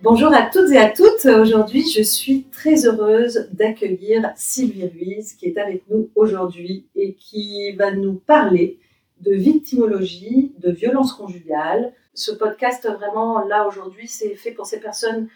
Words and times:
Bonjour 0.00 0.32
à 0.32 0.42
toutes 0.42 0.70
et 0.70 0.78
à 0.78 0.88
toutes. 0.90 1.24
Aujourd'hui, 1.24 1.84
je 1.90 2.02
suis 2.02 2.44
très 2.52 2.86
heureuse 2.86 3.48
d'accueillir 3.50 4.30
Sylvie 4.36 4.86
Ruiz 4.86 5.32
qui 5.34 5.46
est 5.46 5.58
avec 5.58 5.90
nous 5.90 6.08
aujourd'hui 6.14 6.86
et 6.94 7.14
qui 7.14 7.72
va 7.72 7.90
nous 7.90 8.14
parler 8.14 8.78
de 9.20 9.32
victimologie, 9.32 10.54
de 10.58 10.70
violence 10.70 11.12
conjugale. 11.12 11.92
Ce 12.14 12.30
podcast, 12.30 12.88
vraiment, 12.88 13.44
là, 13.44 13.66
aujourd'hui, 13.66 14.06
c'est 14.06 14.36
fait 14.36 14.52
pour 14.52 14.66
ces 14.66 14.78
personnes 14.78 15.28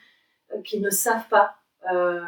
euh, 0.54 0.62
qui 0.62 0.78
ne 0.78 0.90
savent 0.90 1.28
pas 1.28 1.56
euh, 1.92 2.20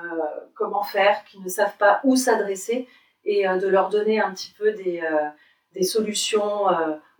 comment 0.57 0.83
faire, 0.83 1.25
qui 1.31 1.39
ne 1.39 1.49
savent 1.49 1.77
pas 1.79 2.01
où 2.03 2.17
s'adresser 2.17 2.89
et 3.25 3.47
euh, 3.47 3.59
de 3.59 3.69
leur 3.69 3.91
donner 3.91 4.21
un 4.21 4.33
petit 4.33 4.53
peu 4.59 4.73
des, 4.73 5.01
solutions 5.85 6.67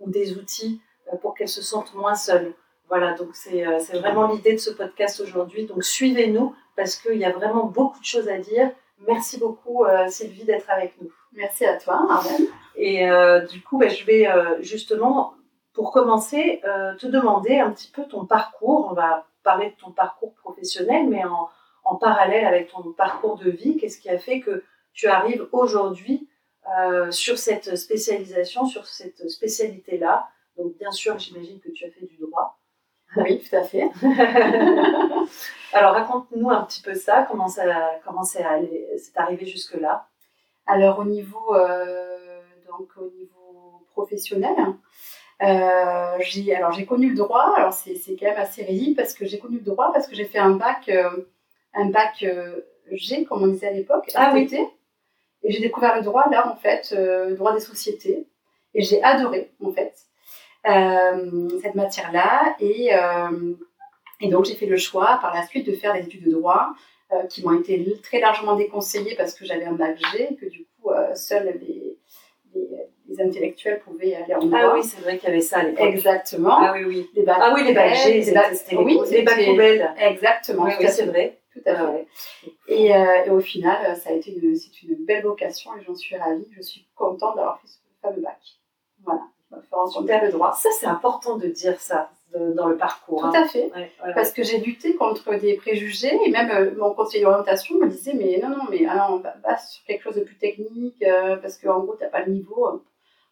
ou 0.01 0.11
des 0.11 0.37
outils 0.37 0.81
pour 1.23 1.35
qu'elles 1.35 1.49
se 1.49 1.63
sentent 1.63 1.95
moins 1.95 2.17
seules. 2.17 2.53
Voilà, 2.89 3.15
donc 3.15 3.31
c'est 3.35 3.67
euh, 3.67 3.79
c'est 3.81 3.99
vraiment 3.99 4.29
l'idée 4.29 4.53
de 4.53 4.59
ce 4.59 4.71
podcast 4.71 5.21
aujourd'hui. 5.21 5.67
Donc 5.67 5.83
suivez-nous 5.85 6.55
parce 6.77 6.97
qu'il 6.97 7.17
y 7.17 7.25
a 7.25 7.33
vraiment 7.33 7.65
beaucoup 7.65 7.99
de 7.99 8.05
choses 8.05 8.29
à 8.29 8.39
dire. 8.39 8.71
Merci 9.07 9.39
beaucoup 9.39 9.85
euh, 9.85 10.09
Sylvie 10.09 10.45
d'être 10.45 10.71
avec 10.71 11.01
nous. 11.01 11.11
Merci 11.33 11.65
à 11.67 11.77
toi, 11.77 12.07
Arlène. 12.09 12.47
Et 12.77 13.09
euh, 13.11 13.41
du 13.47 13.63
coup, 13.63 13.79
ben, 13.79 13.91
je 13.91 14.05
vais 14.05 14.29
euh, 14.29 14.61
justement, 14.63 15.35
pour 15.73 15.93
commencer, 15.93 16.61
te 16.99 17.07
demander 17.07 17.59
un 17.59 17.71
petit 17.73 17.91
peu 17.91 18.05
ton 18.05 18.25
parcours. 18.27 18.89
On 18.91 18.95
va 18.95 19.27
parler 19.43 19.71
de 19.71 19.77
ton 19.77 19.91
parcours 19.91 20.33
professionnel, 20.35 21.09
mais 21.09 21.25
en, 21.25 21.49
en 21.83 21.97
parallèle 21.97 22.47
avec 22.47 22.71
ton 22.71 22.93
parcours 22.93 23.37
de 23.37 23.51
vie, 23.51 23.77
qu'est-ce 23.77 23.99
qui 24.01 24.09
a 24.09 24.19
fait 24.19 24.41
que 24.41 24.63
tu 24.93 25.09
arrives 25.09 25.47
aujourd'hui 25.51 26.29
sur 27.11 27.39
cette 27.39 27.77
spécialisation, 27.77 28.67
sur 28.67 28.87
cette 28.87 29.29
spécialité-là? 29.29 30.29
Donc 30.57 30.79
bien 30.79 30.93
sûr, 30.93 31.19
j'imagine 31.19 31.59
que 31.59 31.71
tu 31.73 31.85
as 31.85 31.91
fait 31.91 32.07
du 32.07 32.17
droit. 32.19 32.61
Oui, 33.17 33.43
tout 33.49 33.57
à 33.57 33.63
fait. 33.63 33.89
Alors 35.73 35.95
raconte-nous 35.95 36.51
un 36.51 36.63
petit 36.65 36.83
peu 36.83 36.95
ça, 36.95 37.27
comment 37.31 37.49
ça, 37.49 37.65
comment 38.05 38.23
c'est 38.23 38.43
allé- 38.45 38.87
c'est 38.99 39.17
arrivé 39.17 39.47
jusque-là? 39.47 40.07
Alors 40.67 41.01
au 41.01 41.05
niveau, 41.05 41.55
euh, 41.55 42.41
donc 42.69 42.89
au 42.97 43.11
niveau 43.19 43.85
professionnel, 43.93 44.55
euh, 45.43 46.17
j'ai 46.21 46.55
alors 46.55 46.73
j'ai 46.73 46.87
connu 46.87 47.11
le 47.11 47.17
droit. 47.17 47.55
Alors 47.57 47.73
c'est 47.73 47.97
c'est 47.97 48.17
quand 48.17 48.27
même 48.27 48.39
assez 48.39 48.63
risible 48.65 48.97
parce 48.97 49.15
que 49.15 49.25
j'ai 49.27 49.39
connu 49.39 49.57
le 49.59 49.65
droit 49.65 49.93
parce 49.93 50.07
que 50.07 50.15
j'ai 50.15 50.25
fait 50.25 50.39
un 50.39 50.51
bac, 50.51 50.89
euh, 50.89 51.11
un 51.75 51.87
bac 51.87 52.25
G 52.93 53.25
comme 53.25 53.43
on 53.43 53.47
disait 53.49 53.69
à 53.69 53.73
l'époque, 53.73 54.11
Ah 54.15 54.31
oui. 54.35 54.49
Et 55.43 55.53
j'ai 55.53 55.61
découvert 55.61 55.97
le 55.97 56.03
droit 56.03 56.25
là 56.31 56.49
en 56.51 56.57
fait, 56.57 56.95
le 56.97 57.35
droit 57.35 57.53
des 57.53 57.61
sociétés. 57.61 58.27
Et 58.75 58.83
j'ai 58.83 59.03
adoré 59.03 59.53
en 59.65 59.71
fait 59.73 59.95
cette 61.63 61.75
matière-là. 61.75 62.57
Et, 62.61 62.95
euh, 62.95 63.55
et 64.21 64.29
donc 64.29 64.45
j'ai 64.47 64.55
fait 64.55 64.67
le 64.67 64.77
choix 64.77 65.19
par 65.21 65.35
la 65.35 65.47
suite 65.47 65.67
de 65.67 65.73
faire 65.73 65.93
des 65.95 66.01
études 66.01 66.25
de 66.25 66.31
droit 66.33 66.69
euh, 67.13 67.23
qui 67.27 67.45
m'ont 67.45 67.59
été 67.61 67.85
très 68.03 68.21
largement 68.21 68.57
déconseillées 68.57 69.15
parce 69.17 69.35
que 69.35 69.45
j'avais 69.45 69.65
un 69.65 69.73
bac 69.73 69.99
G 70.13 70.29
et 70.33 70.37
que 70.37 70.47
du 70.47 70.67
coup 70.81 70.91
euh, 70.91 71.15
seuls 71.15 71.59
les, 71.61 71.97
les, 72.55 72.69
les 73.09 73.21
intellectuels 73.21 73.81
pouvaient 73.81 74.15
aller 74.15 74.35
en 74.35 74.39
droit. 74.47 74.59
Ah 74.63 74.73
oui, 74.75 74.83
c'est 74.83 75.01
vrai 75.03 75.19
qu'il 75.19 75.29
y 75.29 75.33
avait 75.33 75.41
ça 75.41 75.59
à 75.59 75.63
l'époque. 75.65 75.87
Exactement. 75.87 76.57
Ah 76.59 76.73
oui, 76.75 76.85
oui. 76.85 77.11
Les 77.15 77.23
bacs 77.23 77.37
Ah 77.41 77.53
oui, 77.55 77.65
les 77.65 77.75
bacs 77.75 77.95
G, 77.95 78.21
les 78.21 78.33
bacs- 78.33 78.45
c'était 78.55 78.57
c'était 78.57 78.77
les, 78.77 78.85
oui, 78.85 78.99
les 79.11 79.23
bacs 79.23 79.45
poubelles. 79.45 79.95
Exactement. 79.99 80.65
Oui, 80.65 80.73
oui, 80.81 80.87
c'est 80.89 81.05
fait. 81.05 81.11
vrai. 81.11 81.39
Tout 81.53 81.61
à 81.67 81.75
fait. 81.75 81.81
Ah 81.83 81.91
ouais. 81.91 82.07
Et, 82.69 82.95
euh, 82.97 83.25
et 83.27 83.31
au 83.31 83.41
final, 83.41 83.77
euh, 83.87 83.95
ça 83.95 84.11
a 84.11 84.13
été 84.15 84.33
une, 84.35 84.57
c'est 84.57 84.83
une 84.83 85.05
belle 85.05 85.23
vocation 85.23 85.71
et 85.77 85.85
j'en 85.87 85.95
suis 85.95 86.17
ravie. 86.17 86.47
Je 86.57 86.63
suis 86.63 86.87
contente 86.97 87.37
d'avoir 87.37 87.61
fait 87.61 87.69
ce 87.69 87.79
fameux 88.03 88.21
bac. 88.23 88.39
Rencontrer 89.71 90.21
le 90.27 90.33
droit. 90.33 90.53
Ça, 90.55 90.69
c'est 90.79 90.87
important 90.87 91.37
de 91.37 91.47
dire 91.49 91.81
ça 91.81 92.11
de- 92.35 92.53
dans 92.53 92.67
le 92.69 92.77
parcours. 92.77 93.21
Tout 93.21 93.27
hein. 93.29 93.33
à 93.43 93.47
fait. 93.47 93.71
Ouais, 93.75 93.91
Parce 94.15 94.33
que 94.33 94.43
j'ai 94.43 94.59
lutté 94.59 94.95
contre 94.97 95.35
des 95.37 95.55
préjugés 95.57 96.19
et 96.25 96.31
même 96.31 96.51
euh, 96.51 96.75
mon 96.77 96.93
conseiller 96.95 97.23
d'orientation 97.25 97.77
me 97.79 97.89
disait 97.89 98.15
mais 98.15 98.39
non, 98.43 98.51
non, 98.51 98.65
mais 98.71 98.85
alors, 98.87 99.11
on 99.15 99.19
va, 99.19 99.35
va 99.43 99.57
sur 99.57 99.85
quelque 99.85 100.03
chose 100.03 100.17
de 100.17 100.25
plus 100.25 100.37
technique 100.37 101.03
euh, 101.03 101.37
parce 101.37 101.59
qu'en 101.59 101.81
gros, 101.81 101.95
t'as 101.95 102.09
pas 102.09 102.25
le 102.25 102.33
niveau. 102.33 102.67
euh. 102.69 102.83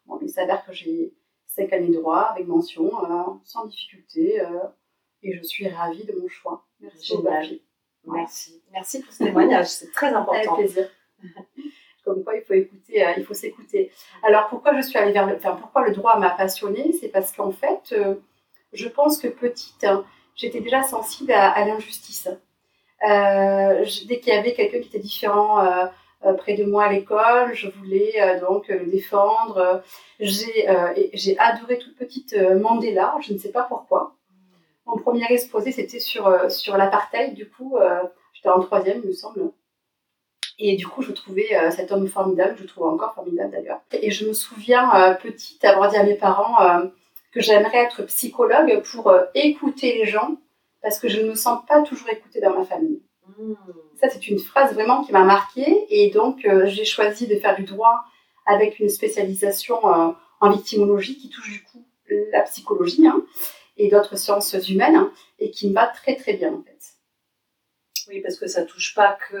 Bon, 0.05 0.17
mais 0.19 0.27
il 0.27 0.29
s'avère 0.31 0.65
que 0.65 0.73
j'ai 0.73 1.13
5 1.47 1.71
années 1.73 1.87
de 1.89 1.93
droit 1.95 2.19
avec 2.33 2.47
mention, 2.47 2.85
euh, 3.05 3.23
sans 3.43 3.65
difficulté 3.65 4.41
euh, 4.41 4.45
et 5.21 5.33
je 5.35 5.41
suis 5.43 5.67
ravie 5.69 6.03
de 6.05 6.13
mon 6.13 6.27
choix. 6.27 6.65
Merci 6.79 7.07
Génial. 7.15 7.47
Merci. 8.05 8.61
Merci 8.73 9.01
pour 9.01 9.13
ce 9.13 9.23
témoignage, 9.23 9.67
c'est 9.67 9.91
très 9.91 10.07
Avec 10.07 10.17
important. 10.17 10.55
plaisir. 10.55 10.89
Comme 12.03 12.23
quoi, 12.23 12.35
il 12.35 12.41
faut 12.41 12.53
écouter, 12.53 13.05
euh, 13.05 13.11
il 13.17 13.23
faut 13.23 13.33
s'écouter. 13.33 13.91
Alors, 14.23 14.47
pourquoi 14.49 14.75
je 14.75 14.81
suis 14.81 14.97
allée 14.97 15.13
vers 15.13 15.25
le, 15.25 15.35
enfin, 15.35 15.57
pourquoi 15.59 15.87
le 15.87 15.93
droit 15.93 16.19
m'a 16.19 16.31
passionnée, 16.31 16.91
c'est 16.99 17.07
parce 17.07 17.31
qu'en 17.31 17.51
fait, 17.51 17.93
euh, 17.93 18.15
je 18.73 18.89
pense 18.89 19.17
que 19.19 19.27
petite, 19.29 19.85
hein, 19.85 20.03
j'étais 20.35 20.59
déjà 20.59 20.83
sensible 20.83 21.31
à, 21.31 21.65
l'injustice. 21.65 22.27
Euh, 23.07 23.85
dès 24.07 24.19
qu'il 24.19 24.33
y 24.33 24.37
avait 24.37 24.53
quelqu'un 24.53 24.79
qui 24.79 24.87
était 24.87 24.99
différent 24.99 25.65
euh, 25.65 26.33
près 26.37 26.55
de 26.55 26.65
moi 26.65 26.85
à 26.85 26.91
l'école, 26.91 27.53
je 27.53 27.69
voulais 27.69 28.39
donc 28.41 28.67
le 28.67 28.85
défendre. 28.85 29.81
J'ai 30.19 30.67
adoré 31.37 31.77
toute 31.77 31.95
petite 31.97 32.35
Mandela, 32.35 33.15
je 33.21 33.33
ne 33.33 33.37
sais 33.37 33.51
pas 33.51 33.63
pourquoi. 33.63 34.15
Mon 34.85 34.97
premier 34.97 35.25
exposé, 35.29 35.71
c'était 35.71 35.99
sur, 35.99 36.51
sur 36.51 36.77
l'apartheid, 36.77 37.33
du 37.33 37.49
coup, 37.49 37.77
j'étais 38.33 38.49
en 38.49 38.61
troisième, 38.61 39.01
il 39.03 39.09
me 39.09 39.13
semble. 39.13 39.51
Et 40.59 40.75
du 40.75 40.87
coup, 40.87 41.01
je 41.01 41.11
trouvais 41.11 41.55
euh, 41.55 41.71
cet 41.71 41.91
homme 41.91 42.07
formidable, 42.07 42.55
je 42.57 42.63
le 42.63 42.67
trouve 42.67 42.87
encore 42.87 43.13
formidable 43.15 43.51
d'ailleurs. 43.51 43.81
Et 43.91 44.11
je 44.11 44.27
me 44.27 44.33
souviens, 44.33 44.93
euh, 44.95 45.13
petite, 45.15 45.63
avoir 45.65 45.89
dit 45.89 45.97
à 45.97 46.03
mes 46.03 46.15
parents 46.15 46.61
euh, 46.61 46.85
que 47.31 47.41
j'aimerais 47.41 47.79
être 47.79 48.03
psychologue 48.03 48.81
pour 48.91 49.13
écouter 49.33 49.93
les 49.97 50.05
gens, 50.05 50.37
parce 50.81 50.99
que 50.99 51.07
je 51.09 51.21
ne 51.21 51.29
me 51.29 51.35
sens 51.35 51.65
pas 51.67 51.81
toujours 51.81 52.09
écoutée 52.09 52.39
dans 52.39 52.55
ma 52.55 52.63
famille. 52.63 53.01
Mmh. 53.37 53.53
Ça, 53.99 54.09
c'est 54.09 54.27
une 54.27 54.39
phrase 54.39 54.73
vraiment 54.73 55.03
qui 55.03 55.11
m'a 55.11 55.23
marquée. 55.23 55.85
Et 55.89 56.11
donc, 56.11 56.47
j'ai 56.65 56.85
choisi 56.85 57.25
de 57.25 57.35
faire 57.37 57.55
du 57.55 57.63
droit 57.63 58.03
avec 58.45 58.79
une 58.79 58.89
spécialisation 58.89 59.79
en 59.83 60.49
victimologie 60.51 61.17
qui 61.17 61.29
touche 61.29 61.49
du 61.49 61.63
coup 61.63 61.83
la 62.31 62.41
psychologie 62.41 63.07
hein, 63.07 63.25
et 63.77 63.89
d'autres 63.89 64.17
sciences 64.17 64.53
humaines 64.69 64.95
hein, 64.95 65.11
et 65.39 65.49
qui 65.51 65.69
me 65.69 65.73
va 65.73 65.87
très 65.87 66.15
très 66.15 66.33
bien 66.33 66.53
en 66.53 66.61
fait. 66.61 66.79
Oui, 68.09 68.21
parce 68.21 68.37
que 68.37 68.47
ça 68.47 68.63
touche 68.63 68.93
pas 68.93 69.17
que. 69.29 69.35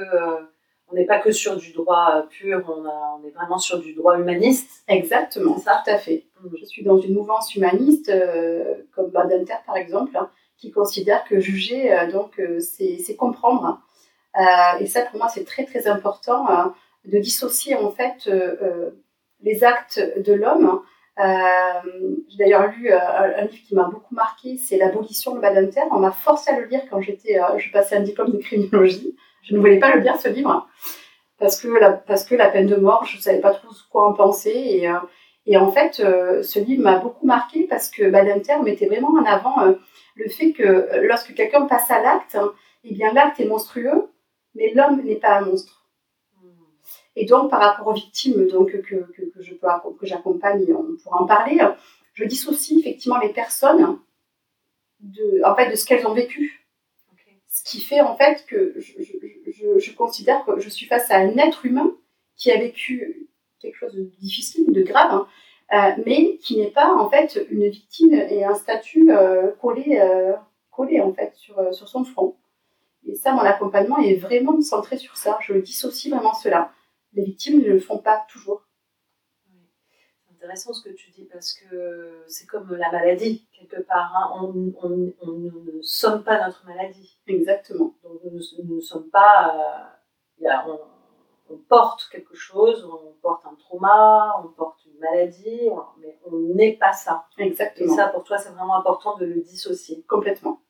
On 0.93 0.95
n'est 0.95 1.05
pas 1.07 1.17
que 1.17 1.31
sur 1.31 1.57
du 1.57 1.71
droit 1.73 2.11
euh, 2.17 2.21
pur, 2.29 2.63
on, 2.69 2.85
a- 2.85 3.17
on 3.19 3.27
est 3.27 3.31
vraiment 3.31 3.57
sur 3.57 3.79
du 3.79 3.93
droit 3.95 4.15
humaniste. 4.19 4.83
Exactement, 4.87 5.57
ça 5.57 5.81
tout 5.83 5.89
à 5.89 5.97
fait. 5.97 6.27
Mhm. 6.43 6.51
Je 6.59 6.65
suis 6.65 6.83
dans 6.83 6.99
une 6.99 7.13
mouvance 7.15 7.55
humaniste, 7.55 8.09
euh, 8.09 8.75
comme 8.95 9.09
Badinter 9.09 9.55
par 9.65 9.75
exemple, 9.75 10.15
hein, 10.15 10.29
qui 10.57 10.69
considère 10.71 11.23
que 11.23 11.39
juger, 11.39 11.91
euh, 11.91 12.11
donc, 12.11 12.39
euh, 12.39 12.59
c'est 12.59 13.15
comprendre. 13.15 13.81
Euh, 14.39 14.79
et 14.79 14.85
ça, 14.85 15.01
pour 15.01 15.17
moi, 15.17 15.29
c'est 15.29 15.45
très 15.45 15.65
très 15.65 15.87
important 15.87 16.47
euh, 16.49 16.65
de 17.05 17.17
dissocier 17.17 17.75
en 17.75 17.89
fait 17.89 18.29
les 19.41 19.63
actes 19.63 19.99
de 20.27 20.33
l'homme. 20.33 20.81
Euh, 21.19 22.15
J'ai 22.29 22.37
d'ailleurs 22.37 22.71
lu 22.71 22.91
euh, 22.91 22.97
un 22.97 23.45
livre 23.45 23.63
qui 23.67 23.75
m'a 23.75 23.83
beaucoup 23.83 24.15
marqué, 24.15 24.57
c'est 24.57 24.77
L'abolition 24.77 25.35
de 25.35 25.39
Badinter. 25.39 25.81
On 25.91 25.99
m'a 25.99 26.11
forcé 26.11 26.51
à 26.51 26.59
le 26.59 26.65
lire 26.65 26.81
quand 26.89 27.01
j'étais, 27.01 27.39
euh, 27.39 27.57
je 27.57 27.71
passais 27.71 27.95
un 27.95 28.01
diplôme 28.01 28.31
de 28.31 28.37
criminologie. 28.37 29.15
Je 29.43 29.53
ne 29.55 29.59
voulais 29.59 29.79
pas 29.79 29.95
le 29.95 30.01
lire 30.01 30.19
ce 30.19 30.29
livre 30.29 30.67
parce 31.37 31.59
que 31.61 31.67
la, 31.67 31.91
parce 31.91 32.23
que 32.23 32.35
la 32.35 32.49
peine 32.49 32.67
de 32.67 32.75
mort, 32.75 33.05
je 33.05 33.17
ne 33.17 33.21
savais 33.21 33.41
pas 33.41 33.51
trop 33.51 33.67
quoi 33.91 34.07
en 34.07 34.13
penser 34.13 34.87
et 35.45 35.57
en 35.57 35.71
fait, 35.71 35.95
ce 35.95 36.59
livre 36.59 36.83
m'a 36.83 36.99
beaucoup 36.99 37.25
marqué 37.25 37.67
parce 37.69 37.89
que 37.89 38.09
Badinter 38.09 38.61
mettait 38.63 38.85
vraiment 38.85 39.09
en 39.09 39.25
avant 39.25 39.75
le 40.15 40.29
fait 40.29 40.53
que 40.53 40.87
lorsque 41.05 41.33
quelqu'un 41.33 41.65
passe 41.65 41.91
à 41.91 42.01
l'acte, 42.01 42.35
hein, 42.35 42.53
eh 42.85 42.93
bien 42.93 43.11
l'acte 43.11 43.41
est 43.41 43.45
monstrueux, 43.45 44.09
mais 44.55 44.71
l'homme 44.73 45.01
n'est 45.03 45.17
pas 45.17 45.39
un 45.39 45.41
monstre. 45.41 45.82
Et 47.15 47.25
donc, 47.25 47.49
par 47.49 47.61
rapport 47.61 47.87
aux 47.87 47.93
victimes 47.93 48.47
donc, 48.47 48.71
que, 48.71 48.77
que, 48.77 49.21
que 49.21 49.41
je 49.41 49.53
peux 49.53 49.67
que 49.99 50.05
j'accompagne, 50.05 50.65
on 50.73 50.95
pourra 51.01 51.21
en 51.21 51.25
parler, 51.25 51.59
je 52.13 52.23
dissocie 52.25 52.79
effectivement 52.79 53.19
les 53.19 53.29
personnes 53.29 53.99
de, 54.99 55.41
en 55.45 55.55
fait, 55.55 55.69
de 55.69 55.75
ce 55.75 55.85
qu'elles 55.85 56.07
ont 56.07 56.13
vécu. 56.13 56.65
Ce 57.47 57.63
qui 57.63 57.81
fait 57.81 58.01
en 58.01 58.17
fait 58.17 58.45
que 58.47 58.73
je, 58.77 58.93
je, 59.03 59.13
je, 59.51 59.79
je 59.79 59.95
considère 59.95 60.43
que 60.43 60.59
je 60.59 60.69
suis 60.69 60.87
face 60.87 61.11
à 61.11 61.17
un 61.17 61.37
être 61.37 61.67
humain 61.67 61.95
qui 62.35 62.49
a 62.51 62.57
vécu 62.57 63.29
quelque 63.59 63.77
chose 63.77 63.93
de 63.93 64.01
difficile, 64.19 64.71
de 64.71 64.81
grave, 64.81 65.11
hein, 65.11 65.27
euh, 65.73 66.01
mais 66.05 66.37
qui 66.37 66.57
n'est 66.57 66.71
pas 66.71 66.93
en 66.95 67.09
fait 67.11 67.45
une 67.51 67.67
victime 67.67 68.13
et 68.13 68.43
un 68.43 68.55
statut 68.55 69.11
euh, 69.11 69.51
collé 69.61 69.99
euh, 70.01 70.33
collé 70.71 70.99
en 70.99 71.13
fait 71.13 71.31
sur, 71.35 71.73
sur 71.73 71.87
son 71.87 72.03
front. 72.03 72.35
Et 73.05 73.15
ça, 73.15 73.33
mon 73.33 73.41
accompagnement 73.41 73.99
est 73.99 74.15
vraiment 74.15 74.59
centré 74.61 74.97
sur 74.97 75.15
ça. 75.17 75.37
Je 75.41 75.53
dissocie 75.53 76.11
vraiment 76.11 76.33
cela. 76.33 76.71
Les 77.13 77.23
victimes 77.23 77.61
ne 77.61 77.69
le 77.69 77.79
font 77.79 77.99
pas 77.99 78.25
toujours. 78.29 78.63
C'est 79.45 80.33
intéressant 80.35 80.73
ce 80.73 80.83
que 80.87 80.93
tu 80.93 81.11
dis 81.11 81.25
parce 81.25 81.53
que 81.53 82.23
c'est 82.27 82.45
comme 82.45 82.73
la 82.75 82.91
maladie, 82.91 83.47
quelque 83.57 83.81
part. 83.81 84.13
Hein. 84.15 84.31
On, 84.41 84.73
on, 84.83 85.13
on, 85.21 85.31
ne 85.31 85.81
somme 85.81 86.23
pas 86.23 86.45
notre 86.45 86.65
maladie. 86.65 87.19
Exactement. 87.27 87.95
Donc 88.03 88.19
nous 88.23 88.75
ne 88.75 88.81
sommes 88.81 89.09
pas. 89.09 89.93
Euh, 90.41 90.49
on, 90.67 90.79
on, 91.49 91.57
porte 91.69 92.09
quelque 92.11 92.35
chose, 92.35 92.83
on 92.85 93.13
porte 93.21 93.45
un 93.45 93.55
trauma, 93.55 94.41
on 94.43 94.47
porte 94.49 94.79
une 94.85 94.99
maladie, 94.99 95.69
mais 95.99 96.19
on 96.25 96.37
n'est 96.55 96.73
pas 96.73 96.93
ça. 96.93 97.27
Exactement. 97.37 97.93
Et 97.93 97.95
ça, 97.95 98.07
pour 98.07 98.23
toi, 98.23 98.37
c'est 98.37 98.49
vraiment 98.49 98.77
important 98.77 99.17
de 99.17 99.25
le 99.25 99.41
dissocier. 99.41 100.03
Complètement 100.07 100.63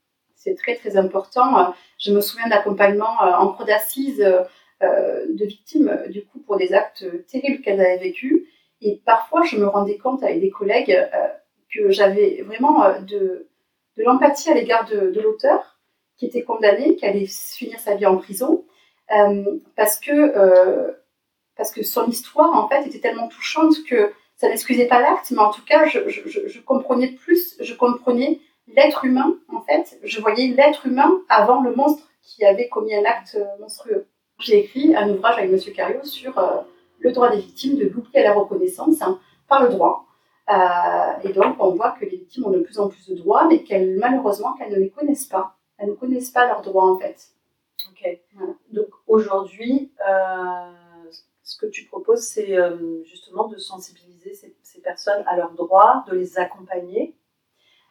c'est 0.43 0.55
très 0.55 0.75
très 0.75 0.97
important. 0.97 1.73
Je 1.97 2.11
me 2.11 2.21
souviens 2.21 2.47
d'accompagnement 2.49 3.21
euh, 3.23 3.33
en 3.33 3.53
cours 3.53 3.65
d'assises 3.65 4.21
euh, 4.21 4.43
de 5.29 5.45
victimes 5.45 6.03
du 6.09 6.25
coup 6.25 6.39
pour 6.39 6.57
des 6.57 6.73
actes 6.73 7.05
terribles 7.27 7.61
qu'elles 7.61 7.81
avaient 7.81 7.97
vécus. 7.97 8.43
Et 8.81 9.01
parfois, 9.05 9.43
je 9.43 9.57
me 9.57 9.67
rendais 9.67 9.97
compte 9.97 10.23
avec 10.23 10.41
des 10.41 10.49
collègues 10.49 10.91
euh, 10.91 11.27
que 11.73 11.91
j'avais 11.91 12.41
vraiment 12.41 12.99
de, 13.01 13.47
de 13.97 14.03
l'empathie 14.03 14.49
à 14.49 14.53
l'égard 14.53 14.87
de, 14.89 15.19
l'auteur 15.19 15.79
qui 16.17 16.25
était 16.25 16.43
condamné, 16.43 16.95
qui 16.95 17.05
allait 17.05 17.25
finir 17.25 17.79
sa 17.79 17.95
vie 17.95 18.05
en 18.05 18.17
prison, 18.17 18.65
parce 19.75 19.99
que 19.99 20.93
parce 21.55 21.71
que 21.71 21.83
son 21.83 22.07
histoire 22.07 22.53
en 22.55 22.67
fait 22.67 22.85
était 22.87 22.99
tellement 22.99 23.27
touchante 23.27 23.83
que 23.87 24.11
ça 24.35 24.49
n'excusait 24.49 24.87
pas 24.87 25.01
l'acte, 25.01 25.31
mais 25.31 25.39
en 25.39 25.51
tout 25.51 25.63
cas, 25.63 25.85
je, 25.85 26.09
je, 26.09 26.47
je 26.47 26.59
comprenais 26.59 27.11
plus, 27.11 27.55
je 27.59 27.73
comprenais 27.73 28.39
l'être 28.67 29.05
humain, 29.05 29.37
en 29.49 29.61
fait, 29.61 29.99
je 30.03 30.21
voyais 30.21 30.47
l'être 30.47 30.87
humain 30.87 31.21
avant 31.29 31.61
le 31.61 31.75
monstre 31.75 32.09
qui 32.21 32.45
avait 32.45 32.69
commis 32.69 32.95
un 32.95 33.05
acte 33.05 33.35
euh, 33.35 33.45
monstrueux. 33.59 34.07
J'ai 34.39 34.59
écrit 34.59 34.95
un 34.95 35.09
ouvrage 35.09 35.37
avec 35.37 35.51
M. 35.51 35.73
Cario 35.73 36.03
sur 36.03 36.37
euh, 36.37 36.61
le 36.99 37.11
droit 37.11 37.29
des 37.29 37.37
victimes 37.37 37.77
de 37.77 37.87
l'oubli 37.87 38.17
à 38.17 38.23
la 38.23 38.33
reconnaissance 38.33 39.01
hein, 39.01 39.19
par 39.47 39.63
le 39.63 39.69
droit. 39.69 40.05
Euh, 40.49 41.13
et 41.23 41.31
donc, 41.31 41.55
on 41.59 41.71
voit 41.71 41.91
que 41.91 42.05
les 42.05 42.17
victimes 42.17 42.45
ont 42.45 42.51
de 42.51 42.59
plus 42.59 42.79
en 42.79 42.89
plus 42.89 43.07
de 43.07 43.15
droits, 43.15 43.47
mais 43.47 43.63
qu'elles, 43.63 43.97
malheureusement, 43.97 44.53
qu'elles 44.53 44.71
ne 44.71 44.79
les 44.79 44.89
connaissent 44.89 45.27
pas. 45.27 45.55
Elles 45.77 45.89
ne 45.89 45.93
connaissent 45.93 46.31
pas 46.31 46.47
leurs 46.47 46.61
droits, 46.61 46.91
en 46.91 46.97
fait. 46.97 47.29
Ok. 47.89 48.19
Donc, 48.71 48.87
aujourd'hui, 49.07 49.91
ce 51.43 51.57
que 51.57 51.65
tu 51.67 51.85
proposes, 51.85 52.21
c'est 52.21 52.57
justement 53.05 53.47
de 53.47 53.57
sensibiliser 53.57 54.33
ces, 54.33 54.55
ces 54.63 54.81
personnes 54.81 55.23
à 55.27 55.37
leurs 55.37 55.53
droits, 55.53 56.03
de 56.09 56.15
les 56.15 56.37
accompagner 56.37 57.15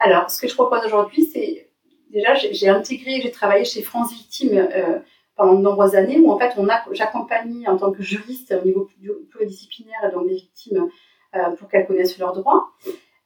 alors, 0.05 0.31
ce 0.31 0.41
que 0.41 0.49
je 0.49 0.55
propose 0.55 0.85
aujourd'hui, 0.85 1.25
c'est 1.25 1.71
déjà, 2.11 2.35
j'ai 2.35 2.69
intégré, 2.69 3.21
j'ai 3.21 3.31
travaillé 3.31 3.65
chez 3.65 3.83
France 3.83 4.13
Victime 4.13 4.59
euh, 4.59 4.99
pendant 5.37 5.55
de 5.55 5.63
nombreuses 5.63 5.95
années, 5.95 6.21
où 6.21 6.31
en 6.31 6.39
fait, 6.39 6.53
j'accompagne 6.93 7.67
en 7.69 7.77
tant 7.77 7.93
que 7.93 8.03
juriste 8.03 8.55
au 8.61 8.65
niveau 8.65 8.89
pluridisciplinaire 9.31 10.11
donc 10.13 10.29
des 10.29 10.35
victimes 10.35 10.89
euh, 11.35 11.51
pour 11.57 11.69
qu'elles 11.69 11.87
connaissent 11.87 12.19
leurs 12.19 12.35
droits. 12.35 12.71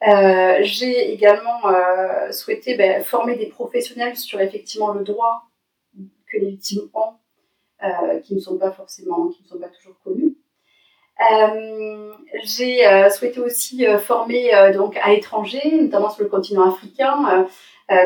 Euh, 0.07 0.59
j'ai 0.61 1.13
également 1.13 1.63
souhaité 2.31 2.77
ben, 2.77 3.03
former 3.03 3.37
des 3.37 3.47
professionnels 3.47 4.17
sur 4.17 4.41
effectivement 4.41 4.93
le 4.93 5.05
droit 5.05 5.43
que 6.31 6.39
les 6.39 6.51
victimes 6.51 6.89
ont, 6.95 7.15
qui 8.23 8.35
ne 8.35 8.41
sont 8.41 8.59
pas 8.59 8.71
forcément, 8.71 9.29
qui 9.29 9.43
ne 9.43 9.49
sont 9.49 9.59
pas 9.59 9.69
toujours 9.69 9.99
connus. 10.05 10.37
Euh, 11.19 12.13
j'ai 12.45 12.87
euh, 12.87 13.09
souhaité 13.09 13.41
aussi 13.41 13.87
euh, 13.87 13.99
former 13.99 14.51
donc 14.75 14.99
à 14.99 15.11
l'étranger, 15.11 15.61
notamment 15.81 16.11
sur 16.11 16.23
le 16.23 16.29
continent 16.29 16.69
africain, 16.69 17.47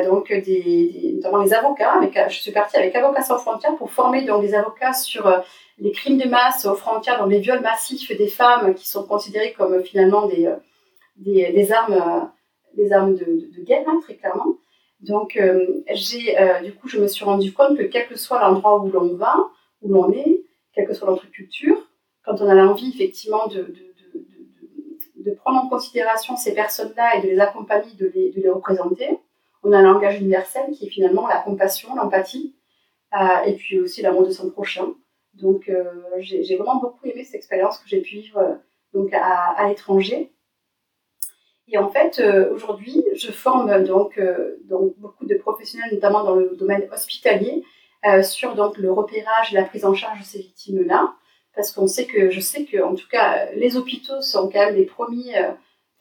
donc 0.04 0.32
des, 0.32 1.12
notamment 1.16 1.42
les 1.42 1.54
avocats. 1.54 1.92
Avec, 1.92 2.18
je 2.28 2.40
suis 2.40 2.52
partie 2.52 2.76
avec 2.76 2.94
Avocats 2.94 3.22
sans 3.22 3.38
frontières 3.38 3.76
pour 3.76 3.90
former 3.90 4.24
donc 4.24 4.42
des 4.42 4.54
avocats 4.54 4.92
sur 4.92 5.42
les 5.78 5.92
crimes 5.92 6.18
de 6.18 6.28
masse 6.28 6.66
aux 6.66 6.74
frontières, 6.74 7.18
dans 7.18 7.26
les 7.26 7.40
viols 7.40 7.62
massifs 7.62 8.16
des 8.16 8.28
femmes 8.28 8.74
qui 8.74 8.88
sont 8.88 9.06
considérés 9.06 9.54
comme 9.56 9.82
finalement 9.82 10.26
des, 10.26 10.52
des, 11.16 11.52
des 11.52 11.72
armes, 11.72 12.30
des 12.76 12.92
armes 12.92 13.14
de, 13.14 13.24
de, 13.24 13.64
guerre, 13.64 13.84
hein, 13.86 14.00
très 14.02 14.16
clairement. 14.16 14.56
Donc, 15.00 15.40
j'ai, 15.92 16.36
du 16.62 16.74
coup, 16.74 16.88
je 16.88 16.98
me 16.98 17.06
suis 17.06 17.24
rendu 17.24 17.52
compte 17.52 17.78
que 17.78 17.84
quel 17.84 18.06
que 18.06 18.18
soit 18.18 18.40
l'endroit 18.40 18.82
où 18.82 18.90
l'on 18.90 19.14
va, 19.14 19.34
où 19.80 19.92
l'on 19.92 20.12
est, 20.12 20.44
quelle 20.74 20.86
que 20.86 20.94
soit 20.94 21.08
notre 21.08 21.30
culture, 21.30 21.76
quand 22.24 22.40
on 22.40 22.48
a 22.48 22.54
l'envie 22.54 22.90
effectivement 22.94 23.46
de, 23.48 23.62
de, 23.62 25.24
de, 25.24 25.30
prendre 25.34 25.64
en 25.64 25.68
considération 25.68 26.36
ces 26.36 26.54
personnes-là 26.54 27.16
et 27.16 27.22
de 27.22 27.28
les 27.28 27.40
accompagner, 27.40 27.92
de 27.94 28.10
les, 28.14 28.32
les, 28.32 28.48
représenter, 28.48 29.08
on 29.62 29.72
a 29.72 29.78
un 29.78 29.82
langage 29.82 30.20
universel 30.20 30.70
qui 30.72 30.86
est 30.86 30.90
finalement 30.90 31.26
la 31.26 31.38
compassion, 31.38 31.94
l'empathie, 31.94 32.54
euh, 33.14 33.42
et 33.44 33.54
puis 33.54 33.80
aussi 33.80 34.02
l'amour 34.02 34.26
de 34.26 34.30
son 34.30 34.50
prochain. 34.50 34.88
Donc 35.34 35.68
euh, 35.68 35.84
j'ai 36.18 36.56
vraiment 36.56 36.76
beaucoup 36.76 37.06
aimé 37.06 37.24
cette 37.24 37.36
expérience 37.36 37.78
que 37.78 37.88
j'ai 37.88 38.00
pu 38.00 38.16
vivre 38.16 38.38
euh, 38.38 38.54
donc 38.94 39.12
à, 39.12 39.68
l'étranger. 39.68 40.32
Et 41.72 41.78
en 41.78 41.88
fait, 41.88 42.20
aujourd'hui, 42.52 43.04
je 43.14 43.30
forme 43.30 43.84
donc, 43.84 44.20
donc, 44.64 44.98
beaucoup 44.98 45.24
de 45.24 45.36
professionnels, 45.36 45.90
notamment 45.92 46.24
dans 46.24 46.34
le 46.34 46.56
domaine 46.56 46.88
hospitalier, 46.92 47.62
sur 48.24 48.56
donc 48.56 48.76
le 48.76 48.90
repérage 48.90 49.52
et 49.52 49.54
la 49.54 49.62
prise 49.62 49.84
en 49.84 49.94
charge 49.94 50.18
de 50.18 50.24
ces 50.24 50.38
victimes-là 50.38 51.14
parce 51.54 51.70
qu'on 51.70 51.86
sait 51.86 52.06
que, 52.06 52.28
je 52.28 52.40
sais 52.40 52.64
que, 52.64 52.82
en 52.82 52.96
tout 52.96 53.06
cas, 53.08 53.52
les 53.52 53.76
hôpitaux 53.76 54.20
sont 54.20 54.50
quand 54.50 54.58
même 54.58 54.74
les 54.74 54.84
premiers, 54.84 55.36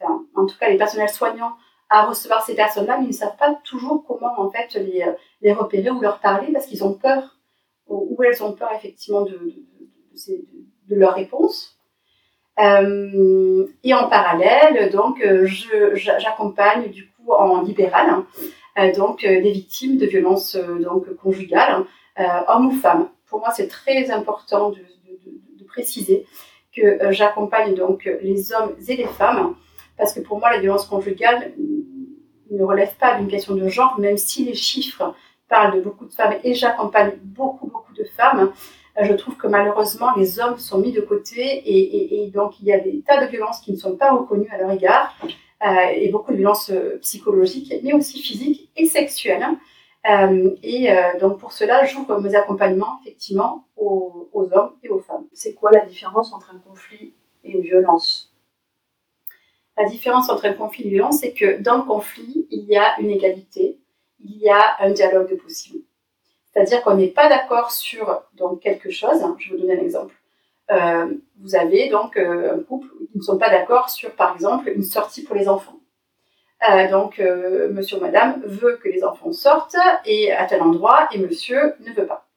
en 0.02 0.48
tout 0.48 0.58
cas, 0.60 0.70
les 0.70 0.78
personnels 0.78 1.10
soignants 1.10 1.56
à 1.90 2.06
recevoir 2.06 2.44
ces 2.44 2.56
personnes-là, 2.56 2.98
mais 2.98 3.06
ils 3.06 3.10
ne 3.10 3.14
savent 3.14 3.38
pas 3.38 3.56
toujours 3.64 4.04
comment, 4.08 4.34
en 4.38 4.50
fait, 4.50 4.76
les, 4.76 5.02
euh, 5.02 5.12
les 5.42 5.54
repérer 5.54 5.90
ou 5.90 6.02
leur 6.02 6.20
parler 6.20 6.52
parce 6.52 6.66
qu'ils 6.66 6.84
ont 6.84 6.94
peur, 6.94 7.38
ou, 7.88 8.22
elles 8.24 8.44
ont 8.44 8.54
peur, 8.54 8.70
effectivement, 8.76 9.22
de, 9.22 9.32
de, 9.32 10.46
de, 10.88 10.96
leur 10.96 11.16
réponse. 11.16 11.78
Euh, 12.60 13.66
et 13.84 13.94
en 13.94 14.08
parallèle, 14.10 14.92
donc, 14.92 15.26
j'accompagne 15.96 16.90
du 16.90 17.10
coup 17.10 17.32
en 17.32 17.62
libéral, 17.62 18.10
hein, 18.76 18.92
donc 18.96 19.22
des 19.22 19.52
victimes 19.52 19.98
de 19.98 20.06
violences 20.06 20.56
donc 20.56 21.12
conjugales, 21.16 21.84
hommes 22.48 22.68
ou 22.68 22.72
femmes. 22.72 23.10
Pour 23.28 23.40
moi, 23.40 23.50
c'est 23.52 23.68
très 23.68 24.12
important 24.12 24.70
de, 24.70 24.80
préciser 25.70 26.26
que 26.76 26.82
euh, 26.82 27.12
j'accompagne 27.12 27.74
donc 27.76 28.10
les 28.22 28.54
hommes 28.54 28.76
et 28.88 28.96
les 28.96 29.06
femmes, 29.06 29.56
parce 30.00 30.14
que 30.14 30.22
pour 30.22 30.40
moi, 30.40 30.50
la 30.50 30.60
violence 30.60 30.86
conjugale 30.86 31.54
ne 32.50 32.64
relève 32.64 32.96
pas 33.00 33.20
d'une 33.20 33.28
question 33.28 33.54
de 33.54 33.68
genre, 33.68 34.00
même 34.00 34.18
si 34.18 34.46
les 34.46 34.56
chiffres 34.56 35.14
parlent 35.48 35.76
de 35.76 35.82
beaucoup 35.82 36.06
de 36.06 36.12
femmes 36.12 36.36
et 36.44 36.56
j'accompagne 36.56 37.12
beaucoup, 37.24 37.68
beaucoup 37.68 37.94
de 37.94 38.04
femmes. 38.04 38.52
Euh, 38.98 39.04
je 39.04 39.14
trouve 39.14 39.38
que 39.38 39.46
malheureusement, 39.46 40.16
les 40.18 40.40
hommes 40.40 40.58
sont 40.58 40.80
mis 40.80 40.92
de 40.92 41.02
côté 41.02 41.62
et, 41.66 42.28
donc 42.32 42.60
il 42.60 42.66
y 42.66 42.74
a 42.74 42.80
des 42.80 43.04
tas 43.06 43.24
de 43.24 43.30
violences 43.30 43.60
qui 43.60 43.72
ne 43.72 43.78
sont 43.78 43.96
pas 43.96 44.12
reconnues 44.12 44.50
à 44.52 44.58
leur 44.58 44.72
égard 44.72 45.16
euh, 45.68 45.88
et 45.94 46.10
beaucoup 46.10 46.32
de 46.32 46.38
violences 46.38 46.72
psychologiques, 47.02 47.72
mais 47.84 47.94
aussi 47.94 48.20
physiques 48.20 48.72
et 48.76 48.86
sexuelles. 48.88 49.46
Euh, 50.10 50.56
et 50.64 50.92
euh, 50.92 51.20
donc 51.20 51.40
pour 51.40 51.52
cela, 51.52 51.86
j'ouvre 51.86 52.20
mes 52.20 52.34
accompagnements 52.36 53.00
effectivement 53.02 53.66
aux, 53.76 54.30
hommes 54.34 54.72
et 54.84 54.90
aux 54.90 55.00
femmes. 55.00 55.26
C'est 55.34 55.54
quoi 55.54 55.72
la 55.72 55.86
différence 55.86 56.34
entre 56.34 56.54
un 56.56 56.60
conflit 56.60 57.14
et 57.44 57.52
une 57.52 57.62
violence? 57.62 58.29
La 59.80 59.86
différence 59.86 60.30
entre 60.30 60.46
un 60.46 60.54
conflit 60.54 60.84
et 60.84 60.88
une 60.88 60.94
violence, 60.94 61.20
c'est 61.20 61.32
que 61.32 61.62
dans 61.62 61.78
le 61.78 61.84
conflit, 61.84 62.46
il 62.52 62.66
y 62.66 62.76
a 62.76 63.00
une 63.00 63.10
égalité, 63.10 63.80
il 64.20 64.38
y 64.38 64.50
a 64.50 64.76
un 64.80 64.92
dialogue 64.92 65.36
possible. 65.42 65.80
C'est-à-dire 66.52 66.84
qu'on 66.84 66.96
n'est 66.96 67.08
pas 67.08 67.30
d'accord 67.30 67.72
sur 67.72 68.24
donc, 68.34 68.60
quelque 68.60 68.90
chose. 68.90 69.24
Je 69.38 69.50
vais 69.50 69.56
vous 69.56 69.62
donner 69.62 69.80
un 69.80 69.84
exemple. 69.84 70.14
Euh, 70.72 71.06
vous 71.40 71.56
avez 71.56 71.88
donc 71.88 72.18
un 72.18 72.60
couple 72.60 72.90
qui 73.10 73.18
ne 73.18 73.24
sont 73.24 73.38
pas 73.38 73.50
d'accord 73.50 73.90
sur, 73.90 74.12
par 74.12 74.36
exemple, 74.36 74.70
une 74.70 74.84
sortie 74.84 75.24
pour 75.24 75.36
les 75.36 75.48
enfants. 75.48 75.80
Euh, 76.70 76.90
donc, 76.90 77.20
euh, 77.20 77.72
monsieur 77.72 77.98
ou 77.98 78.02
madame 78.02 78.42
veut 78.46 78.78
que 78.84 78.90
les 78.90 79.06
enfants 79.06 79.32
sortent 79.32 79.78
et 80.06 80.34
à 80.34 80.46
tel 80.46 80.62
endroit 80.62 81.08
et 81.14 81.20
monsieur 81.20 81.76
ne 81.80 81.94
veut 81.94 82.06
pas. 82.06 82.28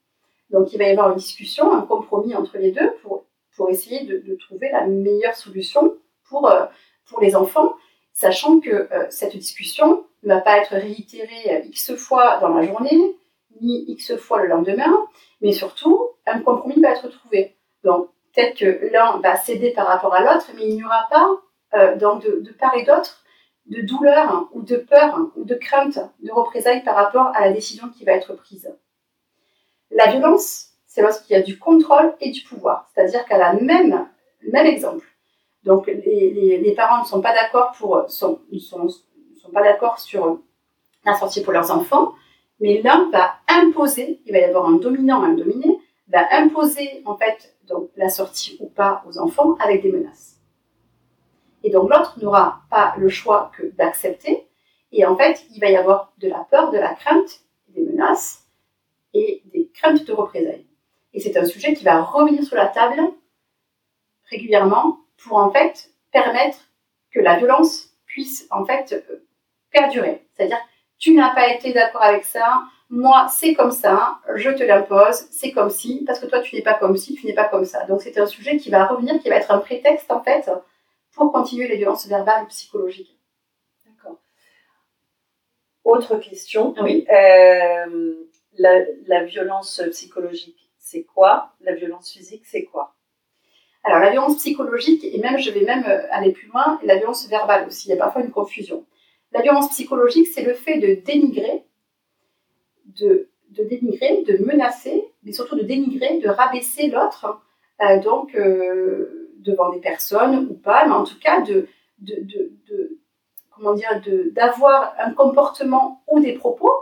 Donc, 0.51 0.73
il 0.73 0.79
va 0.79 0.85
y 0.85 0.91
avoir 0.91 1.11
une 1.11 1.17
discussion, 1.17 1.73
un 1.73 1.83
compromis 1.83 2.37
entre 2.37 2.57
les 2.59 2.71
deux 2.71 2.93
pour, 3.03 3.25
pour 3.57 3.69
essayer 3.69 4.07
de, 4.07 4.19
de 4.19 4.37
trouver 4.37 4.71
la 4.71 4.87
meilleure 4.87 5.35
solution 5.35 5.97
pour, 6.29 6.49
euh, 6.49 6.67
pour 7.13 7.21
les 7.21 7.37
enfants, 7.37 7.75
sachant 8.13 8.59
que 8.59 8.89
cette 9.11 9.37
discussion 9.37 10.05
ne 10.23 10.35
va 10.35 10.41
pas 10.41 10.59
être 10.59 10.73
réitérée 10.73 11.63
X 11.67 11.95
fois 11.95 12.39
dans 12.41 12.49
la 12.49 12.63
journée, 12.67 13.17
ni 13.61 13.85
X 13.89 14.17
fois 14.17 14.43
le 14.43 14.49
lendemain, 14.49 15.07
mais 15.41 15.53
surtout, 15.53 16.09
un 16.27 16.41
compromis 16.41 16.81
va 16.81 16.91
être 16.91 17.09
trouvé. 17.09 17.57
Donc, 17.85 18.09
peut-être 18.35 18.57
que 18.57 18.91
l'un 18.93 19.19
va 19.19 19.37
céder 19.37 19.71
par 19.71 19.87
rapport 19.87 20.15
à 20.15 20.21
l'autre, 20.21 20.51
mais 20.57 20.69
il 20.69 20.77
n'y 20.77 20.85
aura 20.85 21.07
pas, 21.11 21.97
donc 21.97 22.25
de, 22.25 22.41
de 22.41 22.53
part 22.53 22.75
et 22.77 22.85
d'autre, 22.85 23.23
de 23.67 23.83
douleur 23.83 24.49
ou 24.53 24.63
de 24.63 24.77
peur 24.77 25.21
ou 25.37 25.45
de 25.45 25.55
crainte 25.55 25.99
de 26.21 26.33
représailles 26.33 26.83
par 26.83 26.97
rapport 26.97 27.29
à 27.35 27.47
la 27.47 27.53
décision 27.53 27.89
qui 27.89 28.05
va 28.05 28.13
être 28.13 28.35
prise. 28.35 28.75
La 29.91 30.11
violence, 30.11 30.71
c'est 30.87 31.03
lorsqu'il 31.03 31.35
y 31.37 31.39
a 31.39 31.43
du 31.43 31.59
contrôle 31.59 32.15
et 32.21 32.31
du 32.31 32.43
pouvoir, 32.43 32.91
c'est-à-dire 32.93 33.25
qu'à 33.25 33.39
la 33.39 33.53
même, 33.53 34.09
même 34.51 34.67
exemple. 34.67 35.07
Donc 35.65 35.87
les, 35.87 36.75
parents 36.77 37.03
ne 37.03 37.07
sont 37.07 37.21
pas 37.21 37.33
d'accord 37.33 37.73
pour 37.79 38.05
sont, 38.09 38.41
sont, 38.59 38.89
sont 38.89 39.51
pas 39.53 39.63
d'accord 39.63 39.99
sur 39.99 40.41
la 41.05 41.15
sortie 41.15 41.43
pour 41.43 41.53
leurs 41.53 41.71
enfants, 41.71 42.15
Mais 42.61 42.81
l'un 42.83 43.11
va 43.11 43.35
imposer, 43.49 44.21
il 44.27 44.33
va 44.33 44.39
y 44.39 44.45
avoir 44.45 44.67
un 44.67 44.77
dominant, 44.77 45.23
un 45.23 45.35
dominé, 45.35 45.81
va 46.09 46.27
imposer 46.33 47.03
en 47.07 47.17
fait 47.17 47.57
donc 47.67 47.91
la 47.97 48.09
sortie 48.09 48.57
ou 48.61 48.69
pas 48.69 49.03
aux 49.09 49.19
enfants 49.19 49.55
avec 49.61 49.83
des 49.83 49.93
menaces. 49.93 50.41
Et 51.65 51.71
donc 51.71 51.91
l'autre 51.91 52.19
n'aura 52.21 52.63
pas 52.71 52.95
le 52.99 53.09
choix 53.09 53.51
que 53.57 53.67
d'accepter. 53.77 54.49
Et 54.91 55.07
en 55.07 55.17
fait, 55.17 55.47
il 55.55 55.61
va 55.61 55.71
y 55.71 55.77
avoir 55.77 56.13
de 56.19 56.29
la 56.29 56.47
peur, 56.51 56.71
de 56.71 56.79
la 56.79 56.95
crainte, 56.95 57.41
des 57.69 57.83
menaces 57.83 58.47
et 59.15 59.43
des 59.53 59.71
craintes 59.73 60.05
de 60.05 60.13
représailles. 60.13 60.67
Et 61.15 61.21
c'est 61.21 61.37
un 61.37 61.45
sujet 61.45 61.75
qui 61.75 61.85
va 61.85 62.03
revenir 62.03 62.43
sur 62.43 62.57
la 62.57 62.67
table 62.67 63.01
régulièrement 64.31 64.99
pour 65.25 65.39
en 65.39 65.51
fait 65.51 65.91
permettre 66.11 66.59
que 67.11 67.21
la 67.21 67.37
violence 67.37 67.91
puisse 68.07 68.47
en 68.51 68.65
fait 68.65 68.93
euh, 68.93 69.27
perdurer. 69.71 70.27
C'est-à-dire, 70.33 70.61
tu 70.99 71.15
n'as 71.15 71.35
pas 71.35 71.49
été 71.49 71.73
d'accord 71.73 72.03
avec 72.03 72.25
ça, 72.25 72.63
moi 72.91 73.27
c'est 73.29 73.55
comme 73.55 73.73
ça, 73.73 74.19
je 74.35 74.51
te 74.51 74.63
l'impose, 74.63 75.27
c'est 75.31 75.53
comme 75.53 75.71
si, 75.71 76.05
parce 76.07 76.21
que 76.21 76.27
toi 76.27 76.41
tu 76.41 76.55
n'es 76.55 76.63
pas 76.63 76.75
comme 76.75 76.97
si, 76.97 77.15
tu 77.15 77.27
n'es 77.27 77.35
pas 77.35 77.49
comme 77.49 77.65
ça. 77.65 77.85
Donc 77.87 78.03
c'est 78.03 78.19
un 78.19 78.27
sujet 78.27 78.57
qui 78.57 78.71
va 78.71 78.87
revenir, 78.87 79.21
qui 79.21 79.29
va 79.29 79.37
être 79.37 79.51
un 79.51 79.59
prétexte 79.59 80.11
en 80.11 80.23
fait 80.23 80.51
pour 81.13 81.33
continuer 81.33 81.69
les 81.69 81.77
violences 81.77 82.07
verbales 82.07 82.45
ou 82.45 82.47
psychologiques. 82.47 83.19
D'accord. 83.87 84.19
Autre 85.85 86.17
question. 86.17 86.75
Oui. 86.81 87.07
Euh, 87.11 88.15
la, 88.59 88.81
la 89.07 89.25
violence 89.25 89.83
psychologique, 89.91 90.71
c'est 90.79 91.05
quoi? 91.05 91.53
La 91.61 91.75
violence 91.75 92.13
physique, 92.13 92.45
c'est 92.47 92.65
quoi? 92.65 92.95
Alors 93.85 94.01
la 94.01 94.11
violence 94.11 94.37
psychologique, 94.37 95.05
et 95.05 95.19
même 95.19 95.39
je 95.39 95.51
vais 95.51 95.65
même 95.65 95.85
euh, 95.87 96.07
aller 96.11 96.33
plus 96.33 96.49
loin, 96.49 96.79
la 96.85 96.97
violence 96.97 97.29
verbale 97.29 97.67
aussi, 97.67 97.89
il 97.89 97.91
y 97.91 97.95
a 97.95 97.97
parfois 97.97 98.23
une 98.23 98.31
confusion. 98.31 98.87
La 99.33 99.43
violence 99.43 99.71
psychologique, 99.71 100.29
c'est 100.29 100.45
le 100.45 100.55
fait 100.55 100.79
de 100.79 101.01
dénigrer, 101.03 101.65
de, 103.01 103.29
de, 103.51 103.65
dénigrer, 103.65 104.23
de 104.23 104.45
menacer, 104.45 105.05
mais 105.25 105.33
surtout 105.33 105.57
de 105.57 105.63
dénigrer, 105.63 106.19
de 106.19 106.29
rabaisser 106.29 106.89
l'autre, 106.89 107.41
euh, 107.81 108.01
donc 108.01 108.35
euh, 108.35 109.33
devant 109.39 109.71
des 109.71 109.81
personnes 109.81 110.47
ou 110.51 110.55
pas, 110.55 110.87
mais 110.87 110.93
en 110.93 111.05
tout 111.05 111.19
cas 111.19 111.41
de, 111.41 111.67
de, 111.99 112.21
de 112.69 112.99
comment 113.51 113.75
dire, 113.75 114.01
d'avoir 114.33 114.95
un 114.99 115.13
comportement 115.13 116.03
ou 116.09 116.21
des 116.21 116.33
propos. 116.35 116.73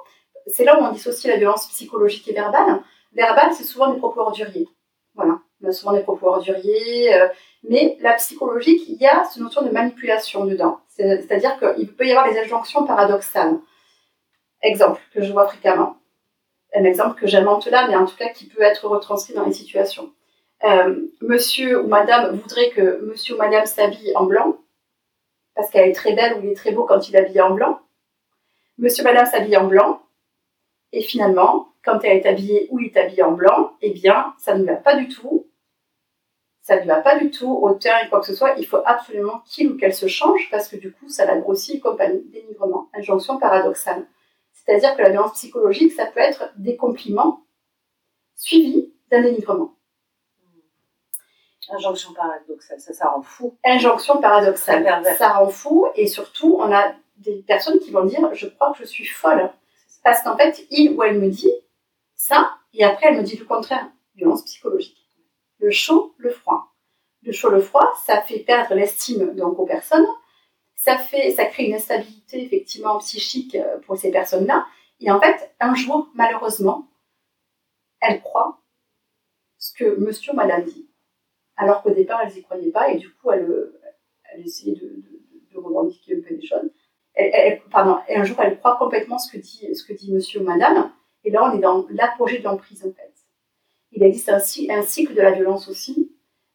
C'est 0.46 0.64
là 0.64 0.80
où 0.80 0.84
on 0.84 0.92
dissocie 0.92 1.30
la 1.30 1.38
violence 1.38 1.68
psychologique 1.68 2.26
et 2.28 2.32
verbale. 2.32 2.82
Verbale, 3.12 3.52
c'est 3.52 3.64
souvent 3.64 3.92
des 3.92 3.98
propos 3.98 4.20
orduriers. 4.20 4.68
Voilà, 5.14 5.40
souvent 5.72 5.92
des 5.92 6.02
propos 6.02 6.28
orduriers. 6.28 7.14
Euh, 7.14 7.28
mais 7.68 7.96
la 8.00 8.14
psychologique, 8.14 8.88
il 8.88 8.96
y 8.96 9.06
a 9.06 9.24
cette 9.24 9.42
notion 9.42 9.62
de 9.62 9.70
manipulation 9.70 10.44
dedans. 10.44 10.80
C'est-à-dire 10.88 11.58
qu'il 11.58 11.92
peut 11.94 12.06
y 12.06 12.12
avoir 12.12 12.30
des 12.30 12.38
injonctions 12.38 12.84
paradoxales. 12.84 13.58
Exemple 14.62 15.00
que 15.14 15.22
je 15.22 15.32
vois 15.32 15.48
fréquemment. 15.48 15.96
Un 16.74 16.84
exemple 16.84 17.18
que 17.18 17.26
j'invente 17.26 17.66
là, 17.66 17.86
mais 17.88 17.96
en 17.96 18.04
tout 18.06 18.16
cas 18.16 18.28
qui 18.28 18.46
peut 18.46 18.62
être 18.62 18.86
retranscrit 18.86 19.34
dans 19.34 19.44
les 19.44 19.52
situations. 19.52 20.12
Euh, 20.64 21.08
monsieur 21.22 21.82
ou 21.82 21.88
madame 21.88 22.36
voudrait 22.36 22.70
que 22.70 23.00
monsieur 23.06 23.34
ou 23.34 23.38
madame 23.38 23.64
s'habille 23.64 24.12
en 24.14 24.24
blanc, 24.24 24.58
parce 25.54 25.70
qu'elle 25.70 25.88
est 25.88 25.94
très 25.94 26.12
belle 26.12 26.34
ou 26.34 26.40
il 26.42 26.50
est 26.50 26.54
très 26.54 26.72
beau 26.72 26.84
quand 26.84 27.08
il 27.08 27.16
est 27.16 27.20
habillé 27.20 27.40
en 27.40 27.50
blanc. 27.50 27.80
Monsieur 28.78 29.02
ou 29.02 29.06
madame 29.06 29.26
s'habille 29.26 29.56
en 29.56 29.66
blanc, 29.66 30.02
et 30.92 31.02
finalement, 31.02 31.68
quand 31.82 32.00
elle 32.04 32.18
est 32.18 32.26
habillée 32.26 32.68
ou 32.70 32.78
il 32.80 32.86
est 32.86 32.96
habillé 32.96 33.22
en 33.22 33.32
blanc, 33.32 33.72
eh 33.80 33.90
bien, 33.90 34.34
ça 34.38 34.54
ne 34.54 34.64
va 34.64 34.76
pas 34.76 34.96
du 34.96 35.08
tout. 35.08 35.46
Ça 36.70 36.80
ne 36.80 36.86
va 36.86 37.00
pas 37.00 37.18
du 37.18 37.32
tout 37.32 37.50
au 37.50 37.72
teint 37.74 37.98
et 37.98 38.08
quoi 38.08 38.20
que 38.20 38.26
ce 38.26 38.34
soit. 38.36 38.54
Il 38.56 38.64
faut 38.64 38.80
absolument 38.86 39.42
qu'il 39.44 39.72
ou 39.72 39.76
qu'elle 39.76 39.92
se 39.92 40.06
change 40.06 40.46
parce 40.52 40.68
que 40.68 40.76
du 40.76 40.92
coup, 40.92 41.08
ça 41.08 41.24
la 41.26 41.36
grossit 41.36 41.74
et 41.74 41.80
compagnie. 41.80 42.22
Dénigrement, 42.30 42.88
injonction 42.94 43.38
paradoxale. 43.38 44.06
C'est-à-dire 44.52 44.94
que 44.94 45.02
la 45.02 45.10
violence 45.10 45.32
psychologique, 45.32 45.92
ça 45.92 46.06
peut 46.06 46.20
être 46.20 46.52
des 46.58 46.76
compliments 46.76 47.42
suivis 48.36 48.94
d'un 49.10 49.20
dénigrement. 49.22 49.74
Injonction 51.70 52.12
paradoxale, 52.12 52.78
ça, 52.78 52.92
ça 52.92 53.08
rend 53.08 53.22
fou. 53.22 53.58
Injonction 53.64 54.20
paradoxale, 54.20 54.84
ça, 54.84 55.14
ça 55.14 55.28
rend 55.30 55.48
fou 55.48 55.88
et 55.96 56.06
surtout, 56.06 56.54
on 56.60 56.72
a 56.72 56.92
des 57.16 57.42
personnes 57.48 57.80
qui 57.80 57.90
vont 57.90 58.04
dire 58.04 58.32
Je 58.32 58.46
crois 58.46 58.70
que 58.70 58.78
je 58.78 58.84
suis 58.84 59.06
folle. 59.06 59.50
Parce 60.04 60.22
qu'en 60.22 60.36
fait, 60.36 60.64
il 60.70 60.92
ou 60.92 61.02
elle 61.02 61.18
me 61.18 61.30
dit 61.30 61.52
ça, 62.14 62.52
et 62.72 62.84
après 62.84 63.08
elle 63.08 63.16
me 63.16 63.24
dit 63.24 63.36
le 63.36 63.44
contraire. 63.44 63.90
Violence 64.14 64.44
psychologique. 64.44 64.99
Le 65.60 65.70
chaud, 65.70 66.14
le 66.18 66.30
froid. 66.30 66.74
Le 67.22 67.32
chaud, 67.32 67.50
le 67.50 67.60
froid, 67.60 67.92
ça 68.04 68.22
fait 68.22 68.40
perdre 68.40 68.74
l'estime 68.74 69.34
donc 69.34 69.58
aux 69.58 69.66
personnes. 69.66 70.06
Ça 70.74 70.96
fait, 70.96 71.30
ça 71.32 71.44
crée 71.44 71.66
une 71.66 71.74
instabilité 71.74 72.42
effectivement 72.42 72.98
psychique 72.98 73.54
euh, 73.54 73.78
pour 73.80 73.98
ces 73.98 74.10
personnes-là. 74.10 74.66
Et 75.00 75.10
en 75.10 75.20
fait, 75.20 75.54
un 75.60 75.74
jour, 75.74 76.08
malheureusement, 76.14 76.88
elle 78.00 78.22
croit 78.22 78.62
ce 79.58 79.74
que 79.74 79.96
monsieur 80.00 80.32
madame 80.32 80.64
dit. 80.64 80.88
Alors 81.56 81.82
qu'au 81.82 81.90
départ, 81.90 82.22
elles 82.24 82.32
n'y 82.32 82.42
croyaient 82.42 82.70
pas 82.70 82.90
et 82.90 82.96
du 82.96 83.10
coup, 83.10 83.30
elle, 83.30 83.72
elle 84.32 84.40
essayait 84.40 84.74
de, 84.74 85.02
de, 85.52 85.58
revendiquer 85.58 86.16
un 86.16 86.26
peu 86.26 86.34
des 86.34 86.46
choses 86.46 86.70
pardon, 87.70 87.98
et 88.08 88.16
un 88.16 88.24
jour, 88.24 88.38
elle 88.40 88.58
croit 88.58 88.76
complètement 88.78 89.18
ce 89.18 89.30
que 89.30 89.38
dit, 89.38 89.74
ce 89.74 89.84
que 89.84 89.92
dit 89.92 90.12
monsieur 90.12 90.40
ou 90.40 90.44
madame. 90.44 90.92
Et 91.24 91.30
là, 91.30 91.44
on 91.44 91.56
est 91.56 91.60
dans 91.60 91.86
l'apogée 91.90 92.38
de 92.38 92.44
l'emprise, 92.44 92.84
en 92.84 92.92
fait. 92.92 93.09
Il 93.92 94.02
existe 94.02 94.28
un, 94.28 94.38
cycle 94.38 95.14
de 95.14 95.20
la 95.20 95.32
violence 95.32 95.68
aussi, 95.68 96.12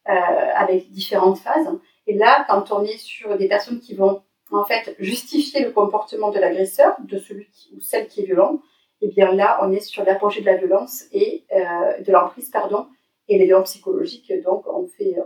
euh, 0.07 0.11
avec 0.11 0.91
différentes 0.91 1.39
phases. 1.39 1.67
Et 2.07 2.15
là, 2.15 2.45
quand 2.47 2.71
on 2.71 2.83
est 2.83 2.97
sur 2.97 3.37
des 3.37 3.47
personnes 3.47 3.79
qui 3.79 3.95
vont, 3.95 4.21
en 4.51 4.63
fait, 4.63 4.95
justifier 4.99 5.63
le 5.63 5.71
comportement 5.71 6.31
de 6.31 6.39
l'agresseur, 6.39 6.95
de 6.99 7.17
celui 7.17 7.47
ou 7.75 7.81
celle 7.81 8.07
qui 8.07 8.21
est 8.21 8.25
violent, 8.25 8.61
et 9.01 9.07
eh 9.07 9.09
bien 9.09 9.33
là, 9.33 9.59
on 9.61 9.71
est 9.73 9.81
sur 9.81 10.05
l'apogée 10.05 10.39
de 10.41 10.45
la 10.45 10.55
violence 10.55 11.03
et 11.11 11.45
euh, 11.51 12.01
de 12.01 12.11
l'emprise, 12.11 12.49
pardon, 12.49 12.87
et 13.27 13.37
les 13.37 13.45
violences 13.45 13.71
psychologiques. 13.71 14.31
Donc, 14.43 14.65
on 14.67 14.87
fait, 14.87 15.17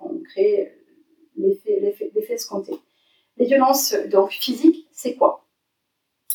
on 0.00 0.18
crée 0.20 0.72
l'effet 1.36 2.32
escompté. 2.32 2.72
Les 3.36 3.46
violences 3.46 3.94
donc 4.10 4.30
physiques, 4.30 4.88
c'est 4.92 5.14
quoi? 5.14 5.46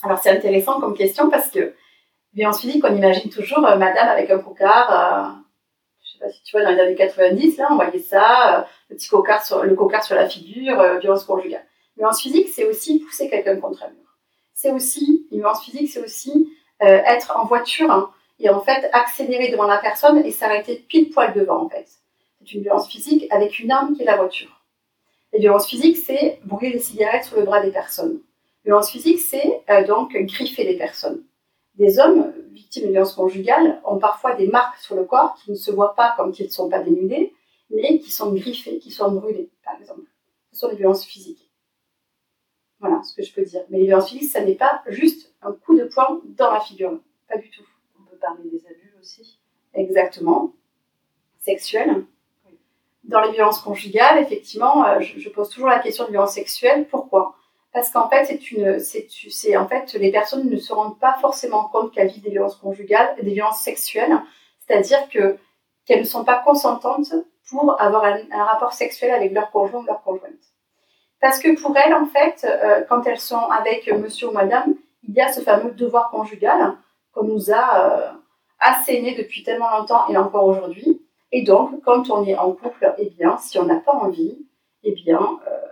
Alors 0.03 0.19
c'est 0.19 0.29
intéressant 0.29 0.79
comme 0.79 0.95
question 0.95 1.29
parce 1.29 1.49
que 1.49 1.73
violence 2.33 2.61
physique, 2.61 2.83
on 2.87 2.95
imagine 2.95 3.29
toujours 3.29 3.65
euh, 3.65 3.77
madame 3.77 4.07
avec 4.07 4.29
un 4.29 4.39
cocard, 4.39 4.91
euh, 4.91 5.41
je 6.03 6.11
sais 6.11 6.19
pas 6.19 6.31
si 6.31 6.43
tu 6.43 6.55
vois 6.55 6.65
dans 6.65 6.71
les 6.71 6.79
années 6.79 6.95
90, 6.95 7.57
là 7.57 7.67
on 7.71 7.75
voyait 7.75 7.99
ça, 7.99 8.59
euh, 8.59 8.63
le 8.89 8.95
petit 8.95 9.09
cocard 9.09 9.45
sur, 9.45 9.63
le 9.63 9.75
cocard 9.75 10.03
sur 10.03 10.15
la 10.15 10.27
figure, 10.27 10.99
violence 10.99 11.23
conjugale. 11.23 11.65
Violence 11.97 12.21
physique, 12.21 12.49
c'est 12.49 12.65
aussi 12.65 12.99
pousser 12.99 13.29
quelqu'un 13.29 13.57
contre 13.57 13.83
un 13.83 13.89
mur. 13.89 14.17
C'est 14.53 14.71
aussi, 14.71 15.27
une 15.31 15.39
violence 15.39 15.63
physique, 15.63 15.89
c'est 15.91 16.03
aussi 16.03 16.49
être 16.79 17.37
en 17.37 17.45
voiture 17.45 17.91
hein, 17.91 18.09
et 18.39 18.49
en 18.49 18.59
fait 18.59 18.89
accélérer 18.91 19.51
devant 19.51 19.67
la 19.67 19.77
personne 19.77 20.17
et 20.25 20.31
s'arrêter 20.31 20.83
pile 20.89 21.11
poil 21.11 21.31
devant 21.33 21.63
en 21.65 21.69
fait. 21.69 21.87
C'est 22.39 22.53
une 22.53 22.63
violence 22.63 22.87
physique 22.87 23.27
avec 23.29 23.59
une 23.59 23.71
arme 23.71 23.95
qui 23.95 24.01
est 24.01 24.05
la 24.05 24.17
voiture. 24.17 24.61
Les 25.33 25.39
violences 25.39 25.67
physiques, 25.67 25.97
c'est 25.97 26.39
brûler 26.43 26.71
des 26.73 26.79
cigarettes 26.79 27.25
sur 27.25 27.37
le 27.37 27.43
bras 27.43 27.61
des 27.61 27.71
personnes. 27.71 28.19
Les 28.63 28.69
violences 28.69 28.91
physiques, 28.91 29.19
c'est 29.19 29.61
euh, 29.69 29.85
donc 29.85 30.13
griffer 30.13 30.63
les 30.63 30.77
personnes. 30.77 31.23
Des 31.75 31.99
hommes 31.99 32.33
victimes 32.51 32.85
de 32.85 32.91
violences 32.91 33.13
conjugales 33.13 33.81
ont 33.85 33.97
parfois 33.97 34.35
des 34.35 34.47
marques 34.47 34.77
sur 34.77 34.95
le 34.95 35.05
corps 35.05 35.35
qui 35.35 35.51
ne 35.51 35.55
se 35.55 35.71
voient 35.71 35.95
pas 35.95 36.13
comme 36.17 36.31
qu'ils 36.31 36.45
ne 36.45 36.51
sont 36.51 36.69
pas 36.69 36.79
dénudés, 36.79 37.33
mais 37.69 37.99
qui 37.99 38.11
sont 38.11 38.33
griffés, 38.33 38.79
qui 38.79 38.91
sont 38.91 39.11
brûlés, 39.11 39.49
par 39.63 39.79
exemple. 39.79 40.01
Ce 40.51 40.59
sont 40.59 40.69
des 40.69 40.75
violences 40.75 41.05
physiques. 41.05 41.49
Voilà 42.79 43.01
ce 43.03 43.13
que 43.13 43.23
je 43.23 43.33
peux 43.33 43.43
dire. 43.43 43.61
Mais 43.69 43.77
les 43.77 43.85
violences 43.85 44.09
physiques, 44.09 44.31
ça 44.31 44.43
n'est 44.43 44.55
pas 44.55 44.81
juste 44.87 45.33
un 45.41 45.53
coup 45.53 45.77
de 45.77 45.85
poing 45.85 46.21
dans 46.25 46.51
la 46.51 46.59
figure. 46.59 46.99
Pas 47.29 47.37
du 47.37 47.49
tout. 47.49 47.63
On 47.99 48.03
peut 48.09 48.17
parler 48.17 48.49
des 48.49 48.65
abus 48.65 48.93
aussi. 48.99 49.39
Exactement. 49.73 50.53
Sexuels. 51.39 52.05
Dans 53.03 53.21
les 53.21 53.31
violences 53.31 53.61
conjugales, 53.61 54.19
effectivement, 54.19 54.85
euh, 54.85 54.99
je, 54.99 55.29
pose 55.29 55.49
toujours 55.49 55.69
la 55.69 55.79
question 55.79 56.05
de 56.05 56.11
violence 56.11 56.33
sexuelle. 56.33 56.87
Pourquoi? 56.89 57.35
Parce 57.73 57.89
qu'en 57.89 58.09
fait, 58.09 58.25
c'est 58.25 58.51
une, 58.51 58.79
c'est, 58.79 59.55
en 59.55 59.67
fait, 59.67 59.93
les 59.93 60.11
personnes 60.11 60.49
ne 60.49 60.57
se 60.57 60.73
rendent 60.73 60.99
pas 60.99 61.17
forcément 61.21 61.69
compte 61.69 61.93
qu'elles 61.93 62.09
vivent 62.09 62.23
des 62.23 62.31
violences 62.31 62.57
conjugales, 62.57 63.15
des 63.21 63.31
violences 63.31 63.61
sexuelles, 63.61 64.21
c'est-à-dire 64.59 65.07
que 65.09 65.37
qu'elles 65.85 66.01
ne 66.01 66.05
sont 66.05 66.23
pas 66.23 66.37
consentantes 66.37 67.13
pour 67.49 67.81
avoir 67.81 68.05
un, 68.05 68.43
rapport 68.43 68.73
sexuel 68.73 69.11
avec 69.11 69.31
leur 69.31 69.49
conjoint 69.51 69.81
ou 69.81 69.85
leur 69.85 70.03
conjointe. 70.03 70.33
Parce 71.19 71.39
que 71.39 71.59
pour 71.59 71.75
elles, 71.77 71.93
en 71.93 72.05
fait, 72.05 72.45
euh, 72.45 72.83
quand 72.87 73.07
elles 73.07 73.19
sont 73.19 73.49
avec 73.49 73.91
monsieur 73.91 74.29
ou 74.29 74.31
madame, 74.31 74.75
il 75.03 75.13
y 75.13 75.21
a 75.21 75.31
ce 75.31 75.41
fameux 75.41 75.71
devoir 75.71 76.11
conjugal 76.11 76.75
qu'on 77.13 77.23
nous 77.23 77.51
a 77.51 77.79
euh, 77.79 78.11
asséné 78.59 79.15
depuis 79.15 79.43
tellement 79.43 79.69
longtemps 79.77 80.07
et 80.07 80.17
encore 80.17 80.45
aujourd'hui, 80.45 81.01
et 81.31 81.43
donc, 81.43 81.81
quand 81.83 82.09
on 82.09 82.25
est 82.25 82.37
en 82.37 82.51
couple, 82.51 82.93
eh 82.97 83.09
bien, 83.09 83.37
si 83.37 83.57
on 83.57 83.65
n'a 83.65 83.77
pas 83.77 83.93
envie, 83.93 84.37
eh 84.83 84.91
bien, 84.91 85.39
euh, 85.47 85.70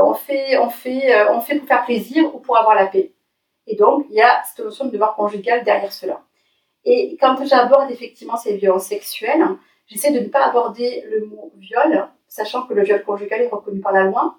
on, 0.00 0.14
fait, 0.14 0.58
on, 0.58 0.70
fait, 0.70 1.14
euh, 1.14 1.32
on 1.32 1.40
fait 1.40 1.56
pour 1.56 1.68
faire 1.68 1.84
plaisir 1.84 2.34
ou 2.34 2.38
pour 2.38 2.56
avoir 2.56 2.74
la 2.74 2.86
paix. 2.86 3.12
Et 3.66 3.76
donc, 3.76 4.06
il 4.10 4.16
y 4.16 4.22
a 4.22 4.42
cette 4.44 4.64
notion 4.64 4.86
de 4.86 4.90
devoir 4.90 5.14
conjugal 5.14 5.64
derrière 5.64 5.92
cela. 5.92 6.22
Et 6.84 7.16
quand 7.20 7.44
j'aborde 7.44 7.90
effectivement 7.90 8.36
ces 8.36 8.56
violences 8.56 8.86
sexuelles, 8.86 9.44
j'essaie 9.86 10.12
de 10.12 10.20
ne 10.20 10.28
pas 10.28 10.46
aborder 10.46 11.04
le 11.10 11.26
mot 11.26 11.52
viol, 11.56 12.08
sachant 12.26 12.66
que 12.66 12.74
le 12.74 12.82
viol 12.82 13.04
conjugal 13.04 13.42
est 13.42 13.48
reconnu 13.48 13.80
par 13.80 13.92
la 13.92 14.04
loi. 14.04 14.36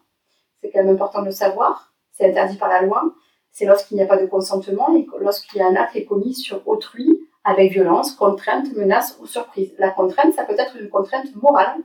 C'est 0.62 0.72
quand 0.72 0.84
même 0.84 0.94
important 0.94 1.22
de 1.22 1.28
le 1.28 1.32
savoir. 1.32 1.94
C'est 2.12 2.30
interdit 2.30 2.58
par 2.58 2.70
la 2.70 2.82
loi. 2.82 3.04
c'est 3.52 3.66
lorsqu'il 3.66 3.98
n'y 3.98 4.04
a 4.04 4.08
pas 4.08 4.18
de 4.18 4.26
consentement 4.26 4.96
et 4.96 5.06
lorsqu'il 5.20 5.60
y 5.60 5.62
a 5.64 5.68
un 5.68 5.76
acte 5.76 5.96
est 5.96 6.06
commis 6.06 6.34
sur 6.34 6.68
autrui 6.68 7.28
avec 7.44 7.72
violence, 7.72 8.14
contrainte, 8.14 8.72
menace 8.74 9.18
ou 9.20 9.26
surprise. 9.26 9.74
La 9.78 9.90
contrainte, 9.90 10.34
ça 10.34 10.44
peut 10.44 10.56
être 10.58 10.78
une 10.78 10.90
contrainte 10.90 11.36
morale, 11.36 11.76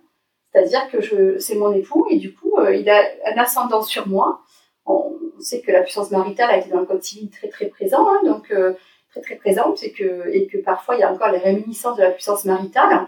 c'est-à-dire 0.59 0.91
que 0.91 1.39
c'est 1.39 1.55
mon 1.55 1.73
époux 1.73 2.07
et 2.11 2.17
du 2.17 2.35
coup, 2.35 2.59
euh, 2.59 2.75
il 2.75 2.89
a 2.91 3.03
un 3.27 3.39
ascendant 3.39 3.83
sur 3.83 4.09
moi. 4.09 4.43
On 4.87 5.13
sait 5.39 5.61
que 5.61 5.71
la 5.71 5.83
puissance 5.83 6.11
maritale 6.11 6.51
a 6.51 6.59
été 6.59 6.71
dans 6.71 6.81
le 6.81 6.87
code 6.87 7.03
civil 7.03 7.31
très 7.31 7.49
très 7.49 7.67
présent, 7.67 8.09
hein, 8.09 8.21
donc 8.25 8.51
euh, 8.51 8.75
très 9.11 9.21
très 9.21 9.37
présente 9.37 9.83
et 9.85 9.93
que, 9.93 10.29
et 10.33 10.47
que 10.49 10.59
parfois 10.59 10.97
il 10.97 11.01
y 11.01 11.03
a 11.03 11.13
encore 11.13 11.31
les 11.31 11.39
réminiscences 11.39 11.97
de 11.97 12.03
la 12.03 12.11
puissance 12.11 12.45
maritale. 12.45 13.07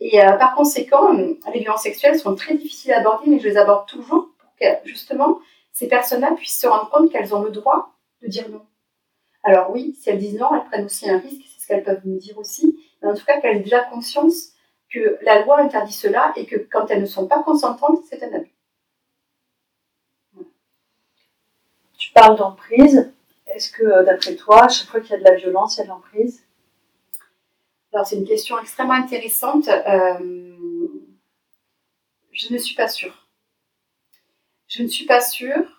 Et 0.00 0.22
euh, 0.22 0.32
par 0.32 0.54
conséquent, 0.54 1.12
les 1.12 1.60
violences 1.60 1.82
sexuelles 1.82 2.18
sont 2.18 2.34
très 2.34 2.54
difficiles 2.54 2.92
à 2.92 2.98
aborder, 2.98 3.30
mais 3.30 3.38
je 3.38 3.48
les 3.48 3.56
aborde 3.56 3.86
toujours 3.86 4.30
pour 4.38 4.50
que 4.60 4.66
justement 4.84 5.38
ces 5.72 5.86
personnes-là 5.86 6.32
puissent 6.32 6.60
se 6.60 6.66
rendre 6.66 6.90
compte 6.90 7.12
qu'elles 7.12 7.34
ont 7.34 7.42
le 7.42 7.50
droit 7.50 7.94
de 8.22 8.28
dire 8.28 8.48
non. 8.48 8.62
Alors 9.44 9.70
oui, 9.70 9.96
si 10.00 10.10
elles 10.10 10.18
disent 10.18 10.38
non, 10.38 10.48
elles 10.52 10.64
prennent 10.64 10.84
aussi 10.84 11.08
un 11.08 11.18
risque, 11.18 11.42
c'est 11.46 11.62
ce 11.62 11.66
qu'elles 11.68 11.84
peuvent 11.84 12.06
me 12.06 12.18
dire 12.18 12.38
aussi, 12.38 12.76
mais 13.02 13.08
en 13.08 13.14
tout 13.14 13.24
cas 13.24 13.40
qu'elles 13.40 13.58
aient 13.58 13.60
déjà 13.60 13.80
conscience 13.84 14.52
que 14.90 15.18
la 15.22 15.42
loi 15.42 15.60
interdit 15.60 15.92
cela 15.92 16.32
et 16.36 16.46
que 16.46 16.56
quand 16.56 16.86
elles 16.90 17.00
ne 17.00 17.06
sont 17.06 17.26
pas 17.26 17.42
consentantes, 17.42 18.00
c'est 18.08 18.22
un 18.22 18.32
abus. 18.32 18.54
Tu 21.96 22.12
parles 22.12 22.36
d'emprise. 22.36 23.12
Est-ce 23.46 23.70
que, 23.70 23.82
euh, 23.82 24.04
d'après 24.04 24.36
toi, 24.36 24.64
à 24.64 24.68
chaque 24.68 24.88
fois 24.88 25.00
qu'il 25.00 25.10
y 25.10 25.14
a 25.14 25.18
de 25.18 25.24
la 25.24 25.34
violence, 25.34 25.76
il 25.76 25.78
y 25.78 25.80
a 25.82 25.84
de 25.84 25.88
l'emprise? 25.88 26.44
Alors, 27.92 28.06
c'est 28.06 28.16
une 28.16 28.26
question 28.26 28.58
extrêmement 28.58 28.92
intéressante. 28.92 29.68
Euh, 29.68 30.48
je 32.32 32.52
ne 32.52 32.58
suis 32.58 32.74
pas 32.74 32.88
sûre. 32.88 33.28
Je 34.68 34.82
ne 34.82 34.88
suis 34.88 35.06
pas 35.06 35.20
sûre 35.20 35.78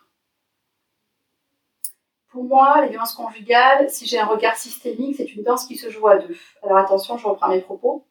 pour 2.30 2.44
moi, 2.44 2.82
les 2.82 2.90
violences 2.90 3.14
conjugales, 3.14 3.90
si 3.90 4.06
j'ai 4.06 4.20
un 4.20 4.26
regard 4.26 4.56
systémique, 4.56 5.16
c'est 5.18 5.34
une 5.34 5.44
danse 5.44 5.66
qui 5.66 5.76
se 5.76 5.90
joue 5.90 6.08
à 6.08 6.18
deux. 6.18 6.38
Alors 6.64 6.78
attention, 6.78 7.18
je 7.18 7.28
reprends 7.28 7.50
mes 7.50 7.62
propos. 7.62 8.06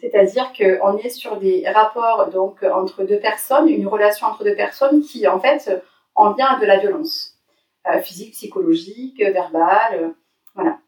C'est-à-dire 0.00 0.52
qu'on 0.52 0.96
est 0.96 1.10
sur 1.10 1.36
des 1.36 1.68
rapports 1.68 2.28
donc 2.30 2.62
entre 2.62 3.04
deux 3.04 3.20
personnes, 3.20 3.68
une 3.68 3.86
relation 3.86 4.26
entre 4.26 4.44
deux 4.44 4.54
personnes 4.56 5.02
qui 5.02 5.26
en 5.28 5.38
fait 5.38 5.70
en 6.14 6.32
vient 6.32 6.58
de 6.58 6.66
la 6.66 6.78
violence 6.78 7.34
euh, 7.86 8.00
physique, 8.00 8.32
psychologique, 8.32 9.20
verbale, 9.20 9.94
euh, 9.94 10.08
voilà. 10.54 10.78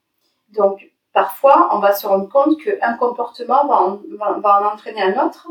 Donc 0.50 0.90
parfois, 1.12 1.70
on 1.74 1.78
va 1.78 1.92
se 1.92 2.06
rendre 2.06 2.28
compte 2.28 2.60
qu'un 2.62 2.94
comportement 2.98 3.66
va 3.66 3.78
en, 3.80 4.64
entraîner 4.64 5.02
un 5.02 5.26
autre 5.26 5.48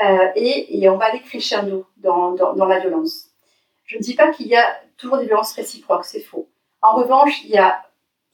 euh, 0.00 0.28
et, 0.34 0.82
et, 0.82 0.88
on 0.88 0.96
va 0.96 1.06
aller 1.06 1.20
crescendo 1.20 1.86
dans, 1.98 2.32
dans, 2.32 2.54
dans 2.54 2.64
la 2.64 2.80
violence. 2.80 3.26
Je 3.84 3.98
ne 3.98 4.02
dis 4.02 4.14
pas 4.14 4.30
qu'il 4.30 4.48
y 4.48 4.56
a 4.56 4.64
toujours 4.96 5.18
des 5.18 5.26
violences 5.26 5.52
réciproques, 5.52 6.04
c'est 6.04 6.22
faux. 6.22 6.48
En 6.82 6.96
revanche, 6.96 7.44
il 7.44 7.50
y 7.50 7.58
a 7.58 7.82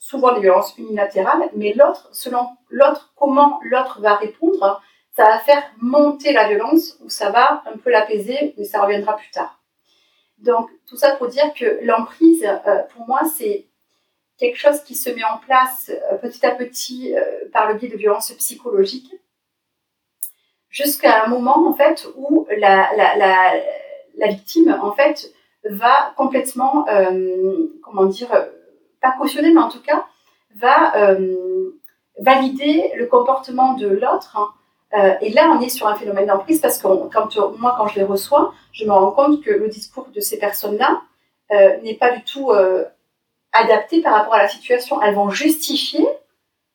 souvent 0.07 0.33
des 0.33 0.39
violences 0.39 0.73
unilatérales, 0.77 1.49
mais 1.53 1.73
l'autre, 1.73 2.07
selon 2.13 2.47
l'autre, 2.69 3.11
comment 3.17 3.59
l'autre 3.63 3.99
va 3.99 4.15
répondre, 4.15 4.81
ça 5.11 5.25
va 5.25 5.39
faire 5.39 5.63
monter 5.81 6.31
la 6.31 6.47
violence 6.47 6.97
ou 7.03 7.09
ça 7.09 7.29
va 7.29 7.61
un 7.65 7.77
peu 7.77 7.89
l'apaiser, 7.89 8.53
mais 8.57 8.63
ça 8.63 8.81
reviendra 8.81 9.17
plus 9.17 9.29
tard. 9.31 9.59
Donc, 10.37 10.69
tout 10.87 10.95
ça 10.95 11.17
pour 11.17 11.27
dire 11.27 11.53
que 11.53 11.79
l'emprise, 11.83 12.45
euh, 12.45 12.83
pour 12.95 13.05
moi, 13.05 13.21
c'est 13.35 13.67
quelque 14.37 14.57
chose 14.57 14.81
qui 14.83 14.95
se 14.95 15.09
met 15.09 15.25
en 15.25 15.39
place 15.39 15.91
euh, 15.91 16.15
petit 16.15 16.45
à 16.45 16.51
petit 16.51 17.13
euh, 17.13 17.49
par 17.51 17.67
le 17.67 17.73
biais 17.73 17.89
de 17.89 17.97
violences 17.97 18.31
psychologiques, 18.31 19.13
jusqu'à 20.69 21.25
un 21.25 21.27
moment, 21.27 21.67
en 21.67 21.73
fait, 21.73 22.07
où 22.15 22.47
la, 22.55 22.95
la, 22.95 23.17
la, 23.17 23.53
la 24.15 24.27
victime, 24.27 24.79
en 24.81 24.93
fait, 24.93 25.33
va 25.65 26.13
complètement, 26.15 26.85
comment 27.83 28.05
dire, 28.05 28.29
pas 29.01 29.13
cautionner, 29.17 29.51
mais 29.53 29.61
en 29.61 29.69
tout 29.69 29.81
cas, 29.81 30.05
va 30.55 30.95
euh, 30.97 31.71
valider 32.19 32.91
le 32.95 33.05
comportement 33.05 33.73
de 33.73 33.87
l'autre. 33.87 34.37
Hein. 34.37 34.49
Euh, 34.97 35.13
et 35.21 35.29
là, 35.29 35.53
on 35.55 35.61
est 35.61 35.69
sur 35.69 35.87
un 35.87 35.95
phénomène 35.95 36.27
d'emprise 36.27 36.61
parce 36.61 36.77
que 36.77 36.87
quand, 37.11 37.37
moi, 37.57 37.75
quand 37.77 37.87
je 37.87 37.95
les 37.95 38.05
reçois, 38.05 38.53
je 38.71 38.85
me 38.85 38.91
rends 38.91 39.11
compte 39.11 39.43
que 39.43 39.51
le 39.51 39.67
discours 39.67 40.07
de 40.13 40.19
ces 40.19 40.39
personnes-là 40.39 41.01
n'est 41.81 41.95
pas 41.95 42.11
du 42.11 42.23
tout 42.23 42.51
adapté 43.53 44.01
par 44.01 44.13
rapport 44.13 44.33
à 44.33 44.41
la 44.41 44.49
situation. 44.49 45.01
Elles 45.01 45.15
vont 45.15 45.29
justifier 45.29 46.05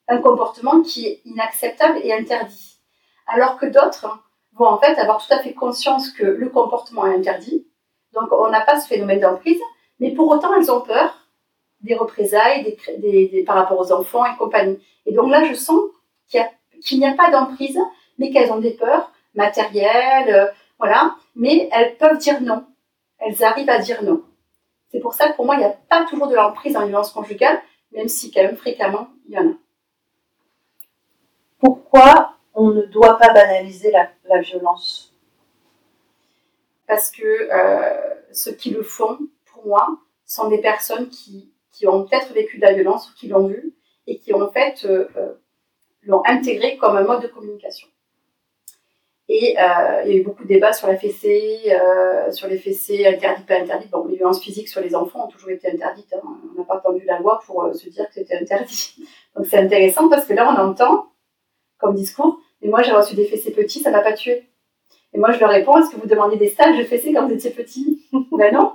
un 0.08 0.18
comportement 0.18 0.82
qui 0.82 1.06
est 1.06 1.20
inacceptable 1.24 1.98
et 2.02 2.12
interdit. 2.12 2.78
Alors 3.26 3.56
que 3.56 3.66
d'autres 3.66 4.06
vont 4.54 4.66
en 4.66 4.78
fait 4.78 4.98
avoir 4.98 5.24
tout 5.24 5.32
à 5.32 5.38
fait 5.38 5.54
conscience 5.54 6.11
que 6.11 6.24
le 6.24 6.48
comportement 6.48 7.06
est 7.06 7.14
interdit, 7.14 7.66
donc 8.12 8.30
on 8.32 8.48
n'a 8.48 8.61
pas 8.61 8.78
ce 8.78 8.87
phénomène 8.87 9.20
d'emprise, 9.20 9.61
mais 10.00 10.11
pour 10.11 10.28
autant 10.28 10.54
elles 10.54 10.70
ont 10.70 10.82
peur 10.82 11.21
des 11.83 11.95
représailles 11.95 12.77
des, 12.99 13.45
par 13.47 13.57
rapport 13.57 13.79
aux 13.79 13.92
enfants 13.92 14.25
et 14.25 14.37
compagnie. 14.37 14.79
Et 15.07 15.12
donc 15.12 15.31
là, 15.31 15.45
je 15.45 15.55
sens 15.55 15.81
qu'il 16.29 16.99
n'y 16.99 17.07
a, 17.07 17.14
pas 17.14 17.31
d'emprise, 17.31 17.79
mais 18.18 18.31
qu'elles 18.31 18.53
ont 18.53 18.59
des 18.59 18.73
peurs 18.73 19.12
matérielles, 19.35 20.35
euh, 20.35 20.47
voilà, 20.79 21.16
mais 21.35 21.68
elles 21.73 21.97
peuvent 21.97 22.18
dire 22.18 22.40
non. 22.40 22.64
Elles 23.18 23.42
arrivent 23.45 23.71
à 23.71 23.79
dire 23.79 24.03
non. 24.03 24.23
C'est 24.90 25.01
pour 25.01 25.14
ça 25.14 25.31
que 25.31 25.37
pour 25.37 25.47
moi, 25.47 25.55
il 25.57 25.59
n'y 25.59 25.64
a 25.64 25.77
pas 25.88 26.05
toujours 26.05 26.29
de 26.29 26.35
l'emprise 26.35 26.77
en 26.77 26.87
violence 26.87 27.12
conjugale, 27.12 27.61
même 27.92 28.09
si 28.09 28.31
quand 28.31 28.42
même 28.42 28.57
fréquemment, 28.57 29.09
il 29.29 29.35
y 29.35 29.38
en 29.38 29.49
a. 29.49 29.55
Pourquoi 31.59 32.35
on 32.55 32.71
ne 32.71 32.83
doit 32.83 33.18
pas 33.18 33.33
banaliser 33.33 33.92
la 33.92 34.40
violence? 34.40 35.12
Parce 36.92 37.11
que 37.11 37.23
euh, 37.25 38.14
ceux 38.33 38.53
qui 38.53 38.68
le 38.68 38.83
font, 38.83 39.18
pour 39.47 39.66
moi, 39.66 39.99
sont 40.27 40.51
des 40.51 40.61
personnes 40.61 41.09
qui, 41.09 41.51
qui 41.83 41.88
ont 41.88 42.05
peut-être 42.05 42.33
vécu 42.33 42.59
de 42.59 42.62
la 42.62 42.75
violence 42.75 43.11
ou 43.11 43.14
qui 43.14 43.27
l'ont 43.27 43.49
vu 43.49 43.75
et 44.07 44.18
qui 44.18 44.33
en 44.33 44.49
fait 44.53 44.85
euh, 44.85 45.09
euh, 45.16 45.33
l'ont 46.05 46.23
intégré 46.25 46.77
comme 46.77 46.97
un 46.97 47.03
mode 47.03 47.23
de 47.23 47.27
communication. 47.27 47.88
Et 49.29 49.55
il 49.55 49.55
y 49.55 49.57
a 49.57 50.14
eu 50.14 50.23
beaucoup 50.23 50.42
de 50.42 50.49
débats 50.49 50.73
sur 50.73 50.88
la 50.88 50.97
fessée, 50.97 51.75
sur 52.33 52.49
les 52.49 52.59
fessées 52.59 53.07
interdites, 53.07 53.47
pas 53.47 53.55
interdites. 53.55 53.90
Bon, 53.90 54.05
les 54.07 54.16
violences 54.16 54.42
physiques 54.42 54.68
sur 54.68 54.83
les 54.83 54.95
enfants 54.95 55.27
ont 55.27 55.29
toujours 55.29 55.51
été 55.51 55.71
interdites. 55.71 56.12
Hein. 56.12 56.21
On 56.55 56.59
n'a 56.59 56.66
pas 56.66 56.75
attendu 56.75 57.03
la 57.07 57.18
loi 57.18 57.40
pour 57.47 57.73
se 57.73 57.88
dire 57.88 58.07
que 58.09 58.14
c'était 58.14 58.37
interdit. 58.37 58.97
Donc 59.37 59.47
c'est 59.47 59.59
intéressant 59.59 60.11
parce 60.11 60.27
que 60.27 60.35
là, 60.35 60.53
on 60.53 60.61
entend 60.61 61.07
comme 61.79 61.95
discours, 61.95 62.40
mais 62.61 62.68
moi 62.68 62.83
j'ai 62.83 62.92
reçu 62.92 63.14
des 63.14 63.25
fessées 63.25 63.53
petits, 63.53 63.81
ça 63.81 63.90
m'a 63.90 64.01
pas 64.01 64.12
tué. 64.12 64.53
Et 65.14 65.18
moi, 65.18 65.33
je 65.33 65.40
leur 65.40 65.51
réponds, 65.51 65.77
est-ce 65.79 65.90
que 65.95 66.01
vous 66.01 66.09
demandez 66.09 66.37
des 66.37 66.49
stages 66.49 66.79
de 66.79 66.85
fessée 66.85 67.12
quand 67.12 67.27
vous 67.27 67.35
étiez 67.35 67.51
petit? 67.51 68.07
Ben 68.33 68.53
non. 68.53 68.73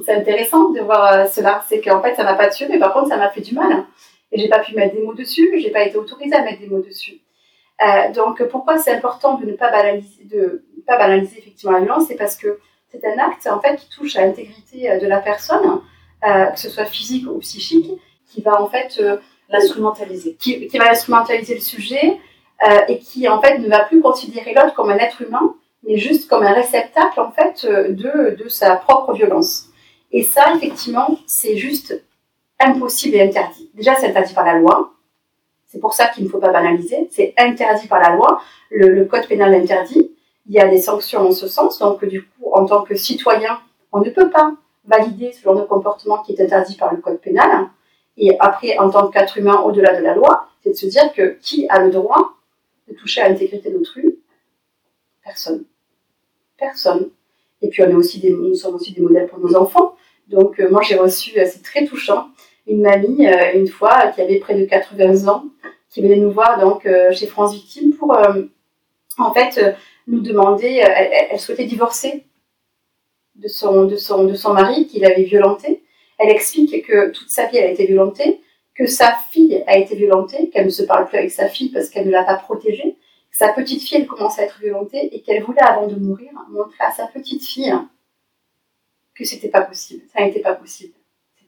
Donc 0.00 0.06
c'est 0.06 0.14
intéressant 0.14 0.70
de 0.70 0.80
voir 0.80 1.12
euh, 1.12 1.26
cela. 1.26 1.62
C'est 1.68 1.82
qu'en 1.82 2.00
fait, 2.00 2.14
ça 2.14 2.24
m'a 2.24 2.34
pas 2.34 2.48
tué, 2.48 2.68
mais 2.70 2.78
par 2.78 2.94
contre, 2.94 3.08
ça 3.08 3.18
m'a 3.18 3.28
fait 3.28 3.42
du 3.42 3.54
mal. 3.54 3.84
Et 4.32 4.38
j'ai 4.38 4.48
pas 4.48 4.60
pu 4.60 4.74
mettre 4.74 4.94
des 4.94 5.02
mots 5.02 5.12
dessus, 5.12 5.50
j'ai 5.60 5.70
pas 5.70 5.82
été 5.82 5.98
autorisée 5.98 6.34
à 6.34 6.42
mettre 6.42 6.60
des 6.60 6.68
mots 6.68 6.80
dessus. 6.80 7.20
Euh, 7.84 8.12
donc 8.12 8.42
pourquoi 8.48 8.78
c'est 8.78 8.92
important 8.92 9.34
de 9.38 9.44
ne 9.44 9.52
pas 9.52 9.70
banaliser, 9.70 10.24
de 10.24 10.64
pas 10.86 10.96
banaliser 10.96 11.38
effectivement 11.38 11.72
la 11.72 11.80
violence, 11.80 12.04
c'est 12.08 12.16
parce 12.16 12.36
que 12.36 12.58
c'est 12.90 13.04
un 13.04 13.18
acte 13.18 13.46
en 13.46 13.60
fait 13.60 13.76
qui 13.76 13.88
touche 13.90 14.16
à 14.16 14.24
l'intégrité 14.24 14.90
euh, 14.90 14.98
de 14.98 15.06
la 15.06 15.18
personne, 15.18 15.80
euh, 16.26 16.46
que 16.46 16.58
ce 16.58 16.70
soit 16.70 16.86
physique 16.86 17.28
ou 17.28 17.38
psychique, 17.38 17.90
qui 18.26 18.40
va 18.40 18.62
en 18.62 18.68
fait 18.68 18.98
euh, 19.00 19.18
l'instrumentaliser, 19.50 20.36
qui, 20.38 20.66
qui, 20.68 20.78
va 20.78 20.90
instrumentaliser 20.90 21.54
le 21.54 21.60
sujet, 21.60 22.18
et 22.88 22.98
qui 22.98 23.26
en 23.26 23.40
fait 23.40 23.58
ne 23.58 23.68
va 23.68 23.80
plus 23.84 24.02
considérer 24.02 24.52
l'autre 24.52 24.74
comme 24.74 24.90
un 24.90 24.98
être 24.98 25.22
humain, 25.22 25.54
mais 25.82 25.96
juste 25.96 26.28
comme 26.28 26.42
un 26.42 26.52
réceptacle 26.52 27.18
en 27.18 27.30
fait 27.32 27.66
de, 27.66 28.36
de 28.36 28.48
sa 28.48 28.76
propre 28.76 29.14
violence. 29.14 29.69
Et 30.10 30.22
ça, 30.22 30.54
effectivement, 30.54 31.18
c'est 31.26 31.56
juste 31.56 32.02
impossible 32.58 33.16
et 33.16 33.22
interdit. 33.22 33.70
Déjà, 33.74 33.94
c'est 33.94 34.08
interdit 34.08 34.34
par 34.34 34.44
la 34.44 34.58
loi. 34.58 34.94
C'est 35.66 35.78
pour 35.78 35.94
ça 35.94 36.08
qu'il 36.08 36.24
ne 36.24 36.28
faut 36.28 36.38
pas 36.38 36.50
banaliser. 36.50 37.08
C'est 37.10 37.32
interdit 37.38 37.86
par 37.86 38.00
la 38.00 38.16
loi. 38.16 38.42
Le, 38.70 39.04
code 39.04 39.26
pénal 39.28 39.54
interdit. 39.54 40.10
Il 40.46 40.54
y 40.54 40.60
a 40.60 40.68
des 40.68 40.80
sanctions 40.80 41.28
en 41.28 41.32
ce 41.32 41.46
sens. 41.46 41.78
Donc, 41.78 42.04
du 42.04 42.22
coup, 42.24 42.52
en 42.52 42.66
tant 42.66 42.82
que 42.82 42.96
citoyen, 42.96 43.60
on 43.92 44.00
ne 44.00 44.10
peut 44.10 44.30
pas 44.30 44.52
valider 44.84 45.32
ce 45.32 45.42
genre 45.42 45.56
de 45.56 45.62
comportement 45.62 46.22
qui 46.22 46.32
est 46.32 46.42
interdit 46.42 46.76
par 46.76 46.92
le 46.92 47.00
code 47.00 47.20
pénal. 47.20 47.68
Et 48.16 48.36
après, 48.40 48.76
en 48.78 48.90
tant 48.90 49.08
qu'être 49.08 49.38
humain 49.38 49.60
au-delà 49.60 49.96
de 49.96 50.02
la 50.02 50.14
loi, 50.14 50.48
c'est 50.62 50.70
de 50.70 50.74
se 50.74 50.86
dire 50.86 51.12
que 51.12 51.38
qui 51.40 51.68
a 51.68 51.80
le 51.80 51.90
droit 51.90 52.34
toucher 52.94 53.20
à 53.20 53.28
l'intégrité 53.28 53.70
d'autrui 53.70 54.18
Personne. 55.22 55.64
Personne. 56.56 57.10
Et 57.62 57.68
puis 57.68 57.82
on 57.82 57.90
est 57.90 57.94
aussi 57.94 58.22
nous 58.30 58.54
sommes 58.54 58.74
aussi 58.74 58.92
des 58.92 59.00
modèles 59.00 59.28
pour 59.28 59.38
nos 59.38 59.54
enfants. 59.54 59.94
Donc 60.30 60.60
euh, 60.60 60.70
moi 60.70 60.80
j'ai 60.82 60.94
reçu, 60.94 61.38
euh, 61.38 61.44
c'est 61.44 61.62
très 61.62 61.84
touchant, 61.84 62.28
une 62.66 62.82
mamie 62.82 63.26
euh, 63.26 63.52
une 63.54 63.66
fois 63.66 64.08
qui 64.14 64.20
avait 64.20 64.38
près 64.38 64.54
de 64.54 64.64
80 64.64 65.28
ans, 65.28 65.44
qui 65.90 66.02
venait 66.02 66.16
nous 66.16 66.30
voir 66.30 66.60
donc 66.60 66.86
chez 67.12 67.26
France 67.26 67.52
Victime 67.52 67.92
pour 67.94 68.16
en 69.18 69.34
fait 69.34 69.60
nous 70.06 70.20
demander, 70.20 70.84
elle, 70.84 71.40
souhaitait 71.40 71.64
divorcer 71.64 72.24
de 73.34 73.48
son, 73.48 73.86
de 73.86 73.96
de 74.28 74.34
son 74.34 74.54
mari 74.54 74.86
qui 74.86 75.00
l'avait 75.00 75.24
violenté. 75.24 75.82
Elle 76.20 76.30
explique 76.30 76.86
que 76.86 77.10
toute 77.10 77.28
sa 77.28 77.46
vie 77.46 77.56
elle 77.56 77.70
a 77.70 77.72
été 77.72 77.86
violentée, 77.86 78.40
que 78.76 78.86
sa 78.86 79.16
fille 79.32 79.64
a 79.66 79.76
été 79.78 79.96
violentée, 79.96 80.48
qu'elle 80.50 80.66
ne 80.66 80.70
se 80.70 80.84
parle 80.84 81.08
plus 81.08 81.18
avec 81.18 81.32
sa 81.32 81.48
fille 81.48 81.70
parce 81.70 81.90
qu'elle 81.90 82.06
ne 82.06 82.12
l'a 82.12 82.22
pas 82.22 82.36
protégée, 82.36 82.96
que 83.32 83.36
sa 83.36 83.52
petite 83.52 83.82
fille 83.82 83.98
elle 83.98 84.06
commence 84.06 84.38
à 84.38 84.44
être 84.44 84.60
violentée 84.60 85.12
et 85.12 85.22
qu'elle 85.22 85.42
voulait 85.42 85.62
avant 85.62 85.88
de 85.88 85.96
mourir 85.96 86.30
montrer 86.50 86.84
à 86.84 86.92
sa 86.92 87.08
petite 87.08 87.44
fille 87.44 87.74
que 89.20 89.26
c'était 89.26 89.48
pas 89.48 89.60
possible, 89.60 90.02
ça 90.12 90.24
n'était 90.24 90.40
pas 90.40 90.54
possible. 90.54 90.94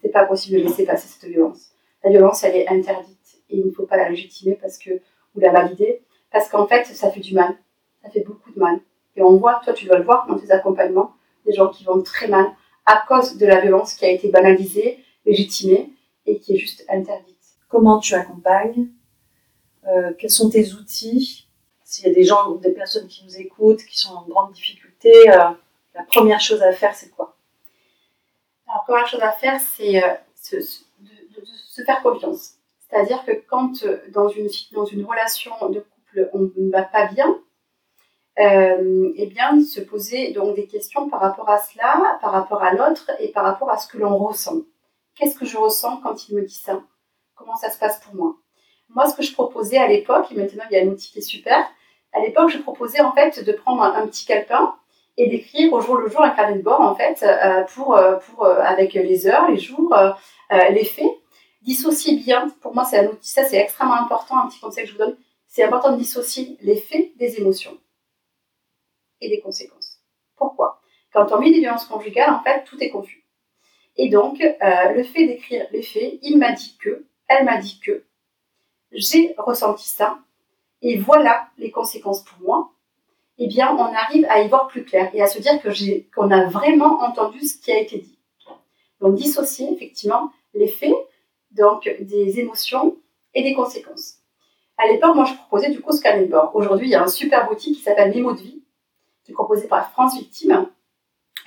c'est 0.03 0.11
pas 0.11 0.27
possible 0.27 0.59
de 0.59 0.65
laisser 0.65 0.85
passer 0.85 1.09
cette 1.09 1.31
violence. 1.31 1.71
La 2.05 2.11
violence, 2.11 2.45
elle 2.45 2.57
est 2.57 2.69
interdite 2.69 3.43
et 3.49 3.57
il 3.57 3.67
ne 3.67 3.73
faut 3.73 3.87
pas 3.87 3.97
la 3.97 4.11
légitimer 4.11 4.57
parce 4.57 4.77
que, 4.77 4.91
ou 5.35 5.41
la 5.41 5.51
valider, 5.51 6.03
parce 6.31 6.49
qu'en 6.49 6.67
fait, 6.67 6.85
ça 6.85 7.11
fait 7.11 7.21
du 7.21 7.35
mal. 7.35 7.57
Ça 8.03 8.11
fait 8.11 8.21
beaucoup 8.21 8.53
de 8.53 8.59
mal. 8.59 8.81
Et 9.17 9.23
on 9.23 9.37
voit, 9.37 9.61
toi, 9.65 9.73
tu 9.73 9.87
dois 9.87 9.99
le 9.99 10.05
voir 10.05 10.27
dans 10.27 10.39
tes 10.39 10.51
accompagnements, 10.51 11.15
des 11.47 11.53
gens 11.53 11.69
qui 11.69 11.85
vont 11.85 12.03
très 12.03 12.29
mal 12.29 12.47
à 12.85 13.03
cause 13.09 13.39
de 13.39 13.47
la 13.47 13.61
violence 13.61 13.95
qui 13.95 14.05
a 14.05 14.11
été 14.11 14.29
banalisée, 14.29 14.99
légitimée 15.25 15.91
et 16.27 16.39
qui 16.39 16.55
est 16.55 16.59
juste 16.59 16.85
interdite. 16.91 17.39
Comment 17.69 18.01
tu 18.01 18.15
accompagnes? 18.15 18.89
Euh, 19.87 20.13
Quels 20.19 20.31
sont 20.31 20.51
tes 20.51 20.73
outils? 20.75 21.49
S'il 21.85 22.07
y 22.07 22.11
a 22.11 22.15
des 22.15 22.25
gens 22.25 22.53
des 22.57 22.73
personnes 22.73 23.07
qui 23.07 23.25
nous 23.25 23.37
écoutent, 23.39 23.85
qui 23.85 23.99
sont 23.99 24.15
en 24.15 24.27
grande 24.27 24.53
difficulté, 24.53 25.13
euh, 25.31 25.51
la 25.95 26.03
première 26.07 26.41
chose 26.41 26.63
à 26.63 26.73
faire, 26.73 26.95
c'est 26.95 27.11
quoi? 27.11 27.32
La 28.73 28.81
première 28.87 29.07
chose 29.07 29.23
à 29.23 29.33
faire, 29.33 29.61
c'est 29.61 30.03
euh, 30.03 30.09
de, 30.53 30.61
se 30.61 31.83
faire 31.85 32.03
confiance. 32.03 32.55
C'est-à-dire 32.89 33.25
que 33.25 33.33
quand 33.49 33.85
dans 34.13 34.29
une, 34.29 34.49
dans 34.73 34.85
une 34.85 35.05
relation 35.05 35.53
de 35.69 35.81
couple, 35.81 36.31
on 36.33 36.51
ne 36.57 36.71
va 36.71 36.83
pas 36.83 37.07
bien, 37.07 37.39
euh, 38.39 39.13
eh 39.17 39.27
bien, 39.27 39.63
se 39.63 39.81
poser 39.81 40.33
donc 40.33 40.57
des 40.57 40.67
questions 40.67 41.09
par 41.11 41.21
rapport 41.21 41.51
à 41.51 41.59
cela, 41.59 42.19
par 42.23 42.33
rapport 42.33 42.63
à 42.63 42.73
l'autre 42.73 43.11
et 43.19 43.29
par 43.29 43.45
rapport 43.45 43.71
à 43.71 43.77
ce 43.77 43.87
que 43.87 43.99
l'on 43.99 44.17
ressent. 44.17 44.63
Qu'est-ce 45.15 45.39
que 45.39 45.45
je 45.45 45.59
ressens 45.59 45.99
quand 45.99 46.29
il 46.29 46.37
me 46.37 46.43
dit 46.43 46.55
ça? 46.55 46.81
Comment 47.35 47.57
ça 47.57 47.71
se 47.71 47.79
passe 47.79 48.01
pour 48.01 48.15
moi? 48.15 48.37
Moi, 48.89 49.07
ce 49.07 49.15
que 49.15 49.23
je 49.23 49.33
proposais 49.35 49.77
à 49.77 49.87
l'époque, 49.87 50.27
et 50.31 50.35
maintenant 50.35 50.65
il 50.71 50.77
y 50.77 50.81
a 50.81 50.83
un 50.83 50.89
outil 50.89 51.13
qui 51.13 51.19
est 51.19 51.23
super, 51.23 51.67
à 52.13 52.21
l'époque, 52.21 52.51
je 52.51 52.59
proposais 52.59 53.01
en 53.01 53.13
fait 53.13 53.43
de 53.43 53.53
prendre 53.53 53.83
un, 53.83 54.07
petit 54.07 54.25
calepin 54.25 54.75
et 55.17 55.29
d'écrire 55.29 55.73
au 55.73 55.81
jour 55.81 55.97
le 55.97 56.09
jour 56.09 56.23
un 56.23 56.31
carnet 56.31 56.57
de 56.57 56.63
bord 56.63 56.81
en 56.81 56.95
fait 56.95 57.23
euh, 57.23 57.65
pour, 57.65 57.97
euh, 57.97 58.17
pour 58.17 58.47
avec 58.47 58.95
les 58.95 59.27
heures, 59.27 59.51
les 59.51 59.59
jours, 59.59 59.95
les 60.51 60.85
faits. 60.85 61.19
Dissocier 61.63 62.17
bien. 62.17 62.49
Pour 62.61 62.75
moi, 62.75 62.85
c'est 62.85 62.99
un 62.99 63.07
outil. 63.07 63.29
Ça, 63.31 63.45
c'est 63.45 63.59
extrêmement 63.59 63.95
important. 63.95 64.37
Un 64.37 64.49
petit 64.49 64.59
conseil 64.59 64.83
que 64.83 64.91
je 64.91 64.95
vous 64.95 64.99
donne. 64.99 65.17
C'est 65.47 65.63
important 65.63 65.93
de 65.93 65.97
dissocier 65.97 66.57
les 66.61 66.75
faits 66.75 67.17
des 67.19 67.39
émotions 67.39 67.79
et 69.21 69.29
des 69.29 69.41
conséquences. 69.41 70.01
Pourquoi? 70.37 70.81
Quand 71.13 71.31
on 71.31 71.39
vit 71.39 71.53
des 71.53 71.61
violences 71.61 71.85
conjugales, 71.85 72.31
en 72.31 72.43
fait, 72.43 72.65
tout 72.65 72.83
est 72.83 72.91
confus. 72.91 73.23
Et 73.97 74.09
donc, 74.09 74.41
euh, 74.41 74.89
le 74.93 75.03
fait 75.03 75.27
d'écrire 75.27 75.67
les 75.71 75.83
faits, 75.83 76.19
il 76.23 76.39
m'a 76.39 76.53
dit 76.53 76.77
que, 76.81 77.07
elle 77.29 77.45
m'a 77.45 77.59
dit 77.59 77.79
que, 77.81 78.05
j'ai 78.93 79.35
ressenti 79.39 79.89
ça, 79.89 80.19
et 80.81 80.99
voilà 80.99 81.49
les 81.59 81.71
conséquences 81.71 82.25
pour 82.25 82.41
moi, 82.41 82.73
eh 83.39 83.47
bien, 83.47 83.75
on 83.77 83.95
arrive 83.95 84.27
à 84.29 84.43
y 84.43 84.49
voir 84.49 84.69
plus 84.69 84.85
clair 84.85 85.11
et 85.15 85.23
à 85.23 85.27
se 85.27 85.41
dire 85.41 85.61
que 85.61 85.69
qu'on 86.15 86.31
a 86.31 86.45
vraiment 86.47 87.01
entendu 87.03 87.41
ce 87.41 87.61
qui 87.61 87.73
a 87.73 87.79
été 87.79 87.99
dit. 87.99 88.19
Donc, 89.01 89.15
dissocier 89.15 89.73
effectivement 89.73 90.31
les 90.55 90.69
faits, 90.69 90.95
donc 91.51 91.89
des 92.01 92.41
émotions 92.41 92.97
et 93.35 93.43
des 93.43 93.55
conséquences. 93.55 94.19
À 94.79 94.87
l'époque, 94.87 95.15
moi, 95.15 95.25
je 95.25 95.35
proposais 95.35 95.71
du 95.71 95.81
coup 95.81 95.93
ce 95.93 96.03
de 96.03 96.27
bord. 96.27 96.55
Aujourd'hui, 96.55 96.89
il 96.89 96.91
y 96.91 96.95
a 96.95 97.03
un 97.03 97.09
super 97.09 97.51
outil 97.51 97.73
qui 97.73 97.81
s'appelle 97.81 98.13
Mémo 98.15 98.33
de 98.33 98.41
vie, 98.41 98.63
qui 99.25 99.33
est 99.33 99.35
proposé 99.35 99.67
par 99.69 99.91
France 99.93 100.19
Victime, 100.19 100.67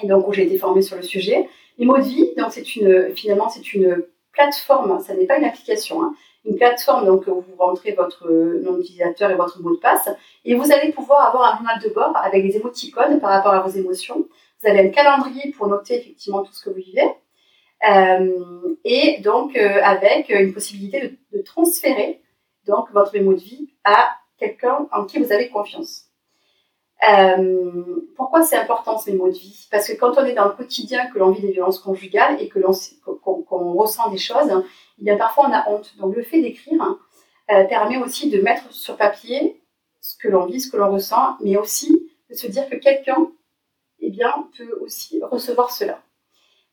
et 0.02 0.08
donc 0.08 0.28
où 0.28 0.34
j'ai 0.34 0.46
été 0.46 0.58
formée 0.58 0.82
sur 0.82 0.96
le 0.98 1.04
sujet. 1.04 1.50
Mots 1.78 1.98
de 1.98 2.04
vie, 2.04 2.30
donc 2.38 2.52
c'est 2.52 2.76
une, 2.76 3.14
finalement, 3.16 3.50
c'est 3.50 3.74
une 3.74 4.04
plateforme, 4.32 5.00
ça 5.02 5.14
n'est 5.14 5.26
pas 5.26 5.38
une 5.38 5.46
application, 5.46 6.04
hein. 6.04 6.14
Une 6.46 6.56
plateforme 6.58 7.06
donc 7.06 7.28
où 7.28 7.42
vous 7.42 7.56
rentrez 7.58 7.94
votre 7.94 8.30
nom 8.30 8.78
d'utilisateur 8.78 9.32
et 9.32 9.36
votre 9.36 9.62
mot 9.62 9.76
de 9.76 9.80
passe, 9.80 10.10
et 10.44 10.56
vous 10.56 10.72
allez 10.72 10.92
pouvoir 10.92 11.28
avoir 11.28 11.54
un 11.54 11.58
journal 11.58 11.80
de 11.82 11.90
bord 11.90 12.16
avec 12.18 12.44
des 12.44 12.58
émoticônes 12.58 13.20
par 13.20 13.32
rapport 13.32 13.54
à 13.54 13.62
vos 13.62 13.70
émotions. 13.70 14.28
Vous 14.62 14.70
avez 14.70 14.80
un 14.80 14.90
calendrier 14.90 15.52
pour 15.52 15.68
noter 15.68 15.96
effectivement 15.96 16.44
tout 16.44 16.54
ce 16.54 16.64
que 16.64 16.70
vous 16.70 16.78
vivez, 16.78 17.10
euh, 17.90 18.76
et 18.84 19.20
donc 19.22 19.56
euh, 19.56 19.80
avec 19.84 20.30
une 20.30 20.54
possibilité 20.54 21.18
de, 21.34 21.42
transférer 21.42 22.22
donc 22.66 22.90
votre 22.92 23.14
mémo 23.14 23.34
de 23.34 23.40
vie 23.40 23.70
à 23.84 24.10
quelqu'un 24.38 24.88
en 24.92 25.06
qui 25.06 25.20
vous 25.20 25.32
avez 25.32 25.50
confiance. 25.50 26.06
Euh, 27.10 27.84
pourquoi 28.16 28.42
c'est 28.42 28.56
important 28.56 28.98
ces 28.98 29.14
mots 29.14 29.28
de 29.28 29.38
vie? 29.38 29.68
Parce 29.70 29.88
que 29.88 29.94
quand 29.94 30.18
on 30.18 30.26
est 30.26 30.34
dans 30.34 30.46
le 30.46 30.54
quotidien, 30.54 31.08
que 31.08 31.20
l'on 31.20 31.32
vit 31.32 31.42
des 31.42 31.52
violences 31.52 31.80
conjugales 31.80 32.42
et 32.42 32.48
que 32.48 32.60
l'on 32.60 32.72
ressent 33.74 34.10
des 34.10 34.18
choses, 34.18 34.64
eh 35.00 35.04
bien 35.04 35.18
parfois 35.18 35.48
on 35.50 35.54
a 35.54 35.70
honte. 35.70 35.96
Donc 35.98 36.16
le 36.16 36.24
fait 36.24 36.42
d'écrire 36.42 36.98
euh, 37.52 37.64
permet 37.66 37.98
aussi 37.98 38.30
de 38.30 38.42
mettre 38.42 38.72
sur 38.74 38.98
papier 38.98 39.62
ce 40.02 40.18
que 40.18 40.28
l'on 40.28 40.46
vit, 40.46 40.62
ce 40.62 40.72
que 40.72 40.78
l'on 40.78 40.92
ressent, 40.92 41.38
mais 41.42 41.58
aussi 41.58 42.12
de 42.30 42.36
se 42.36 42.48
dire 42.48 42.70
que 42.70 42.76
quelqu'un 42.76 43.32
eh 44.00 44.12
peut 44.58 44.80
aussi 44.82 45.20
recevoir 45.24 45.72
cela. 45.72 46.02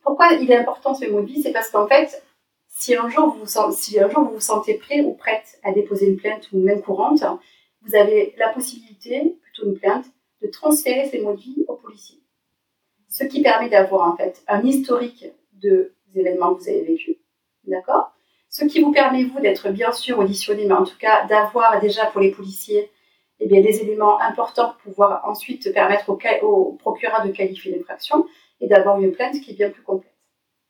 Pourquoi 0.03 0.33
il 0.33 0.51
est 0.51 0.57
important 0.57 0.95
ce 0.95 1.07
mot 1.07 1.21
de 1.21 1.27
vie? 1.27 1.43
C'est 1.43 1.53
parce 1.53 1.71
qu'en 1.71 1.87
fait, 1.87 2.23
si 2.69 2.95
un, 2.95 3.09
jour 3.09 3.29
vous, 3.29 3.45
vous 3.45 4.41
sentez 4.41 4.75
prêt 4.75 5.01
ou 5.01 5.15
prête 5.15 5.59
à 5.63 5.73
déposer 5.73 6.09
une 6.09 6.17
plainte 6.17 6.51
ou 6.53 6.59
même 6.59 6.83
courante, 6.83 7.23
vous 7.83 7.95
avez 7.95 8.35
la 8.39 8.49
possibilité, 8.49 9.37
plutôt 9.43 9.67
une 9.67 9.79
plainte, 9.79 10.07
de 10.43 10.49
transférer 10.49 11.09
ces 11.09 11.21
mots 11.21 11.35
de 11.35 11.41
vie 11.41 11.65
aux 11.69 11.77
policiers. 11.77 12.21
Ce 13.09 13.25
qui 13.25 13.43
permet 13.43 13.69
d'avoir 13.69 14.13
en 14.13 14.17
fait 14.17 14.43
un 14.49 14.63
historique 14.65 15.27
de, 15.53 15.95
des 16.09 16.21
événements 16.21 16.55
que 16.55 16.63
vous 16.63 16.69
avez 16.69 16.83
vécus. 16.83 17.17
D'accord? 17.67 18.13
Ce 18.49 18.65
qui 18.65 18.83
vous 18.83 18.93
permet, 18.93 19.25
vous, 19.25 19.41
d'être 19.41 19.71
bien 19.71 19.93
sûr 19.93 20.19
auditionné, 20.19 20.67
mais 20.67 20.75
en 20.75 20.85
tout 20.85 20.99
cas 20.99 21.27
d'avoir 21.27 21.81
déjà 21.81 22.07
pour 22.07 22.21
les 22.21 22.31
policiers 22.31 22.91
eh 23.41 23.49
bien, 23.49 23.61
des 23.61 23.81
éléments 23.81 24.21
importants 24.21 24.73
pour 24.73 24.93
pouvoir 24.93 25.29
ensuite 25.29 25.73
permettre 25.73 26.11
au, 26.43 26.73
procureur 26.79 27.25
de 27.25 27.33
qualifier 27.33 27.75
l'infraction 27.75 28.27
et 28.61 28.69
d'avoir 28.69 29.01
une 29.01 29.13
plainte 29.13 29.41
qui 29.41 29.51
est 29.51 29.55
bien 29.55 29.71
plus 29.71 29.83
complète. 29.83 30.13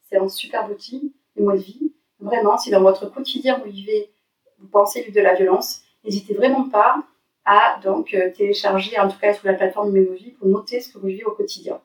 C'est 0.08 0.16
un 0.16 0.28
super 0.28 0.70
outil, 0.70 1.14
les 1.36 1.42
mots 1.42 1.52
de 1.52 1.58
vie. 1.58 1.92
Vraiment, 2.20 2.56
si 2.56 2.70
dans 2.70 2.80
votre 2.80 3.06
quotidien 3.12 3.58
vous 3.58 3.70
vivez, 3.70 4.10
vous 4.58 4.68
pensez 4.68 5.02
vivre 5.02 5.16
de 5.16 5.20
la 5.20 5.34
violence, 5.34 5.82
n'hésitez 6.04 6.34
vraiment 6.34 6.68
pas 6.68 7.02
à 7.44 7.80
donc 7.82 8.14
euh, 8.14 8.30
télécharger, 8.30 8.98
en 8.98 9.08
tout 9.08 9.18
cas 9.18 9.34
sur 9.34 9.46
la 9.46 9.54
plateforme 9.54 9.90
Mémovie, 9.90 10.30
pour 10.32 10.46
noter 10.46 10.80
ce 10.80 10.92
que 10.92 10.98
vous 10.98 11.08
vivez 11.08 11.24
au 11.24 11.32
quotidien. 11.32 11.80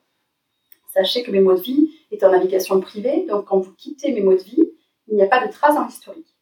Sachez 0.94 1.22
que 1.22 1.30
Mémo 1.30 1.54
de 1.54 1.60
vie 1.60 1.90
est 2.10 2.22
en 2.24 2.30
navigation 2.30 2.80
privée, 2.80 3.26
donc 3.28 3.46
quand 3.46 3.58
vous 3.58 3.74
quittez 3.74 4.12
Mémo 4.12 4.32
de 4.32 4.42
vie, 4.42 4.72
il 5.10 5.16
n'y 5.16 5.22
a 5.22 5.26
pas 5.26 5.46
de 5.46 5.52
trace 5.52 5.74
dans 5.74 5.84
l'historique. 5.84 6.36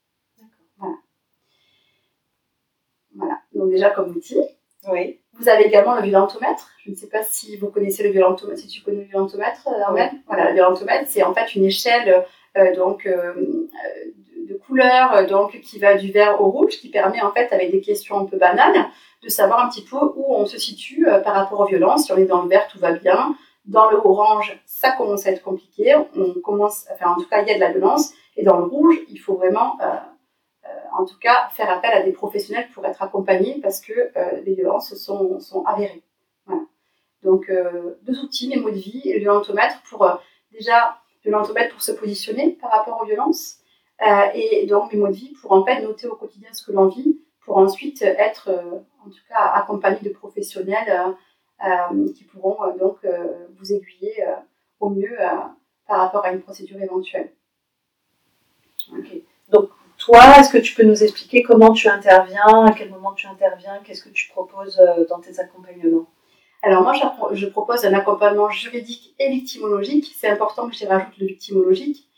Voilà. 0.79 0.95
Voilà. 3.15 3.39
Donc 3.55 3.71
déjà 3.71 3.91
comme 3.91 4.11
outil. 4.11 4.41
Oui. 4.89 5.21
Vous 5.35 5.49
avez 5.49 5.65
également 5.65 5.97
le 5.97 6.03
violentomètre. 6.03 6.71
Je 6.85 6.91
ne 6.91 6.95
sais 6.95 7.09
pas 7.09 7.23
si 7.23 7.57
vous 7.57 7.71
connaissez 7.71 8.03
le 8.03 8.11
violentomètre, 8.11 8.61
si 8.61 8.69
tu 8.69 8.83
connais 8.83 9.03
le 9.03 9.09
violentomètre, 9.09 9.69
euh, 9.69 9.83
Armel. 9.85 10.11
Voilà, 10.27 10.49
le 10.49 10.55
violentomètre, 10.55 11.11
c'est 11.11 11.23
en 11.23 11.35
fait 11.35 11.55
une 11.55 11.65
échelle 11.65 12.25
euh, 12.57 12.75
donc 12.75 13.07
de 14.47 14.55
couleur 14.55 15.13
euh, 15.15 15.27
donc 15.27 15.61
qui 15.61 15.79
va 15.79 15.95
du 15.95 16.11
vert 16.13 16.41
au 16.41 16.51
rouge, 16.51 16.79
qui 16.79 16.89
permet 16.89 17.21
en 17.21 17.33
fait 17.33 17.53
avec 17.53 17.71
des 17.71 17.81
questions 17.81 18.19
un 18.19 18.25
peu 18.25 18.39
banales 18.39 18.87
de 19.23 19.29
savoir 19.29 19.65
un 19.65 19.69
petit 19.69 19.85
peu 19.85 19.97
où 19.97 20.35
on 20.35 20.47
se 20.47 20.59
situe 20.59 21.09
euh, 21.09 21.19
par 21.21 21.35
rapport 21.35 21.61
aux 21.61 21.67
violences. 21.67 22.07
Si 22.07 22.13
on 22.13 22.17
est 22.17 22.27
dans 22.27 22.43
le 22.43 22.49
vert, 22.49 22.69
tout 22.69 22.79
va 22.79 22.93
bien. 22.93 23.35
Dans 23.65 23.91
le 23.91 23.97
orange, 23.97 24.61
ça 24.65 24.93
commence 24.93 25.27
à 25.27 25.33
être 25.33 25.43
compliqué. 25.43 25.97
On 26.17 26.41
commence, 26.41 26.87
enfin 26.93 27.11
en 27.11 27.17
tout 27.17 27.29
cas, 27.29 27.43
il 27.43 27.49
y 27.49 27.51
a 27.51 27.57
de 27.57 27.61
la 27.61 27.73
violence. 27.73 28.13
Et 28.37 28.45
dans 28.45 28.59
le 28.59 28.65
rouge, 28.65 28.99
il 29.09 29.19
faut 29.19 29.35
vraiment, 29.35 29.79
euh, 29.81 30.69
en 30.99 31.05
tout 31.05 31.19
cas, 31.19 31.49
faire 31.53 31.71
appel 31.71 31.93
à 31.93 32.03
des 32.03 32.13
professionnels 32.13 32.69
pour 32.75 32.85
être 32.87 33.03
accompagnés 33.03 33.61
parce 33.63 33.81
que 33.81 33.93
les 34.45 34.55
violences 34.55 34.95
sont, 34.95 35.65
avérées. 35.65 36.03
Voilà. 36.47 36.63
Donc 37.23 37.51
deux 38.03 38.21
outils, 38.21 38.49
mémo 38.49 38.71
de 38.71 38.77
vie 38.77 39.03
et 39.05 39.15
le 39.15 39.21
violentomètre 39.21 39.83
pour 39.89 40.07
déjà 40.53 40.99
le 41.25 41.31
violentomètre 41.31 41.73
pour 41.73 41.83
se 41.83 41.93
positionner 41.93 42.53
par 42.61 42.71
rapport 42.71 43.01
aux 43.03 43.07
violences 43.07 43.59
euh, 44.03 44.29
et 44.35 44.67
donc 44.67 44.93
mots 44.93 45.09
de 45.09 45.13
vie 45.13 45.35
pour 45.41 45.53
en 45.53 45.65
fait 45.65 45.81
noter 45.81 46.07
au 46.07 46.17
quotidien 46.17 46.49
ce 46.53 46.65
que 46.65 46.73
l'on 46.73 46.87
vit, 46.87 47.19
pour 47.45 47.57
ensuite 47.57 48.03
être 48.03 48.51
euh, 48.51 48.79
en 49.05 49.09
tout 49.09 49.23
cas 49.29 49.53
accompagné 49.55 50.01
de 50.01 50.11
professionnels 50.11 51.15
euh, 51.65 52.13
qui 52.13 52.25
pourront 52.25 52.77
donc 52.77 52.99
vous 53.57 53.73
aiguiller 53.73 54.25
au 54.81 54.91
mieux 54.91 55.17
par 55.87 55.99
rapport 56.01 56.25
à 56.25 56.33
une 56.33 56.43
procédure 56.43 56.83
éventuelle. 56.83 57.33
Donc 59.51 59.71
toi, 59.99 60.39
est-ce 60.39 60.51
que 60.51 60.59
tu 60.59 60.75
peux 60.75 60.85
nous 60.85 61.03
expliquer 61.03 61.43
comment 61.43 61.73
tu 61.73 61.89
interviens, 61.89 62.65
à 62.65 62.73
quel 62.73 62.91
moment 62.91 63.13
tu 63.13 63.27
interviens, 63.27 63.81
qu'est-ce 63.85 64.03
que 64.03 64.11
tu 64.11 64.29
proposes 64.29 64.81
dans 65.09 65.21
tes 65.21 65.41
accompagnements? 65.41 66.07
Alors 66.63 66.83
moi, 66.83 66.93
je 67.33 67.47
propose 67.47 67.85
un 67.85 67.95
accompagnement 67.95 68.51
juridique 68.51 69.15
et 69.19 69.31
victimologique. 69.31 70.13
C'est 70.19 70.29
important 70.29 70.69
que 70.69 70.75
j'y 70.75 70.87
rajoute 70.87 71.17
le 71.19 71.27
victimologique. 71.27 72.09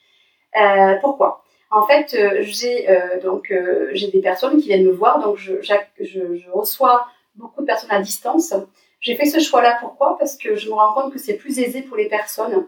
Euh, 0.58 0.94
pourquoi? 1.00 1.44
En 1.70 1.86
fait, 1.86 2.14
euh, 2.14 2.42
euh, 2.64 3.40
euh, 3.50 3.90
j'ai 3.92 4.10
des 4.10 4.20
personnes 4.20 4.60
qui 4.60 4.68
viennent 4.68 4.86
me 4.86 4.92
voir, 4.92 5.20
donc 5.20 5.36
je, 5.36 5.60
je, 5.60 6.50
reçois 6.50 7.06
beaucoup 7.34 7.60
de 7.60 7.66
personnes 7.66 7.90
à 7.90 8.00
distance. 8.00 8.54
J'ai 9.00 9.14
fait 9.16 9.26
ce 9.26 9.38
choix-là 9.38 9.76
pourquoi? 9.80 10.16
Parce 10.18 10.36
que 10.36 10.56
je 10.56 10.68
me 10.68 10.74
rends 10.74 10.94
compte 10.94 11.12
que 11.12 11.18
c'est 11.18 11.36
plus 11.36 11.58
aisé 11.58 11.82
pour 11.82 11.96
les 11.96 12.08
personnes 12.08 12.66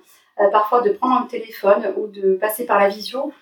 parfois 0.52 0.80
de 0.80 0.90
prendre 0.90 1.20
un 1.20 1.26
téléphone 1.26 1.92
ou 1.96 2.06
de 2.06 2.34
passer 2.34 2.64
par 2.64 2.78
la 2.78 2.88
visio 2.88 3.32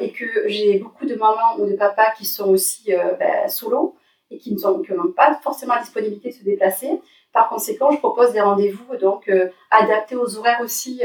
et 0.00 0.12
que 0.12 0.24
j'ai 0.46 0.78
beaucoup 0.78 1.06
de 1.06 1.14
mamans 1.14 1.58
ou 1.58 1.66
de 1.66 1.74
papas 1.74 2.12
qui 2.16 2.24
sont 2.24 2.48
aussi 2.50 2.92
ben, 3.18 3.48
solo 3.48 3.96
et 4.30 4.38
qui 4.38 4.54
n'ont 4.54 5.12
pas 5.16 5.38
forcément 5.42 5.74
la 5.74 5.82
disponibilité 5.82 6.28
de 6.28 6.34
se 6.34 6.44
déplacer. 6.44 7.00
Par 7.32 7.48
conséquent, 7.48 7.90
je 7.90 7.98
propose 7.98 8.32
des 8.32 8.40
rendez-vous 8.40 8.96
donc 8.96 9.30
adaptés 9.70 10.16
aux 10.16 10.38
horaires 10.38 10.60
aussi 10.62 11.02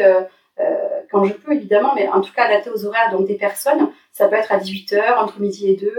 quand 1.09 1.25
je 1.25 1.33
peux 1.33 1.53
évidemment, 1.53 1.93
mais 1.95 2.07
en 2.07 2.21
tout 2.21 2.31
cas 2.33 2.45
adapté 2.45 2.69
aux 2.69 2.85
horaires 2.85 3.11
donc 3.11 3.27
des 3.27 3.35
personnes. 3.35 3.89
Ça 4.11 4.27
peut 4.27 4.35
être 4.35 4.51
à 4.51 4.57
18h, 4.57 5.17
entre 5.17 5.39
midi 5.39 5.69
et 5.69 5.75
2, 5.75 5.93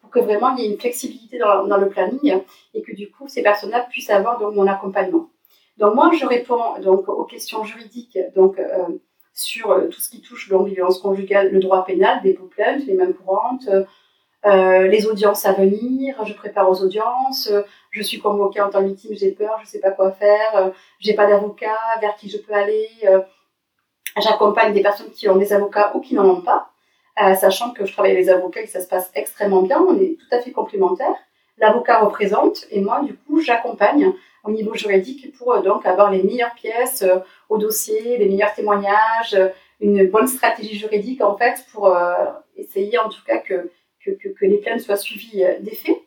pour 0.00 0.10
que 0.10 0.20
vraiment 0.20 0.54
il 0.56 0.62
y 0.62 0.66
ait 0.66 0.70
une 0.70 0.80
flexibilité 0.80 1.38
dans, 1.38 1.66
dans 1.66 1.76
le 1.76 1.88
planning 1.88 2.40
et 2.74 2.82
que 2.82 2.94
du 2.94 3.10
coup 3.10 3.28
ces 3.28 3.42
personnes-là 3.42 3.86
puissent 3.90 4.10
avoir 4.10 4.38
donc 4.38 4.54
mon 4.54 4.66
accompagnement. 4.66 5.28
Donc 5.76 5.94
moi 5.94 6.10
je 6.18 6.24
réponds 6.24 6.78
donc 6.80 7.08
aux 7.08 7.24
questions 7.24 7.64
juridiques 7.64 8.18
donc 8.34 8.58
sur 9.36 9.88
tout 9.90 10.00
ce 10.00 10.10
qui 10.10 10.22
touche 10.22 10.48
donc 10.48 10.68
conjugales, 11.02 11.52
le 11.52 11.60
droit 11.60 11.84
pénal, 11.84 12.22
des 12.22 12.32
plaintes, 12.32 12.84
les 12.86 12.94
mêmes 12.94 13.14
courantes, 13.14 13.68
euh, 14.46 14.86
les 14.86 15.06
audiences 15.06 15.44
à 15.44 15.52
venir, 15.52 16.24
je 16.24 16.32
prépare 16.32 16.70
aux 16.70 16.80
audiences, 16.82 17.50
je 17.90 18.02
suis 18.02 18.20
convoquée 18.20 18.60
en 18.60 18.70
tant 18.70 18.80
que 18.80 18.88
victime, 18.88 19.16
j'ai 19.16 19.32
peur, 19.32 19.58
je 19.62 19.66
sais 19.66 19.80
pas 19.80 19.90
quoi 19.90 20.12
faire, 20.12 20.56
euh, 20.56 20.70
j'ai 21.00 21.14
pas 21.14 21.26
d'avocat, 21.26 21.76
vers 22.00 22.14
qui 22.16 22.28
je 22.28 22.38
peux 22.38 22.52
aller. 22.52 22.88
Euh, 23.04 23.20
j'accompagne 24.22 24.72
des 24.72 24.82
personnes 24.82 25.10
qui 25.10 25.28
ont 25.28 25.36
des 25.36 25.52
avocats 25.52 25.92
ou 25.96 26.00
qui 26.00 26.14
n'en 26.14 26.26
ont 26.26 26.42
pas, 26.42 26.70
sachant 27.34 27.72
que 27.72 27.84
je 27.84 27.92
travaille 27.92 28.12
avec 28.12 28.24
les 28.24 28.30
avocats 28.30 28.60
et 28.60 28.64
que 28.64 28.70
ça 28.70 28.80
se 28.80 28.88
passe 28.88 29.10
extrêmement 29.14 29.62
bien, 29.62 29.80
on 29.80 29.98
est 29.98 30.16
tout 30.16 30.34
à 30.34 30.40
fait 30.40 30.52
complémentaires. 30.52 31.16
L'avocat 31.58 31.98
représente 31.98 32.66
et 32.70 32.80
moi, 32.80 33.02
du 33.02 33.14
coup, 33.14 33.40
j'accompagne 33.40 34.12
au 34.46 34.50
niveau 34.50 34.74
juridique 34.74 35.36
pour 35.36 35.60
donc 35.62 35.86
avoir 35.86 36.10
les 36.10 36.22
meilleures 36.22 36.54
pièces 36.54 37.04
au 37.48 37.58
dossier, 37.58 38.16
les 38.18 38.28
meilleurs 38.28 38.54
témoignages, 38.54 39.36
une 39.80 40.06
bonne 40.08 40.26
stratégie 40.26 40.76
juridique 40.76 41.22
en 41.22 41.36
fait 41.36 41.64
pour 41.72 41.94
essayer 42.56 42.98
en 42.98 43.08
tout 43.08 43.22
cas 43.26 43.38
que 43.38 43.70
que, 44.14 44.44
les 44.44 44.58
plaintes 44.58 44.80
soient 44.80 44.96
suivies 44.96 45.44
euh, 45.44 45.54
des 45.60 45.74
faits. 45.74 46.00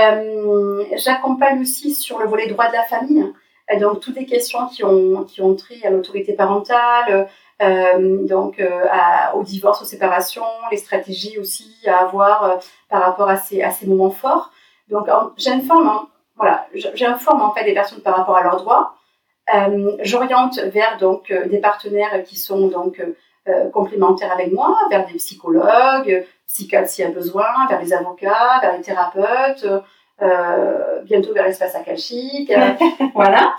Euh, 0.00 0.84
j'accompagne 0.96 1.60
aussi 1.60 1.94
sur 1.94 2.18
le 2.18 2.26
volet 2.26 2.48
droit 2.48 2.68
de 2.68 2.72
la 2.72 2.84
famille, 2.84 3.24
euh, 3.70 3.78
donc 3.78 4.00
toutes 4.00 4.16
les 4.16 4.26
questions 4.26 4.66
qui 4.68 4.84
ont, 4.84 5.24
qui 5.24 5.40
ont 5.42 5.54
trait 5.54 5.80
à 5.84 5.90
l'autorité 5.90 6.32
parentale, 6.32 7.28
donc 7.60 8.62
au 9.34 9.42
divorce, 9.42 9.80
aux 9.80 9.86
séparations, 9.86 10.44
les 10.70 10.76
stratégies 10.76 11.38
aussi 11.38 11.74
à 11.86 12.00
avoir 12.00 12.60
par 12.90 13.00
rapport 13.00 13.30
à 13.30 13.36
ces, 13.36 13.62
à 13.62 13.70
ces 13.70 13.86
moments 13.86 14.10
forts. 14.10 14.52
Donc 14.90 15.08
j'informe, 15.38 15.88
hein, 15.88 16.08
voilà, 16.36 16.66
j'informe 16.94 17.42
en 17.42 17.52
fait 17.52 17.64
les 17.64 17.74
personnes 17.74 18.00
par 18.00 18.16
rapport 18.16 18.36
à 18.36 18.42
leurs 18.42 18.56
droits. 18.56 18.94
J'oriente 20.00 20.58
vers 20.58 20.98
donc 20.98 21.32
des 21.32 21.58
partenaires 21.58 22.22
qui 22.24 22.36
sont 22.36 22.68
donc 22.68 23.02
complémentaires 23.72 24.32
avec 24.32 24.52
moi, 24.52 24.76
vers 24.90 25.06
des 25.06 25.14
psychologues, 25.14 26.26
psychiatre 26.46 26.88
s'il 26.88 27.04
y 27.04 27.08
a 27.08 27.10
besoin, 27.10 27.66
vers 27.68 27.80
les 27.80 27.92
avocats, 27.92 28.58
vers 28.60 28.76
les 28.76 28.82
thérapeutes, 28.82 29.66
euh, 30.22 31.02
bientôt 31.02 31.34
vers 31.34 31.44
l'espace 31.44 31.74
akashique, 31.74 32.50
euh, 32.50 32.70
voilà. 33.14 33.54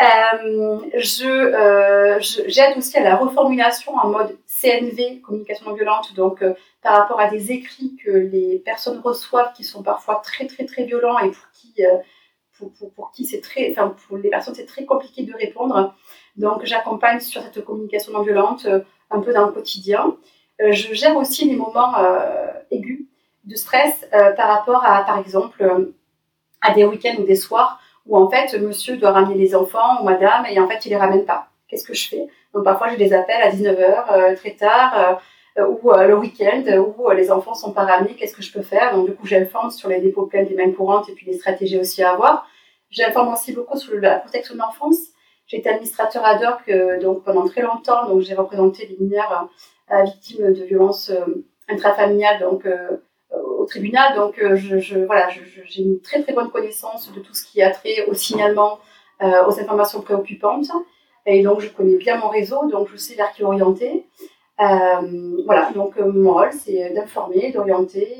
Euh, 0.00 0.80
je, 0.96 2.44
j'aide 2.48 2.76
aussi 2.76 2.96
à 2.98 3.02
la 3.02 3.16
reformulation 3.16 3.94
en 3.94 4.08
mode 4.08 4.36
CNV, 4.46 5.20
communication 5.20 5.66
non 5.66 5.74
violente, 5.74 6.14
donc 6.14 6.42
par 6.82 6.96
rapport 6.98 7.20
à 7.20 7.28
des 7.28 7.52
écrits 7.52 7.96
que 8.04 8.10
les 8.10 8.58
personnes 8.58 8.98
reçoivent 8.98 9.52
qui 9.52 9.62
sont 9.62 9.82
parfois 9.82 10.20
très 10.24 10.46
très 10.46 10.64
très 10.64 10.84
violents 10.84 11.18
et 11.20 11.30
pour 11.30 11.46
qui, 11.52 11.82
pour, 12.58 12.72
pour, 12.96 13.12
qui 13.12 13.24
c'est 13.24 13.40
très, 13.40 13.70
enfin 13.70 13.94
pour 14.08 14.16
les 14.16 14.30
personnes 14.30 14.56
c'est 14.56 14.66
très 14.66 14.84
compliqué 14.84 15.22
de 15.22 15.32
répondre. 15.32 15.94
Donc 16.36 16.64
j'accompagne 16.64 17.20
sur 17.20 17.42
cette 17.42 17.64
communication 17.64 18.12
non 18.12 18.22
violente 18.22 18.66
un 19.10 19.20
peu 19.20 19.32
dans 19.32 19.46
le 19.46 19.52
quotidien. 19.52 20.16
Euh, 20.60 20.72
je 20.72 20.94
gère 20.94 21.16
aussi 21.16 21.46
les 21.46 21.56
moments 21.56 21.96
euh, 21.98 22.52
aigus 22.70 23.06
de 23.44 23.56
stress 23.56 24.06
euh, 24.14 24.32
par 24.32 24.48
rapport 24.48 24.84
à, 24.84 25.04
par 25.04 25.18
exemple, 25.18 25.92
à 26.60 26.72
des 26.74 26.84
week-ends 26.84 27.16
ou 27.18 27.24
des 27.24 27.36
soirs 27.36 27.80
où 28.06 28.16
en 28.16 28.28
fait 28.28 28.58
monsieur 28.60 28.96
doit 28.96 29.12
ramener 29.12 29.34
les 29.34 29.54
enfants 29.54 30.00
ou 30.00 30.04
madame 30.04 30.46
et 30.50 30.58
en 30.60 30.68
fait 30.68 30.84
il 30.86 30.90
les 30.90 30.96
ramène 30.96 31.24
pas. 31.24 31.48
Qu'est-ce 31.68 31.86
que 31.86 31.94
je 31.94 32.08
fais? 32.08 32.26
Donc 32.52 32.64
parfois 32.64 32.88
j'ai 32.88 32.96
des 32.96 33.12
appels 33.12 33.42
à 33.42 33.50
19h 33.50 34.36
très 34.36 34.52
tard 34.52 35.20
ou 35.56 35.90
le 35.92 36.14
week-end 36.18 36.62
où 36.78 37.10
les 37.10 37.30
enfants 37.30 37.54
sont 37.54 37.72
pas 37.72 37.84
ramenés, 37.84 38.14
qu'est-ce 38.14 38.36
que 38.36 38.42
je 38.42 38.52
peux 38.52 38.62
faire? 38.62 38.94
Donc 38.94 39.06
du 39.06 39.14
coup 39.14 39.26
j'informe 39.26 39.70
sur 39.70 39.88
les 39.88 40.00
dépôts 40.00 40.26
pleins 40.26 40.44
des 40.44 40.54
mêmes 40.54 40.74
courantes 40.74 41.08
et 41.08 41.12
puis 41.12 41.26
les 41.26 41.38
stratégies 41.38 41.78
aussi 41.78 42.02
à 42.02 42.12
avoir. 42.12 42.46
J'informe 42.90 43.32
aussi 43.32 43.52
beaucoup 43.52 43.76
sur 43.78 43.94
la 43.96 44.18
protection 44.18 44.54
de 44.54 44.60
l'enfance. 44.60 44.98
J'ai 45.46 45.58
été 45.58 45.68
administrateur 45.68 46.24
ad 46.24 46.42
hoc 46.42 47.00
donc 47.00 47.24
pendant 47.24 47.46
très 47.46 47.62
longtemps, 47.62 48.06
donc 48.08 48.20
j'ai 48.20 48.34
représenté 48.34 48.86
les 48.86 48.96
mineurs 48.98 49.48
victime 50.04 50.52
de 50.52 50.64
violences 50.64 51.10
euh, 51.10 51.44
intrafamiliales 51.68 52.42
euh, 52.42 52.96
au 53.64 53.66
tribunal. 53.66 54.14
Donc 54.14 54.38
euh, 54.38 54.54
je, 54.56 54.98
voilà, 55.04 55.28
j'ai 55.28 55.82
une 55.82 56.00
très 56.00 56.22
très 56.22 56.32
bonne 56.32 56.50
connaissance 56.50 57.12
de 57.12 57.20
tout 57.20 57.34
ce 57.34 57.44
qui 57.46 57.62
a 57.62 57.70
trait 57.70 58.06
au 58.06 58.14
signalement, 58.14 58.78
aux 59.20 59.58
informations 59.60 60.02
préoccupantes. 60.02 60.70
Et 61.26 61.42
donc 61.42 61.60
je 61.60 61.68
connais 61.68 61.96
bien 61.96 62.18
mon 62.18 62.28
réseau, 62.28 62.68
donc 62.68 62.88
je 62.92 62.96
sais 62.96 63.14
vers 63.14 63.32
qui 63.32 63.42
orienter. 63.42 64.06
voilà, 64.58 65.70
donc 65.74 65.98
mon 65.98 66.34
rôle, 66.34 66.52
c'est 66.52 66.90
d'informer, 66.90 67.50
d'orienter, 67.52 68.18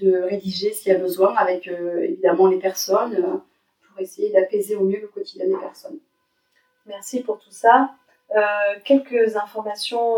de 0.00 0.22
rédiger 0.22 0.72
s'il 0.72 0.92
y 0.92 0.94
a 0.94 0.98
besoin 0.98 1.34
avec 1.34 1.66
évidemment 1.66 2.46
les 2.46 2.58
personnes 2.58 3.42
pour 3.86 4.00
essayer 4.00 4.30
d'apaiser 4.32 4.76
au 4.76 4.84
mieux 4.84 5.00
le 5.00 5.08
quotidien 5.08 5.46
des 5.46 5.56
personnes. 5.56 5.98
Merci 6.86 7.22
pour 7.22 7.38
tout 7.38 7.50
ça. 7.50 7.90
quelques 8.84 9.36
informations 9.36 10.16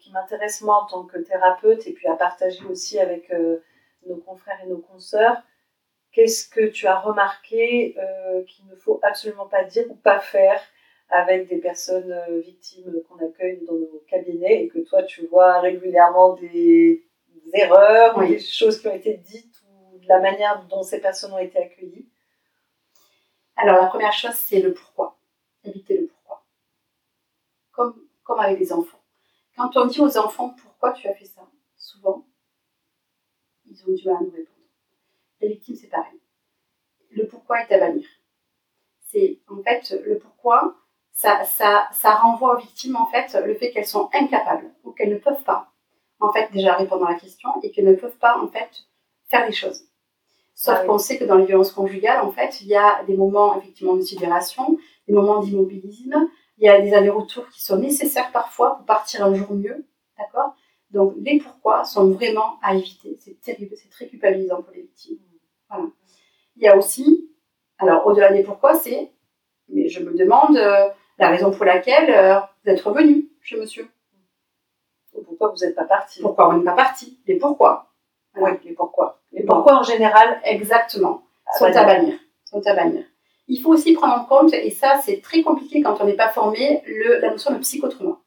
qui 0.00 0.12
m'intéresse 0.12 0.62
moi 0.62 0.82
en 0.82 0.86
tant 0.86 1.04
que 1.04 1.18
thérapeute 1.18 1.86
et 1.86 1.92
puis 1.92 2.08
à 2.08 2.14
partager 2.14 2.64
aussi 2.70 2.98
avec 2.98 3.30
euh, 3.32 3.58
nos 4.06 4.16
confrères 4.16 4.58
et 4.64 4.68
nos 4.68 4.78
consoeurs. 4.78 5.42
Qu'est-ce 6.12 6.48
que 6.48 6.66
tu 6.66 6.86
as 6.86 6.98
remarqué 6.98 7.94
euh, 7.98 8.42
qu'il 8.44 8.66
ne 8.66 8.74
faut 8.74 8.98
absolument 9.02 9.46
pas 9.46 9.64
dire 9.64 9.84
ou 9.90 9.94
pas 9.94 10.18
faire 10.18 10.60
avec 11.08 11.48
des 11.48 11.58
personnes 11.58 12.10
euh, 12.10 12.40
victimes 12.40 13.02
qu'on 13.08 13.24
accueille 13.24 13.64
dans 13.66 13.74
nos 13.74 14.02
cabinets 14.08 14.64
et 14.64 14.68
que 14.68 14.78
toi 14.80 15.02
tu 15.02 15.26
vois 15.26 15.60
régulièrement 15.60 16.34
des, 16.34 17.04
erreurs 17.52 18.16
ou 18.16 18.26
des 18.26 18.38
choses 18.38 18.80
qui 18.80 18.86
ont 18.86 18.94
été 18.94 19.16
dites 19.16 19.56
ou 19.68 19.98
de 19.98 20.06
la 20.06 20.20
manière 20.20 20.64
dont 20.68 20.82
ces 20.82 21.00
personnes 21.00 21.32
ont 21.32 21.38
été 21.38 21.58
accueillies? 21.58 22.08
Alors 23.56 23.80
la 23.82 23.86
première 23.86 24.12
chose 24.12 24.34
c'est 24.34 24.60
le 24.60 24.72
pourquoi. 24.72 25.16
Éviter 25.64 25.98
le 25.98 26.06
pourquoi. 26.06 26.44
Comme, 27.72 28.06
comme 28.24 28.40
avec 28.40 28.58
les 28.58 28.72
enfants 28.72 29.00
quand 29.60 29.76
on 29.76 29.86
dit 29.86 30.00
aux 30.00 30.16
enfants 30.16 30.54
pourquoi 30.60 30.92
tu 30.92 31.06
as 31.06 31.14
fait 31.14 31.26
ça, 31.26 31.42
ils 33.70 33.82
ont 33.88 33.94
du 33.94 34.04
mal 34.06 34.16
à 34.16 34.20
nous 34.20 34.30
répondre. 34.30 34.58
Les 35.40 35.48
victimes, 35.48 35.76
c'est 35.76 35.88
pareil. 35.88 36.18
Le 37.10 37.26
pourquoi 37.26 37.62
est 37.62 37.72
à 37.72 37.78
bannir. 37.78 38.06
C'est 39.08 39.40
en 39.48 39.62
fait 39.62 39.98
le 40.04 40.18
pourquoi, 40.18 40.76
ça, 41.12 41.44
ça, 41.44 41.88
ça 41.92 42.14
renvoie 42.14 42.56
aux 42.56 42.60
victimes 42.60 42.96
en 42.96 43.06
fait 43.06 43.34
le 43.44 43.54
fait 43.54 43.70
qu'elles 43.70 43.86
sont 43.86 44.08
incapables 44.12 44.70
ou 44.84 44.92
qu'elles 44.92 45.10
ne 45.10 45.18
peuvent 45.18 45.42
pas 45.42 45.70
en 46.20 46.32
fait 46.32 46.52
déjà 46.52 46.74
répondre 46.74 47.06
à 47.06 47.12
la 47.12 47.18
question 47.18 47.48
et 47.62 47.70
qu'elles 47.70 47.86
ne 47.86 47.94
peuvent 47.94 48.18
pas 48.18 48.38
en 48.38 48.48
fait 48.48 48.70
faire 49.28 49.46
les 49.46 49.52
choses. 49.52 49.84
Sauf 50.54 50.76
ah 50.78 50.84
qu'on 50.84 50.98
sait 50.98 51.18
que 51.18 51.24
dans 51.24 51.36
les 51.36 51.46
violences 51.46 51.72
conjugales, 51.72 52.20
en 52.20 52.30
fait, 52.30 52.60
il 52.60 52.66
y 52.66 52.76
a 52.76 53.02
des 53.04 53.16
moments 53.16 53.56
effectivement 53.56 53.94
de 53.94 54.02
sidération, 54.02 54.78
des 55.08 55.14
moments 55.14 55.40
d'immobilisme, 55.40 56.28
il 56.58 56.64
y 56.64 56.68
a 56.68 56.80
des 56.80 56.92
allers-retours 56.92 57.48
qui 57.48 57.62
sont 57.62 57.78
nécessaires 57.78 58.30
parfois 58.32 58.76
pour 58.76 58.84
partir 58.84 59.24
un 59.24 59.34
jour 59.34 59.54
mieux. 59.54 59.86
D'accord? 60.18 60.54
Donc, 60.90 61.14
les 61.18 61.38
pourquoi 61.38 61.84
sont 61.84 62.10
vraiment 62.10 62.58
à 62.62 62.74
éviter. 62.74 63.16
C'est 63.20 63.40
terrible, 63.40 63.76
c'est 63.76 63.90
très 63.90 64.08
culpabilisant 64.08 64.62
pour 64.62 64.72
les 64.72 64.82
victimes. 64.82 65.18
Voilà. 65.68 65.86
Il 66.56 66.62
y 66.64 66.68
a 66.68 66.76
aussi, 66.76 67.30
alors 67.78 68.06
au-delà 68.06 68.32
des 68.32 68.42
pourquoi, 68.42 68.74
c'est, 68.74 69.12
mais 69.68 69.88
je 69.88 70.02
me 70.02 70.16
demande 70.16 70.56
euh, 70.56 70.88
la 71.18 71.28
raison 71.28 71.52
pour 71.52 71.64
laquelle 71.64 72.10
euh, 72.10 72.40
vous 72.64 72.70
êtes 72.70 72.80
revenu 72.80 73.30
chez 73.40 73.56
monsieur. 73.56 73.88
Ou 75.14 75.22
pourquoi 75.22 75.50
vous 75.50 75.64
n'êtes 75.64 75.74
pas 75.74 75.84
parti. 75.84 76.20
Pourquoi 76.20 76.48
vous 76.48 76.56
n'êtes 76.56 76.64
pas 76.64 76.74
parti 76.74 77.20
Les 77.26 77.36
pourquoi. 77.36 77.92
Oui, 78.36 78.50
les 78.64 78.72
pourquoi. 78.72 79.20
Les 79.32 79.44
pourquoi 79.44 79.78
en 79.78 79.82
général, 79.82 80.40
exactement, 80.44 81.22
sont 81.56 81.64
à 81.64 81.84
bannir. 81.84 82.18
Sont 82.44 82.62
à 82.66 82.74
bannir. 82.74 83.04
Il 83.48 83.60
faut 83.60 83.70
aussi 83.70 83.92
prendre 83.92 84.14
en 84.14 84.24
compte, 84.24 84.52
et 84.52 84.70
ça 84.70 85.00
c'est 85.02 85.20
très 85.20 85.42
compliqué 85.42 85.82
quand 85.82 86.00
on 86.00 86.04
n'est 86.04 86.14
pas 86.14 86.28
formé, 86.28 86.82
le, 86.86 87.18
la 87.20 87.30
notion 87.30 87.52
de 87.52 87.58
psychotrauma. 87.58 88.19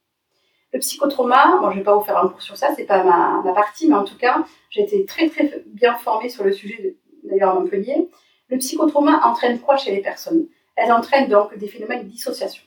Le 0.73 0.79
psychotrauma, 0.79 1.59
bon, 1.61 1.71
je 1.71 1.77
vais 1.77 1.83
pas 1.83 1.95
vous 1.95 2.03
faire 2.03 2.17
un 2.17 2.27
cours 2.27 2.41
sur 2.41 2.57
ça, 2.57 2.73
c'est 2.75 2.85
pas 2.85 3.03
ma, 3.03 3.41
ma, 3.43 3.53
partie, 3.53 3.87
mais 3.87 3.95
en 3.95 4.03
tout 4.03 4.17
cas, 4.17 4.43
j'ai 4.71 4.81
été 4.81 5.05
très 5.05 5.29
très 5.29 5.63
bien 5.67 5.95
formée 5.95 6.29
sur 6.29 6.43
le 6.43 6.51
sujet, 6.51 6.97
d'ailleurs 7.23 7.51
à 7.51 7.59
Montpellier. 7.59 8.09
Le 8.49 8.57
psychotrauma 8.57 9.21
entraîne 9.23 9.59
quoi 9.59 9.77
chez 9.77 9.91
les 9.91 10.01
personnes? 10.01 10.47
Elle 10.75 10.91
entraîne 10.91 11.29
donc 11.29 11.55
des 11.57 11.67
phénomènes 11.67 12.03
de 12.03 12.09
dissociation. 12.09 12.63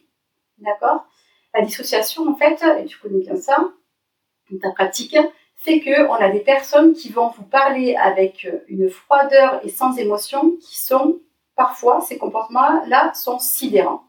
D'accord? 0.58 1.04
La 1.52 1.62
dissociation, 1.62 2.28
en 2.28 2.36
fait, 2.36 2.62
et 2.80 2.84
tu 2.84 2.96
connais 2.98 3.18
bien 3.18 3.36
ça, 3.36 3.72
ta 4.62 4.70
pratique, 4.70 5.16
fait 5.56 5.80
qu'on 5.80 6.14
a 6.14 6.30
des 6.30 6.40
personnes 6.40 6.92
qui 6.92 7.10
vont 7.10 7.28
vous 7.28 7.42
parler 7.42 7.96
avec 7.96 8.46
une 8.68 8.88
froideur 8.88 9.60
et 9.64 9.68
sans 9.68 9.98
émotion 9.98 10.56
qui 10.60 10.78
sont 10.78 11.18
parfois, 11.56 12.00
ces 12.00 12.18
comportements-là 12.18 13.12
sont 13.14 13.38
sidérants. 13.38 14.04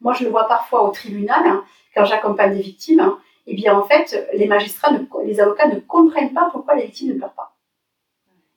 Moi, 0.00 0.12
je 0.12 0.24
le 0.24 0.30
vois 0.30 0.48
parfois 0.48 0.82
au 0.82 0.90
tribunal, 0.90 1.46
hein, 1.46 1.64
quand 1.94 2.04
j'accompagne 2.04 2.54
des 2.54 2.62
victimes, 2.62 3.00
hein, 3.00 3.18
et 3.50 3.54
bien 3.54 3.76
en 3.76 3.82
fait, 3.82 4.28
les 4.32 4.46
magistrats, 4.46 4.92
les 5.24 5.40
avocats 5.40 5.66
ne 5.66 5.80
comprennent 5.80 6.32
pas 6.32 6.48
pourquoi 6.52 6.76
les 6.76 6.84
victimes 6.84 7.14
ne 7.14 7.18
pleurent 7.18 7.34
pas. 7.34 7.56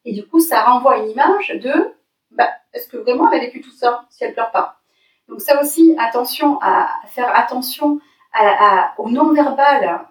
Et 0.06 0.14
du 0.14 0.24
coup, 0.28 0.40
ça 0.40 0.62
renvoie 0.64 0.98
une 0.98 1.10
image 1.10 1.50
de, 1.50 1.74
bah, 2.32 2.50
est-ce 2.74 2.88
que 2.88 2.98
vraiment 2.98 3.32
elle 3.32 3.42
a 3.42 3.46
vécu 3.46 3.62
tout 3.62 3.72
ça 3.72 4.06
si 4.10 4.24
elle 4.24 4.34
pleure 4.34 4.52
pas? 4.52 4.78
Donc 5.28 5.42
ça 5.42 5.60
aussi, 5.60 5.96
attention 5.98 6.60
à 6.62 6.90
faire 7.08 7.36
attention 7.36 8.00
au 8.98 9.10
non-verbal 9.10 10.02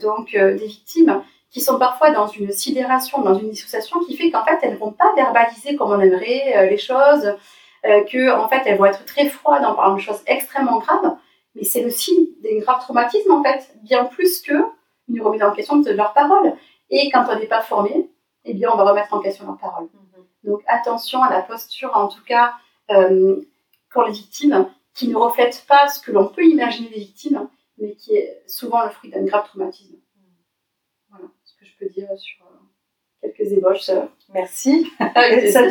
donc 0.00 0.32
des 0.32 0.66
victimes 0.66 1.22
qui 1.50 1.60
sont 1.60 1.78
parfois 1.78 2.10
dans 2.10 2.26
une 2.26 2.50
sidération, 2.50 3.20
dans 3.20 3.34
une 3.34 3.50
dissociation 3.50 4.00
qui 4.00 4.16
fait 4.16 4.30
qu'en 4.30 4.44
fait 4.44 4.58
elles 4.62 4.72
ne 4.72 4.78
vont 4.78 4.90
pas 4.92 5.12
verbaliser 5.14 5.76
comme 5.76 5.92
on 5.92 6.00
aimerait 6.00 6.68
les 6.68 6.78
choses, 6.78 7.36
que 7.84 8.32
en 8.32 8.48
fait 8.48 8.62
elles 8.66 8.78
vont 8.78 8.86
être 8.86 9.04
très 9.04 9.26
froides 9.26 9.64
en 9.64 9.74
parlant 9.74 9.94
de 9.94 10.00
choses 10.00 10.22
extrêmement 10.26 10.78
graves, 10.78 11.16
mais 11.54 11.64
c'est 11.64 11.84
aussi 11.84 12.36
des 12.42 12.58
graves 12.58 12.80
traumatismes 12.80 13.32
en 13.32 13.42
fait, 13.42 13.74
bien 13.82 14.04
plus 14.04 14.40
que 14.42 14.54
une 15.08 15.20
remise 15.20 15.42
en 15.42 15.52
question 15.52 15.76
de 15.76 15.90
leurs 15.90 16.14
paroles. 16.14 16.54
Et 16.90 17.10
quand 17.10 17.26
on 17.28 17.38
n'est 17.38 17.46
pas 17.46 17.60
formé, 17.60 18.10
eh 18.44 18.54
bien 18.54 18.70
on 18.72 18.76
va 18.76 18.84
remettre 18.84 19.12
en 19.12 19.20
question 19.20 19.46
leurs 19.46 19.58
paroles. 19.58 19.86
Mm-hmm. 19.86 20.48
Donc 20.48 20.62
attention 20.66 21.22
à 21.22 21.30
la 21.30 21.42
posture, 21.42 21.92
en 21.94 22.08
tout 22.08 22.22
cas 22.24 22.54
euh, 22.90 23.40
quand 23.90 24.06
les 24.06 24.12
victimes, 24.12 24.68
qui 24.94 25.08
ne 25.08 25.16
reflètent 25.16 25.64
pas 25.68 25.88
ce 25.88 26.00
que 26.00 26.12
l'on 26.12 26.28
peut 26.28 26.44
imaginer 26.44 26.88
des 26.88 27.00
victimes, 27.00 27.48
mais 27.78 27.94
qui 27.94 28.14
est 28.14 28.42
souvent 28.46 28.84
le 28.84 28.90
fruit 28.90 29.10
d'un 29.10 29.24
grave 29.24 29.44
traumatisme. 29.46 29.96
Voilà 31.10 31.26
ce 31.44 31.54
que 31.56 31.64
je 31.64 31.76
peux 31.78 31.88
dire 31.88 32.08
sur 32.16 32.44
euh, 32.44 32.56
quelques 33.20 33.52
ébauches. 33.52 33.90
Merci. 34.32 34.90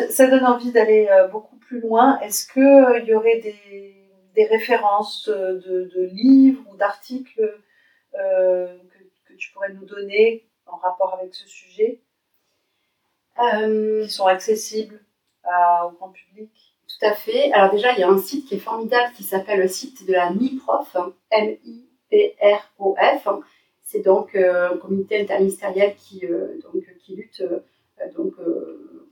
ça, 0.10 0.28
donne 0.28 0.46
envie 0.46 0.72
d'aller 0.72 1.08
euh, 1.10 1.28
beaucoup 1.28 1.56
plus 1.58 1.80
loin. 1.80 2.20
Est-ce 2.20 2.52
qu'il 2.52 3.08
y 3.08 3.14
aurait 3.14 3.40
des, 3.40 4.03
références 4.36 5.30
de, 5.30 6.10
livres 6.12 6.64
ou 6.72 6.76
d'articles 6.76 7.60
que, 8.14 9.36
tu 9.38 9.52
pourrais 9.52 9.74
nous 9.74 9.86
donner 9.86 10.48
en 10.68 10.78
rapport 10.78 11.16
avec 11.16 11.34
ce 11.34 11.48
sujet 11.48 12.02
qui 13.36 14.10
sont 14.10 14.28
accessibles 14.28 15.04
au 15.46 15.92
grand 15.92 16.10
public 16.10 16.74
tout 16.88 17.06
à 17.06 17.14
fait. 17.14 17.52
Alors 17.54 17.72
déjà, 17.72 17.94
il 17.94 18.00
y 18.00 18.04
a 18.04 18.10
un 18.10 18.18
site 18.18 18.48
qui 18.48 18.56
est 18.56 18.60
formidable 18.60 19.14
qui 19.16 19.24
s'appelle 19.24 19.60
le 19.60 19.68
site 19.68 20.08
de 20.08 20.14
la 20.14 20.32
MIPROF, 20.32 20.96
M-I-P-R-O-F. 21.32 23.28
C'est 23.84 24.02
donc 24.02 24.36
euh, 24.36 24.74
un 24.74 24.78
comité 24.78 25.20
interministériel 25.22 25.96
qui, 25.96 26.26
euh, 26.26 26.60
donc, 26.64 26.84
qui 27.00 27.16
lutte 27.16 27.42
euh, 27.42 27.60
donc, 28.16 28.34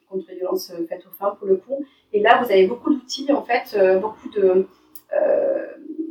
contre 0.10 0.25
les 0.29 0.36
violences 0.36 0.71
faites 0.89 1.05
aux 1.05 1.12
femmes 1.12 1.36
pour 1.38 1.47
le 1.47 1.57
coup. 1.57 1.86
Et 2.13 2.19
là, 2.19 2.41
vous 2.41 2.51
avez 2.51 2.67
beaucoup 2.67 2.93
d'outils, 2.93 3.31
en 3.31 3.43
fait, 3.43 3.77
beaucoup 3.99 4.29
de, 4.29 4.67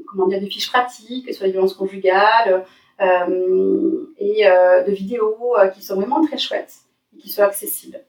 comment 0.08 0.26
dire, 0.26 0.40
de 0.40 0.46
fiches 0.46 0.70
pratiques 0.70 1.32
sur 1.32 1.44
les 1.44 1.52
violences 1.52 1.74
conjugales 1.74 2.64
et 3.00 4.44
de 4.44 4.92
vidéos 4.92 5.56
qui 5.74 5.82
sont 5.82 5.96
vraiment 5.96 6.24
très 6.24 6.38
chouettes 6.38 6.74
et 7.14 7.18
qui 7.18 7.30
sont 7.30 7.42
accessibles. 7.42 8.00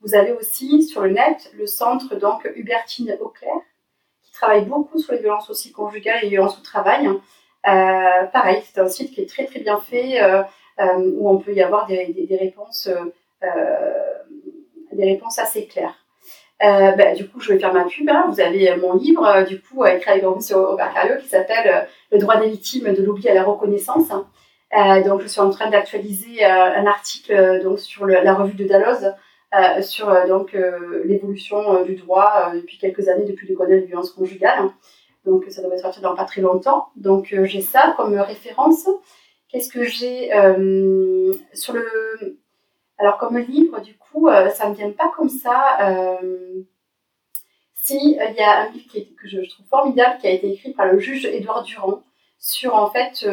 Vous 0.00 0.14
avez 0.14 0.32
aussi 0.32 0.82
sur 0.82 1.02
le 1.02 1.10
net 1.10 1.50
le 1.54 1.66
centre 1.66 2.16
donc 2.16 2.48
Hubertine 2.54 3.16
Auclair 3.20 3.56
qui 4.22 4.32
travaille 4.32 4.64
beaucoup 4.64 4.98
sur 4.98 5.12
les 5.14 5.20
violences 5.20 5.50
aussi 5.50 5.72
conjugales 5.72 6.18
et 6.18 6.22
les 6.24 6.28
violences 6.30 6.58
au 6.58 6.62
travail. 6.62 7.08
Euh, 7.08 8.24
pareil, 8.32 8.62
c'est 8.64 8.80
un 8.80 8.88
site 8.88 9.12
qui 9.12 9.22
est 9.22 9.28
très 9.28 9.46
très 9.46 9.60
bien 9.60 9.80
fait 9.80 10.22
euh, 10.22 10.42
euh, 10.78 11.12
où 11.16 11.28
on 11.28 11.38
peut 11.38 11.52
y 11.52 11.62
avoir 11.62 11.86
des, 11.86 12.12
des, 12.12 12.36
réponses, 12.36 12.88
des 14.92 15.04
réponses 15.04 15.38
assez 15.38 15.66
claires. 15.66 16.05
Ben, 16.60 17.14
du 17.14 17.28
coup, 17.28 17.40
je 17.40 17.52
vais 17.52 17.58
faire 17.58 17.74
ma 17.74 17.84
pub. 17.84 18.08
Hein. 18.08 18.26
Vous 18.30 18.40
avez 18.40 18.74
mon 18.76 18.94
livre, 18.94 19.44
du 19.46 19.60
coup, 19.60 19.84
écrit 19.84 20.10
avec 20.10 20.22
M. 20.22 20.38
Robert 20.52 20.94
Cario, 20.94 21.16
qui 21.20 21.28
s'appelle 21.28 21.86
Le 22.10 22.18
droit 22.18 22.38
des 22.40 22.48
victimes 22.48 22.92
de 22.94 23.02
l'oubli 23.02 23.28
à 23.28 23.34
la 23.34 23.44
reconnaissance. 23.44 24.08
donc, 24.08 25.20
je 25.20 25.26
suis 25.26 25.40
en 25.40 25.50
train 25.50 25.70
d'actualiser 25.70 26.44
un 26.44 26.86
article 26.86 27.62
donc, 27.62 27.78
sur 27.78 28.06
la 28.06 28.34
revue 28.34 28.54
de 28.54 28.64
Dalloz 28.64 29.12
euh, 29.54 29.80
sur 29.80 30.10
euh, 30.10 30.26
donc 30.26 30.54
euh, 30.54 31.02
l'évolution 31.04 31.84
du 31.84 31.94
droit 31.94 32.52
depuis 32.52 32.78
quelques 32.78 33.08
années 33.08 33.24
depuis 33.24 33.46
le 33.46 33.54
Grenelle 33.54 33.82
de 33.82 33.86
violence 33.86 34.10
conjugale. 34.10 34.70
Donc 35.24 35.44
ça 35.48 35.62
devrait 35.62 35.78
sortir 35.78 36.02
dans 36.02 36.14
pas 36.14 36.24
très 36.24 36.40
longtemps. 36.40 36.88
Donc 36.96 37.34
j'ai 37.44 37.60
ça 37.60 37.94
comme 37.96 38.18
référence. 38.18 38.88
Qu'est-ce 39.48 39.72
que 39.72 39.84
j'ai 39.84 40.30
sur 41.54 41.72
le 41.72 42.38
alors 42.98 43.18
comme 43.18 43.38
livre 43.38 43.80
du 43.80 43.94
coup 43.96 44.05
ça 44.54 44.68
me 44.68 44.74
vient 44.74 44.90
pas 44.92 45.12
comme 45.16 45.28
ça. 45.28 45.78
si 47.74 47.96
il 47.96 48.34
y 48.36 48.40
a 48.40 48.62
un 48.62 48.70
livre 48.70 48.88
que 48.90 49.28
je, 49.28 49.48
trouve 49.48 49.66
formidable 49.66 50.18
qui 50.20 50.26
a 50.26 50.30
été 50.30 50.50
écrit 50.52 50.72
par 50.72 50.86
le 50.86 50.98
juge 50.98 51.24
Édouard 51.24 51.62
Durand 51.62 52.02
sur 52.38 52.74
en 52.74 52.90
fait 52.90 53.26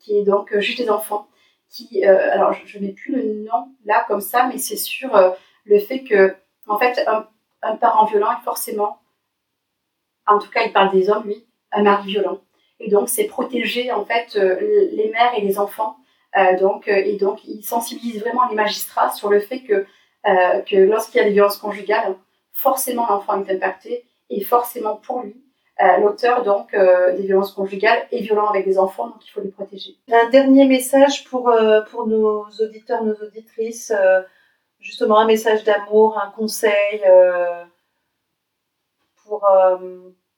qui 0.00 0.16
est 0.16 0.24
donc 0.24 0.56
juge 0.58 0.76
des 0.76 0.90
enfants 0.90 1.28
qui, 1.72 2.04
euh, 2.04 2.30
alors 2.30 2.52
je, 2.52 2.78
n'ai 2.78 2.92
plus 2.92 3.16
le 3.16 3.44
nom 3.44 3.68
là 3.84 4.04
comme 4.06 4.20
ça, 4.20 4.46
mais 4.46 4.58
c'est 4.58 4.76
sur 4.76 5.16
euh, 5.16 5.30
le 5.64 5.78
fait 5.80 6.04
que, 6.04 6.36
en 6.68 6.78
fait, 6.78 7.04
un, 7.62 7.76
parent 7.76 8.04
violent 8.04 8.30
est 8.32 8.44
forcément, 8.44 9.00
en 10.26 10.38
tout 10.38 10.50
cas, 10.50 10.64
il 10.64 10.72
parle 10.72 10.92
des 10.92 11.08
hommes, 11.08 11.24
lui, 11.24 11.46
un 11.72 11.82
mari 11.82 12.08
violent. 12.08 12.40
Et 12.78 12.90
donc, 12.90 13.08
c'est 13.08 13.24
protéger, 13.24 13.90
en 13.90 14.04
fait, 14.04 14.36
euh, 14.36 14.58
les 14.92 15.10
mères 15.10 15.32
et 15.36 15.40
les 15.40 15.58
enfants. 15.58 15.96
Donc, 16.60 16.88
et 16.88 17.16
donc, 17.16 17.44
il 17.44 17.62
sensibilise 17.62 18.20
vraiment 18.20 18.48
les 18.48 18.54
magistrats 18.54 19.10
sur 19.10 19.28
le 19.28 19.40
fait 19.40 19.60
que, 19.60 19.86
que 20.24 20.76
lorsqu'il 20.76 21.18
y 21.18 21.20
a 21.20 21.24
des 21.24 21.32
violences 21.32 21.58
conjugales, 21.58 22.16
forcément 22.52 23.06
l'enfant 23.06 23.44
est 23.44 23.54
impacté 23.54 24.04
et 24.30 24.42
forcément 24.42 24.96
pour 24.96 25.22
lui, 25.22 25.42
euh, 25.80 25.96
l'auteur 25.98 26.44
donc 26.44 26.74
euh, 26.74 27.16
des 27.16 27.22
violences 27.22 27.52
conjugales 27.52 28.06
est 28.12 28.20
violent 28.20 28.46
avec 28.48 28.66
des 28.66 28.78
enfants, 28.78 29.08
donc 29.08 29.26
il 29.26 29.30
faut 29.30 29.40
les 29.40 29.50
protéger. 29.50 29.96
Un 30.12 30.28
dernier 30.28 30.66
message 30.66 31.24
pour, 31.24 31.48
euh, 31.48 31.80
pour 31.90 32.06
nos 32.06 32.44
auditeurs, 32.60 33.02
nos 33.02 33.14
auditrices, 33.14 33.92
justement 34.78 35.18
un 35.18 35.26
message 35.26 35.64
d'amour, 35.64 36.20
un 36.22 36.30
conseil 36.30 37.02
pour 39.24 39.48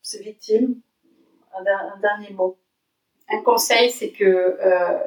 ces 0.03 0.23
victimes, 0.23 0.77
un, 1.59 1.99
dernier 2.01 2.31
mot. 2.31 2.57
Un 3.29 3.41
conseil, 3.43 3.91
c'est 3.91 4.11
que, 4.11 4.59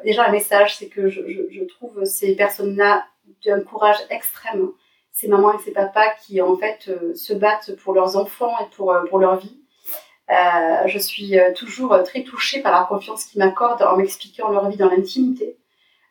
déjà 0.04 0.26
un 0.26 0.32
message, 0.32 0.76
c'est 0.76 0.88
que 0.88 1.08
je, 1.08 1.64
trouve 1.64 2.04
ces 2.04 2.34
personnes-là 2.34 3.04
d'un 3.46 3.60
courage 3.60 3.98
extrême, 4.10 4.70
ces 5.12 5.28
mamans 5.28 5.54
et 5.54 5.62
ces 5.62 5.72
papas 5.72 6.14
qui 6.22 6.40
en 6.40 6.56
fait 6.56 6.90
se 7.14 7.32
battent 7.32 7.76
pour 7.76 7.94
leurs 7.94 8.16
enfants 8.16 8.54
et 8.60 8.74
pour, 8.74 8.96
pour 9.08 9.18
leur 9.18 9.36
vie 9.36 9.58
euh, 10.30 10.86
je 10.86 10.98
suis 10.98 11.38
euh, 11.38 11.54
toujours 11.54 12.02
très 12.02 12.22
touchée 12.22 12.60
par 12.60 12.72
la 12.72 12.86
confiance 12.86 13.24
qu'ils 13.24 13.38
m'accordent 13.38 13.82
en 13.82 13.96
m'expliquant 13.96 14.50
leur 14.50 14.68
vie 14.68 14.76
dans 14.76 14.90
l'intimité. 14.90 15.56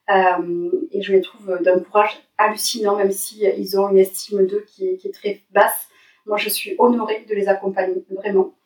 Euh, 0.09 0.71
et 0.91 1.01
je 1.01 1.11
les 1.11 1.21
trouve 1.21 1.59
d'un 1.61 1.79
courage 1.79 2.17
hallucinant, 2.37 2.95
même 2.95 3.11
si 3.11 3.43
ils 3.57 3.79
ont 3.79 3.89
une 3.89 3.99
estime 3.99 4.47
d'eux 4.47 4.65
qui 4.67 4.97
qui 4.97 5.07
est, 5.07 5.11
très 5.11 5.43
basse. 5.51 5.87
Moi, 6.25 6.37
je 6.37 6.49
suis 6.49 6.75
honorée 6.79 7.25
de 7.29 7.35
les 7.35 7.47
accompagner, 7.47 8.03
vraiment. 8.09 8.56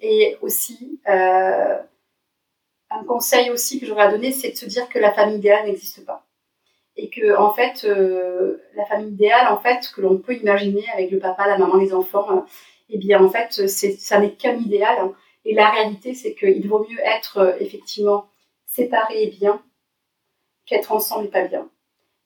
Et 0.00 0.36
aussi, 0.42 1.00
un 1.06 3.04
conseil 3.06 3.50
aussi 3.50 3.80
que 3.80 3.86
j'aurais 3.86 4.04
à 4.04 4.10
donner, 4.10 4.32
c'est 4.32 4.50
de 4.50 4.56
se 4.56 4.66
dire 4.66 4.88
que 4.88 4.98
la 4.98 5.12
famille 5.12 5.36
idéale 5.36 5.66
n'existe 5.66 6.04
pas. 6.04 6.26
Et 6.96 7.08
que, 7.08 7.36
en 7.36 7.52
fait, 7.54 7.86
la 8.74 8.84
famille 8.84 9.12
idéale, 9.12 9.48
en 9.52 9.58
fait, 9.58 9.90
que 9.94 10.00
l'on 10.00 10.18
peut 10.18 10.34
imaginer 10.34 10.84
avec 10.92 11.10
le 11.10 11.18
papa, 11.18 11.46
la 11.46 11.58
maman, 11.58 11.76
les 11.76 11.94
enfants, 11.94 12.44
eh 12.92 12.98
bien 12.98 13.24
en 13.24 13.30
fait, 13.30 13.66
ça 13.68 14.20
n'est 14.20 14.34
qu'un 14.34 14.56
idéal. 14.56 15.12
Et 15.44 15.54
la 15.54 15.70
réalité, 15.70 16.14
c'est 16.14 16.34
qu'il 16.34 16.68
vaut 16.68 16.86
mieux 16.88 17.00
être 17.00 17.38
euh, 17.38 17.56
effectivement 17.58 18.28
séparé 18.66 19.24
et 19.24 19.30
bien 19.30 19.62
qu'être 20.66 20.92
ensemble 20.92 21.26
et 21.26 21.30
pas 21.30 21.46
bien. 21.46 21.68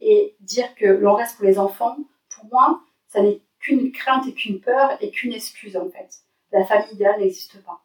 Et 0.00 0.36
dire 0.40 0.74
que 0.74 0.86
l'on 0.86 1.14
reste 1.14 1.36
pour 1.36 1.46
les 1.46 1.58
enfants, 1.58 1.96
pour 2.28 2.44
moi, 2.46 2.80
ça 3.08 3.22
n'est 3.22 3.40
qu'une 3.60 3.90
crainte 3.92 4.26
et 4.26 4.34
qu'une 4.34 4.60
peur 4.60 4.98
et 5.00 5.10
qu'une 5.10 5.32
excuse 5.32 5.76
en 5.76 5.88
fait. 5.88 6.25
La 6.52 6.64
famille 6.64 6.94
idéale 6.94 7.20
n'existe 7.20 7.62
pas. 7.62 7.82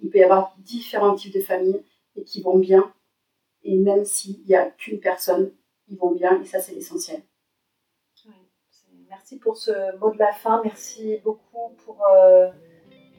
Il 0.00 0.10
peut 0.10 0.18
y 0.18 0.24
avoir 0.24 0.56
différents 0.58 1.14
types 1.14 1.34
de 1.34 1.40
familles 1.40 1.82
et 2.16 2.24
qui 2.24 2.42
vont 2.42 2.58
bien. 2.58 2.92
Et 3.62 3.76
même 3.76 4.04
s'il 4.04 4.42
n'y 4.46 4.54
a 4.54 4.70
qu'une 4.70 5.00
personne, 5.00 5.52
ils 5.88 5.98
vont 5.98 6.12
bien 6.12 6.40
et 6.40 6.44
ça 6.46 6.60
c'est 6.60 6.72
l'essentiel. 6.72 7.22
Merci 9.10 9.38
pour 9.38 9.56
ce 9.56 9.72
mot 9.98 10.12
de 10.12 10.18
la 10.18 10.32
fin. 10.32 10.60
Merci 10.62 11.18
beaucoup 11.24 11.74
pour, 11.84 11.98
euh, 12.14 12.48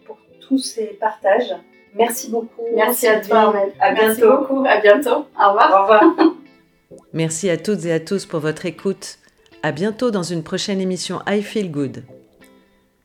pour 0.05 0.17
tous 0.39 0.57
ces 0.57 0.85
partages. 0.85 1.53
Merci 1.93 2.31
beaucoup. 2.31 2.63
Merci 2.73 3.07
à 3.07 3.19
toi, 3.19 3.53
À 3.79 3.93
bientôt. 3.93 4.05
Merci 4.07 4.21
beaucoup. 4.21 4.65
À 4.65 4.79
bientôt. 4.79 5.25
Au 5.37 5.49
revoir. 5.49 5.71
Au 5.71 5.81
revoir. 5.81 6.33
Merci 7.13 7.49
à 7.49 7.57
toutes 7.57 7.85
et 7.85 7.91
à 7.91 7.99
tous 7.99 8.25
pour 8.25 8.39
votre 8.39 8.65
écoute. 8.65 9.19
À 9.63 9.73
bientôt 9.73 10.11
dans 10.11 10.23
une 10.23 10.43
prochaine 10.43 10.79
émission 10.79 11.19
I 11.27 11.41
Feel 11.41 11.69
Good. 11.69 12.20